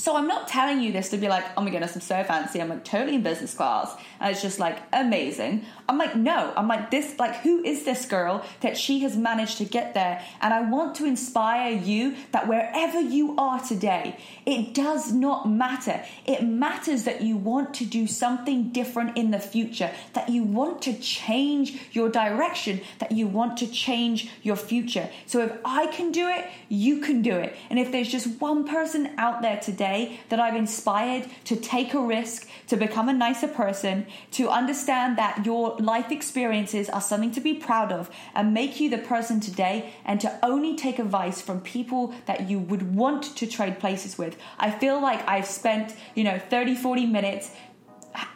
So 0.00 0.16
I'm 0.16 0.26
not 0.26 0.48
telling 0.48 0.80
you 0.80 0.92
this 0.92 1.10
to 1.10 1.18
be 1.18 1.28
like, 1.28 1.44
oh 1.58 1.60
my 1.60 1.68
goodness, 1.68 1.94
I'm 1.94 2.00
so 2.00 2.24
fancy. 2.24 2.58
I'm 2.58 2.70
like 2.70 2.84
totally 2.86 3.16
in 3.16 3.22
business 3.22 3.52
class. 3.52 3.94
And 4.18 4.32
it's 4.32 4.40
just 4.40 4.58
like 4.58 4.78
amazing. 4.94 5.66
I'm 5.90 5.98
like, 5.98 6.14
no, 6.14 6.52
I'm 6.56 6.68
like 6.68 6.92
this, 6.92 7.18
like, 7.18 7.40
who 7.40 7.64
is 7.64 7.84
this 7.84 8.06
girl 8.06 8.44
that 8.60 8.76
she 8.76 9.00
has 9.00 9.16
managed 9.16 9.58
to 9.58 9.64
get 9.64 9.92
there? 9.92 10.24
And 10.40 10.54
I 10.54 10.60
want 10.60 10.94
to 10.96 11.04
inspire 11.04 11.72
you 11.72 12.14
that 12.30 12.46
wherever 12.46 13.00
you 13.00 13.36
are 13.36 13.58
today, 13.58 14.16
it 14.46 14.72
does 14.72 15.10
not 15.12 15.50
matter. 15.50 16.00
It 16.24 16.44
matters 16.44 17.02
that 17.04 17.22
you 17.22 17.36
want 17.36 17.74
to 17.74 17.84
do 17.84 18.06
something 18.06 18.68
different 18.68 19.16
in 19.16 19.32
the 19.32 19.40
future, 19.40 19.90
that 20.12 20.28
you 20.28 20.44
want 20.44 20.80
to 20.82 20.96
change 20.96 21.80
your 21.90 22.08
direction, 22.08 22.82
that 23.00 23.10
you 23.10 23.26
want 23.26 23.56
to 23.56 23.66
change 23.66 24.30
your 24.44 24.54
future. 24.54 25.10
So 25.26 25.40
if 25.40 25.52
I 25.64 25.88
can 25.88 26.12
do 26.12 26.28
it, 26.28 26.46
you 26.68 27.00
can 27.00 27.20
do 27.20 27.34
it. 27.34 27.56
And 27.68 27.80
if 27.80 27.90
there's 27.90 28.06
just 28.06 28.40
one 28.40 28.64
person 28.64 29.10
out 29.18 29.42
there 29.42 29.58
today, 29.58 30.20
that 30.28 30.38
I've 30.38 30.54
inspired 30.54 31.26
to 31.46 31.56
take 31.56 31.94
a 31.94 32.00
risk, 32.00 32.48
to 32.68 32.76
become 32.76 33.08
a 33.08 33.12
nicer 33.12 33.48
person, 33.48 34.06
to 34.32 34.48
understand 34.48 35.18
that 35.18 35.44
your 35.44 35.79
life 35.80 36.10
experiences 36.10 36.88
are 36.88 37.00
something 37.00 37.32
to 37.32 37.40
be 37.40 37.54
proud 37.54 37.92
of 37.92 38.10
and 38.34 38.54
make 38.54 38.80
you 38.80 38.90
the 38.90 38.98
person 38.98 39.40
today, 39.40 39.92
and 40.04 40.20
to 40.20 40.38
only 40.42 40.76
take 40.76 40.98
advice 40.98 41.40
from 41.40 41.60
people 41.60 42.14
that 42.26 42.48
you 42.48 42.58
would 42.58 42.94
want 42.94 43.36
to 43.36 43.46
trade 43.46 43.78
places 43.78 44.18
with. 44.18 44.36
I 44.58 44.70
feel 44.70 45.00
like 45.00 45.26
I've 45.28 45.46
spent, 45.46 45.94
you 46.14 46.24
know, 46.24 46.38
30, 46.38 46.74
40 46.74 47.06
minutes 47.06 47.50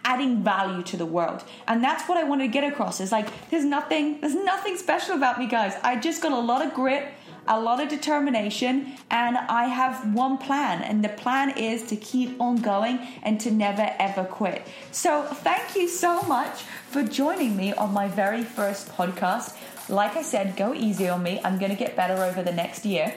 adding 0.04 0.42
value 0.42 0.82
to 0.84 0.96
the 0.96 1.06
world. 1.06 1.42
And 1.66 1.82
that's 1.82 2.08
what 2.08 2.16
i 2.18 2.24
wanted 2.24 2.44
to 2.44 2.52
get 2.52 2.64
across. 2.64 3.00
Is 3.00 3.10
like 3.10 3.28
there's 3.50 3.64
nothing 3.64 4.20
there's 4.20 4.34
nothing 4.34 4.76
special 4.76 5.14
about 5.14 5.38
me 5.38 5.46
guys. 5.46 5.74
I 5.82 5.96
just 5.96 6.22
got 6.22 6.32
a 6.32 6.38
lot 6.38 6.64
of 6.64 6.74
grit 6.74 7.12
a 7.46 7.60
lot 7.60 7.80
of 7.80 7.88
determination, 7.88 8.94
and 9.10 9.36
I 9.36 9.66
have 9.66 10.14
one 10.14 10.38
plan, 10.38 10.82
and 10.82 11.04
the 11.04 11.08
plan 11.08 11.50
is 11.56 11.82
to 11.84 11.96
keep 11.96 12.40
on 12.40 12.56
going 12.56 12.98
and 13.22 13.40
to 13.40 13.50
never 13.50 13.94
ever 13.98 14.24
quit. 14.24 14.66
So, 14.92 15.22
thank 15.22 15.76
you 15.76 15.88
so 15.88 16.22
much 16.22 16.62
for 16.90 17.02
joining 17.02 17.56
me 17.56 17.72
on 17.72 17.92
my 17.92 18.08
very 18.08 18.44
first 18.44 18.88
podcast. 18.92 19.56
Like 19.88 20.16
I 20.16 20.22
said, 20.22 20.56
go 20.56 20.72
easy 20.72 21.08
on 21.08 21.22
me. 21.22 21.40
I'm 21.44 21.58
going 21.58 21.70
to 21.70 21.76
get 21.76 21.94
better 21.94 22.22
over 22.22 22.42
the 22.42 22.52
next 22.52 22.86
year. 22.86 23.14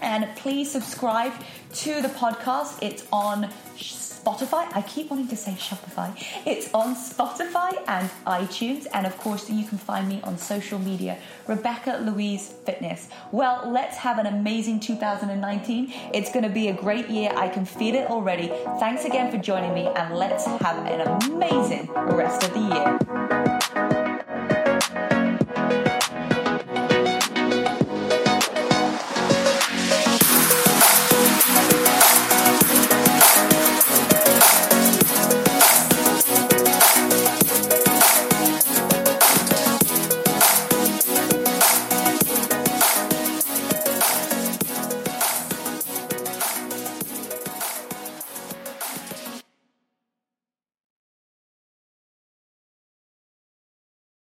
And 0.00 0.28
please 0.36 0.70
subscribe 0.70 1.32
to 1.74 2.02
the 2.02 2.08
podcast. 2.08 2.78
It's 2.82 3.06
on 3.12 3.50
Spotify. 3.76 4.68
I 4.74 4.82
keep 4.82 5.10
wanting 5.10 5.28
to 5.28 5.36
say 5.36 5.52
Shopify. 5.52 6.12
It's 6.44 6.72
on 6.74 6.94
Spotify 6.94 7.82
and 7.86 8.10
iTunes. 8.26 8.86
And 8.92 9.06
of 9.06 9.16
course, 9.18 9.48
you 9.48 9.64
can 9.64 9.78
find 9.78 10.08
me 10.08 10.20
on 10.22 10.36
social 10.38 10.78
media, 10.78 11.18
Rebecca 11.46 12.00
Louise 12.04 12.52
Fitness. 12.66 13.08
Well, 13.32 13.70
let's 13.70 13.96
have 13.96 14.18
an 14.18 14.26
amazing 14.26 14.80
2019. 14.80 15.92
It's 16.12 16.30
going 16.32 16.44
to 16.44 16.50
be 16.50 16.68
a 16.68 16.74
great 16.74 17.08
year. 17.08 17.32
I 17.34 17.48
can 17.48 17.64
feel 17.64 17.94
it 17.94 18.08
already. 18.10 18.48
Thanks 18.78 19.04
again 19.04 19.30
for 19.30 19.38
joining 19.38 19.72
me, 19.72 19.86
and 19.86 20.14
let's 20.14 20.44
have 20.44 20.86
an 20.86 21.00
amazing 21.00 21.90
rest 21.92 22.44
of 22.44 22.52
the 22.52 22.60
year. 22.60 23.47